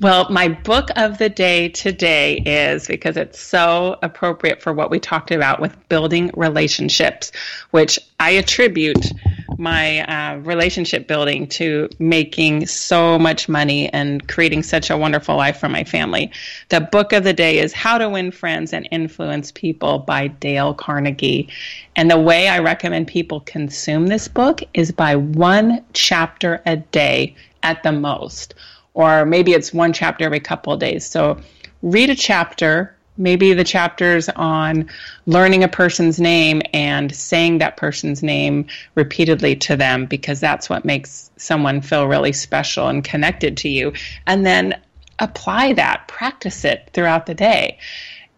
Well, 0.00 0.26
my 0.30 0.48
book 0.48 0.88
of 0.96 1.18
the 1.18 1.28
day 1.28 1.68
today 1.68 2.38
is 2.46 2.86
because 2.86 3.18
it's 3.18 3.38
so 3.38 3.98
appropriate 4.02 4.62
for 4.62 4.72
what 4.72 4.90
we 4.90 4.98
talked 4.98 5.30
about 5.30 5.60
with 5.60 5.76
building 5.90 6.30
relationships, 6.34 7.30
which 7.70 7.98
I 8.18 8.30
attribute 8.30 9.12
my 9.58 10.00
uh, 10.00 10.38
relationship 10.38 11.06
building 11.06 11.46
to 11.48 11.90
making 11.98 12.66
so 12.66 13.18
much 13.18 13.50
money 13.50 13.92
and 13.92 14.26
creating 14.28 14.62
such 14.62 14.88
a 14.88 14.96
wonderful 14.96 15.36
life 15.36 15.58
for 15.58 15.68
my 15.68 15.84
family. 15.84 16.32
The 16.70 16.80
book 16.80 17.12
of 17.12 17.24
the 17.24 17.34
day 17.34 17.58
is 17.58 17.74
How 17.74 17.98
to 17.98 18.08
Win 18.08 18.30
Friends 18.30 18.72
and 18.72 18.88
Influence 18.90 19.52
People 19.52 19.98
by 19.98 20.28
Dale 20.28 20.72
Carnegie. 20.72 21.50
And 21.96 22.10
the 22.10 22.18
way 22.18 22.48
I 22.48 22.60
recommend 22.60 23.08
people 23.08 23.40
consume 23.40 24.06
this 24.06 24.26
book 24.26 24.62
is 24.72 24.90
by 24.90 25.16
one 25.16 25.84
chapter 25.92 26.62
a 26.64 26.78
day 26.78 27.36
at 27.62 27.82
the 27.82 27.92
most 27.92 28.54
or 28.94 29.24
maybe 29.24 29.52
it's 29.52 29.72
one 29.72 29.92
chapter 29.92 30.24
every 30.24 30.40
couple 30.40 30.72
of 30.72 30.80
days. 30.80 31.06
So 31.06 31.38
read 31.82 32.10
a 32.10 32.14
chapter, 32.14 32.94
maybe 33.16 33.52
the 33.52 33.64
chapters 33.64 34.28
on 34.30 34.88
learning 35.26 35.62
a 35.62 35.68
person's 35.68 36.18
name 36.18 36.62
and 36.72 37.14
saying 37.14 37.58
that 37.58 37.76
person's 37.76 38.22
name 38.22 38.66
repeatedly 38.94 39.54
to 39.56 39.76
them 39.76 40.06
because 40.06 40.40
that's 40.40 40.68
what 40.68 40.84
makes 40.84 41.30
someone 41.36 41.80
feel 41.80 42.06
really 42.06 42.32
special 42.32 42.88
and 42.88 43.04
connected 43.04 43.56
to 43.58 43.68
you. 43.68 43.92
And 44.26 44.44
then 44.44 44.80
apply 45.18 45.74
that, 45.74 46.08
practice 46.08 46.64
it 46.64 46.90
throughout 46.92 47.26
the 47.26 47.34
day. 47.34 47.78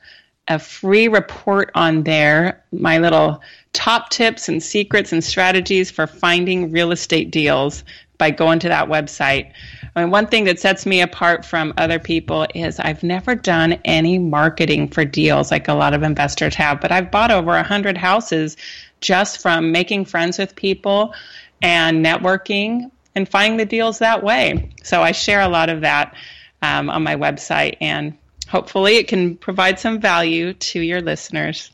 a 0.48 0.58
free 0.58 1.06
report 1.08 1.70
on 1.74 2.02
there, 2.02 2.62
my 2.72 2.98
little 2.98 3.40
top 3.72 4.10
tips 4.10 4.48
and 4.48 4.62
secrets 4.62 5.12
and 5.12 5.24
strategies 5.24 5.90
for 5.90 6.06
finding 6.06 6.70
real 6.70 6.92
estate 6.92 7.30
deals 7.30 7.84
by 8.18 8.30
going 8.30 8.58
to 8.60 8.68
that 8.68 8.88
website. 8.88 9.50
I 9.96 10.00
mean, 10.00 10.10
one 10.10 10.26
thing 10.26 10.44
that 10.44 10.60
sets 10.60 10.86
me 10.86 11.00
apart 11.00 11.44
from 11.44 11.74
other 11.76 11.98
people 11.98 12.46
is 12.54 12.78
I've 12.78 13.02
never 13.02 13.34
done 13.34 13.74
any 13.84 14.18
marketing 14.18 14.88
for 14.88 15.04
deals 15.04 15.50
like 15.50 15.68
a 15.68 15.74
lot 15.74 15.94
of 15.94 16.02
investors 16.02 16.54
have, 16.54 16.80
but 16.80 16.92
I've 16.92 17.10
bought 17.10 17.30
over 17.30 17.50
100 17.50 17.96
houses 17.96 18.56
just 19.00 19.42
from 19.42 19.72
making 19.72 20.04
friends 20.04 20.38
with 20.38 20.54
people 20.54 21.14
and 21.62 22.04
networking 22.04 22.90
and 23.14 23.28
finding 23.28 23.58
the 23.58 23.66
deals 23.66 23.98
that 23.98 24.22
way. 24.22 24.70
So 24.82 25.02
I 25.02 25.12
share 25.12 25.40
a 25.40 25.48
lot 25.48 25.68
of 25.68 25.80
that 25.80 26.14
um, 26.62 26.88
on 26.88 27.02
my 27.02 27.16
website, 27.16 27.76
and 27.80 28.16
hopefully 28.48 28.96
it 28.96 29.08
can 29.08 29.36
provide 29.36 29.78
some 29.78 30.00
value 30.00 30.54
to 30.54 30.80
your 30.80 31.00
listeners. 31.00 31.70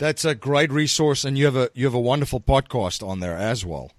That's 0.00 0.24
a 0.24 0.34
great 0.34 0.72
resource, 0.72 1.26
and 1.26 1.36
you 1.36 1.44
have 1.44 1.56
a 1.56 1.68
you 1.74 1.84
have 1.84 1.92
a 1.92 2.00
wonderful 2.00 2.40
podcast 2.40 3.06
on 3.06 3.20
there 3.20 3.36
as 3.36 3.66
well. 3.66 3.92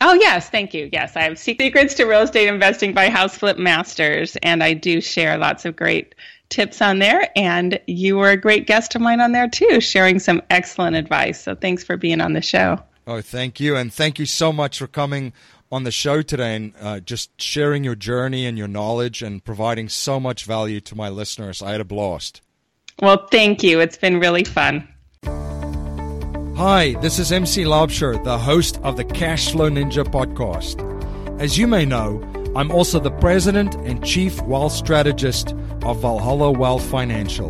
Oh 0.00 0.14
yes, 0.14 0.48
thank 0.48 0.72
you. 0.72 0.88
Yes, 0.90 1.14
I 1.14 1.24
have 1.24 1.38
secrets 1.38 1.92
to 1.96 2.06
real 2.06 2.22
estate 2.22 2.48
investing 2.48 2.94
by 2.94 3.10
House 3.10 3.36
Flip 3.36 3.58
Masters, 3.58 4.36
and 4.42 4.64
I 4.64 4.72
do 4.72 5.02
share 5.02 5.36
lots 5.36 5.66
of 5.66 5.76
great 5.76 6.14
tips 6.48 6.80
on 6.80 7.00
there. 7.00 7.30
And 7.36 7.78
you 7.86 8.16
were 8.16 8.30
a 8.30 8.36
great 8.38 8.66
guest 8.66 8.94
of 8.94 9.02
mine 9.02 9.20
on 9.20 9.32
there 9.32 9.46
too, 9.46 9.82
sharing 9.82 10.18
some 10.20 10.40
excellent 10.48 10.96
advice. 10.96 11.42
So 11.42 11.54
thanks 11.54 11.84
for 11.84 11.98
being 11.98 12.22
on 12.22 12.32
the 12.32 12.40
show. 12.40 12.80
Oh, 13.06 13.20
thank 13.20 13.60
you, 13.60 13.76
and 13.76 13.92
thank 13.92 14.18
you 14.18 14.24
so 14.24 14.54
much 14.54 14.78
for 14.78 14.86
coming 14.86 15.34
on 15.70 15.84
the 15.84 15.90
show 15.90 16.22
today 16.22 16.56
and 16.56 16.72
uh, 16.80 17.00
just 17.00 17.38
sharing 17.38 17.84
your 17.84 17.94
journey 17.94 18.46
and 18.46 18.56
your 18.56 18.68
knowledge 18.68 19.22
and 19.22 19.44
providing 19.44 19.90
so 19.90 20.18
much 20.18 20.46
value 20.46 20.80
to 20.80 20.94
my 20.94 21.10
listeners. 21.10 21.62
I 21.62 21.72
had 21.72 21.82
a 21.82 21.84
blast. 21.84 22.40
Well, 23.02 23.26
thank 23.30 23.62
you. 23.62 23.80
It's 23.80 23.98
been 23.98 24.18
really 24.18 24.44
fun. 24.44 24.88
Hi, 26.64 26.94
this 27.00 27.18
is 27.18 27.32
MC 27.32 27.64
Laubscher, 27.64 28.22
the 28.22 28.38
host 28.38 28.78
of 28.82 28.96
the 28.96 29.04
Cashflow 29.04 29.68
Ninja 29.68 30.04
podcast. 30.04 30.78
As 31.40 31.56
you 31.56 31.66
may 31.66 31.86
know, 31.86 32.22
I'm 32.54 32.70
also 32.70 33.00
the 33.00 33.10
president 33.10 33.74
and 33.74 34.04
chief 34.04 34.40
wealth 34.42 34.72
strategist 34.72 35.56
of 35.82 36.02
Valhalla 36.02 36.52
Wealth 36.52 36.84
Financial. 36.84 37.48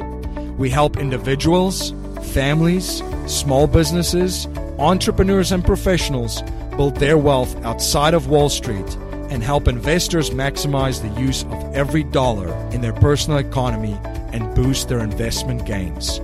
We 0.56 0.70
help 0.70 0.96
individuals, 0.96 1.92
families, 2.32 3.02
small 3.26 3.66
businesses, 3.66 4.46
entrepreneurs, 4.78 5.50
and 5.50 5.64
professionals 5.64 6.40
build 6.76 6.96
their 6.96 7.18
wealth 7.18 7.54
outside 7.64 8.14
of 8.14 8.28
Wall 8.28 8.48
Street 8.48 8.96
and 9.30 9.42
help 9.42 9.66
investors 9.66 10.30
maximize 10.30 11.02
the 11.02 11.20
use 11.20 11.42
of 11.42 11.74
every 11.74 12.04
dollar 12.04 12.54
in 12.70 12.82
their 12.82 12.94
personal 12.94 13.38
economy 13.38 13.98
and 14.32 14.54
boost 14.54 14.88
their 14.88 15.00
investment 15.00 15.66
gains. 15.66 16.20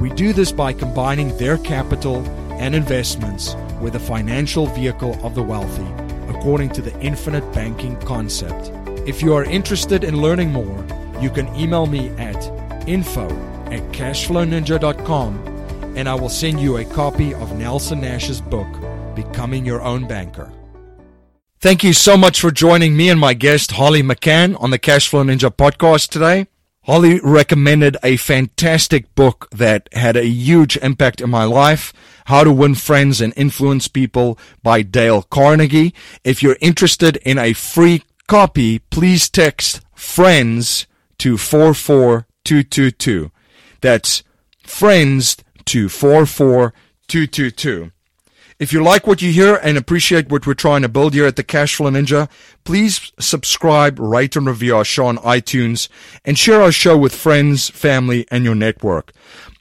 We 0.00 0.10
do 0.10 0.32
this 0.32 0.52
by 0.52 0.72
combining 0.72 1.36
their 1.36 1.58
capital 1.58 2.18
and 2.52 2.74
investments 2.74 3.54
with 3.80 3.94
the 3.94 4.00
financial 4.00 4.66
vehicle 4.66 5.18
of 5.24 5.34
the 5.34 5.42
wealthy, 5.42 5.86
according 6.28 6.70
to 6.70 6.82
the 6.82 6.98
infinite 7.00 7.50
banking 7.52 7.96
concept. 8.00 8.70
If 9.06 9.22
you 9.22 9.34
are 9.34 9.44
interested 9.44 10.04
in 10.04 10.20
learning 10.20 10.52
more, 10.52 10.86
you 11.20 11.30
can 11.30 11.54
email 11.56 11.86
me 11.86 12.10
at 12.10 12.36
info 12.88 13.28
at 13.66 13.82
cashflowninja.com 13.92 15.52
and 15.96 16.08
I 16.08 16.14
will 16.14 16.28
send 16.28 16.60
you 16.60 16.78
a 16.78 16.84
copy 16.84 17.34
of 17.34 17.56
Nelson 17.56 18.00
Nash's 18.00 18.40
book, 18.40 18.68
Becoming 19.14 19.64
Your 19.66 19.82
Own 19.82 20.06
Banker. 20.06 20.50
Thank 21.60 21.84
you 21.84 21.92
so 21.92 22.16
much 22.16 22.40
for 22.40 22.50
joining 22.50 22.96
me 22.96 23.08
and 23.08 23.20
my 23.20 23.34
guest, 23.34 23.72
Holly 23.72 24.02
McKhann, 24.02 24.60
on 24.60 24.70
the 24.70 24.78
Cashflow 24.78 25.24
Ninja 25.24 25.54
podcast 25.54 26.08
today. 26.08 26.48
Holly 26.84 27.20
recommended 27.22 27.96
a 28.02 28.16
fantastic 28.16 29.14
book 29.14 29.48
that 29.52 29.88
had 29.92 30.16
a 30.16 30.26
huge 30.26 30.76
impact 30.78 31.20
in 31.20 31.30
my 31.30 31.44
life, 31.44 31.92
How 32.24 32.42
to 32.42 32.52
Win 32.52 32.74
Friends 32.74 33.20
and 33.20 33.32
Influence 33.36 33.86
People 33.86 34.36
by 34.64 34.82
Dale 34.82 35.22
Carnegie. 35.22 35.94
If 36.24 36.42
you're 36.42 36.58
interested 36.60 37.18
in 37.18 37.38
a 37.38 37.52
free 37.52 38.02
copy, 38.26 38.80
please 38.80 39.28
text 39.28 39.80
friends 39.94 40.88
to 41.18 41.38
44222. 41.38 43.30
That's 43.80 44.24
friends 44.64 45.36
to 45.66 45.88
44222. 45.88 47.92
If 48.62 48.72
you 48.72 48.80
like 48.80 49.08
what 49.08 49.20
you 49.20 49.32
hear 49.32 49.56
and 49.56 49.76
appreciate 49.76 50.28
what 50.28 50.46
we're 50.46 50.54
trying 50.54 50.82
to 50.82 50.88
build 50.88 51.14
here 51.14 51.26
at 51.26 51.34
the 51.34 51.42
Cashflow 51.42 51.90
Ninja, 51.90 52.30
please 52.62 53.10
subscribe, 53.18 53.98
rate, 53.98 54.36
and 54.36 54.46
review 54.46 54.76
our 54.76 54.84
show 54.84 55.06
on 55.06 55.16
iTunes, 55.18 55.88
and 56.24 56.38
share 56.38 56.62
our 56.62 56.70
show 56.70 56.96
with 56.96 57.12
friends, 57.12 57.70
family, 57.70 58.24
and 58.30 58.44
your 58.44 58.54
network. 58.54 59.10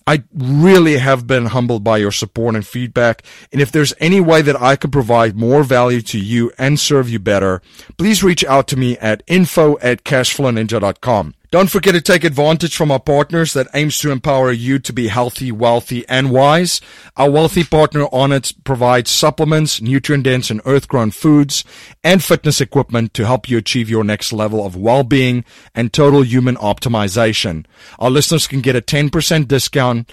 I 0.05 0.21
really 0.31 0.99
have 0.99 1.25
been 1.25 1.47
humbled 1.47 1.83
by 1.83 1.97
your 1.97 2.11
support 2.11 2.53
and 2.53 2.63
feedback. 2.63 3.23
And 3.51 3.59
if 3.59 3.71
there's 3.71 3.95
any 3.99 4.21
way 4.21 4.43
that 4.43 4.61
I 4.61 4.75
can 4.75 4.91
provide 4.91 5.35
more 5.35 5.63
value 5.63 6.01
to 6.01 6.19
you 6.19 6.51
and 6.59 6.79
serve 6.79 7.09
you 7.09 7.17
better, 7.17 7.63
please 7.97 8.23
reach 8.23 8.45
out 8.45 8.67
to 8.67 8.77
me 8.77 8.99
at 8.99 9.23
info 9.25 9.79
at 9.79 10.03
cashflowninja.com. 10.03 11.33
Don't 11.51 11.69
forget 11.69 11.93
to 11.95 12.01
take 12.01 12.23
advantage 12.23 12.77
from 12.77 12.91
our 12.91 12.99
partners 12.99 13.51
that 13.51 13.67
aims 13.73 13.99
to 13.99 14.09
empower 14.09 14.53
you 14.53 14.79
to 14.79 14.93
be 14.93 15.09
healthy, 15.09 15.51
wealthy, 15.51 16.07
and 16.07 16.31
wise. 16.31 16.79
Our 17.17 17.29
wealthy 17.29 17.65
partner 17.65 18.05
Onnit 18.05 18.63
provides 18.63 19.11
supplements, 19.11 19.81
nutrient 19.81 20.23
dense 20.23 20.49
and 20.49 20.61
earth 20.63 20.87
grown 20.87 21.11
foods, 21.11 21.65
and 22.05 22.23
fitness 22.23 22.61
equipment 22.61 23.13
to 23.15 23.25
help 23.25 23.49
you 23.49 23.57
achieve 23.57 23.89
your 23.89 24.05
next 24.05 24.31
level 24.31 24.65
of 24.65 24.77
well 24.77 25.03
being 25.03 25.43
and 25.75 25.91
total 25.91 26.23
human 26.23 26.55
optimization. 26.55 27.65
Our 27.99 28.09
listeners 28.09 28.47
can 28.47 28.61
get 28.61 28.77
a 28.77 28.81
10% 28.81 29.49
discount 29.49 30.09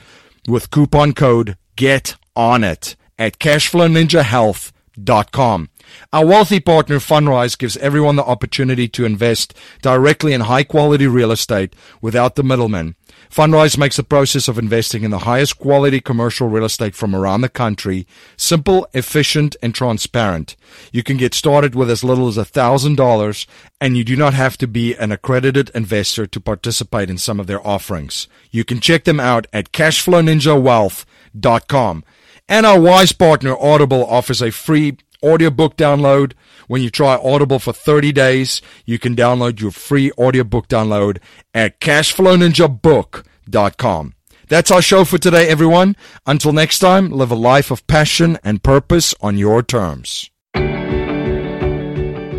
with 0.48 0.72
coupon 0.72 1.12
code 1.12 1.56
GET 1.76 2.16
ON 2.34 2.64
IT 2.64 2.96
at 3.16 3.38
cashflowninjahealth.com. 3.38 5.68
Our 6.12 6.26
wealthy 6.26 6.60
partner 6.60 6.96
Fundrise 6.96 7.56
gives 7.56 7.76
everyone 7.78 8.16
the 8.16 8.24
opportunity 8.24 8.88
to 8.88 9.04
invest 9.04 9.54
directly 9.82 10.32
in 10.32 10.42
high 10.42 10.64
quality 10.64 11.06
real 11.06 11.30
estate 11.30 11.74
without 12.00 12.34
the 12.34 12.42
middleman. 12.42 12.96
Fundrise 13.30 13.76
makes 13.76 13.96
the 13.96 14.02
process 14.02 14.48
of 14.48 14.58
investing 14.58 15.02
in 15.02 15.10
the 15.10 15.18
highest 15.20 15.58
quality 15.58 16.00
commercial 16.00 16.48
real 16.48 16.64
estate 16.64 16.94
from 16.94 17.14
around 17.14 17.42
the 17.42 17.48
country 17.48 18.06
simple, 18.36 18.86
efficient, 18.94 19.54
and 19.62 19.74
transparent. 19.74 20.56
You 20.92 21.02
can 21.02 21.18
get 21.18 21.34
started 21.34 21.74
with 21.74 21.90
as 21.90 22.02
little 22.02 22.28
as 22.28 22.36
$1,000 22.36 23.46
and 23.80 23.96
you 23.96 24.04
do 24.04 24.16
not 24.16 24.34
have 24.34 24.58
to 24.58 24.66
be 24.66 24.94
an 24.94 25.12
accredited 25.12 25.70
investor 25.74 26.26
to 26.26 26.40
participate 26.40 27.10
in 27.10 27.18
some 27.18 27.38
of 27.38 27.46
their 27.46 27.64
offerings. 27.66 28.28
You 28.50 28.64
can 28.64 28.80
check 28.80 29.04
them 29.04 29.20
out 29.20 29.46
at 29.52 29.72
cashflowninjawealth.com. 29.72 32.04
And 32.50 32.64
our 32.64 32.80
wise 32.80 33.12
partner 33.12 33.54
Audible 33.58 34.06
offers 34.06 34.40
a 34.40 34.50
free 34.50 34.96
audiobook 35.22 35.76
download. 35.76 36.32
When 36.66 36.82
you 36.82 36.90
try 36.90 37.16
Audible 37.16 37.58
for 37.58 37.72
30 37.72 38.12
days, 38.12 38.60
you 38.84 38.98
can 38.98 39.16
download 39.16 39.58
your 39.60 39.70
free 39.70 40.12
audiobook 40.12 40.68
download 40.68 41.18
at 41.54 41.80
cashflowninjabook.com. 41.80 44.14
That's 44.48 44.70
our 44.70 44.80
show 44.80 45.04
for 45.04 45.18
today, 45.18 45.46
everyone. 45.48 45.94
Until 46.26 46.52
next 46.52 46.78
time, 46.78 47.10
live 47.10 47.30
a 47.30 47.36
life 47.36 47.70
of 47.70 47.86
passion 47.86 48.38
and 48.42 48.62
purpose 48.62 49.14
on 49.20 49.36
your 49.36 49.62
terms. 49.62 50.30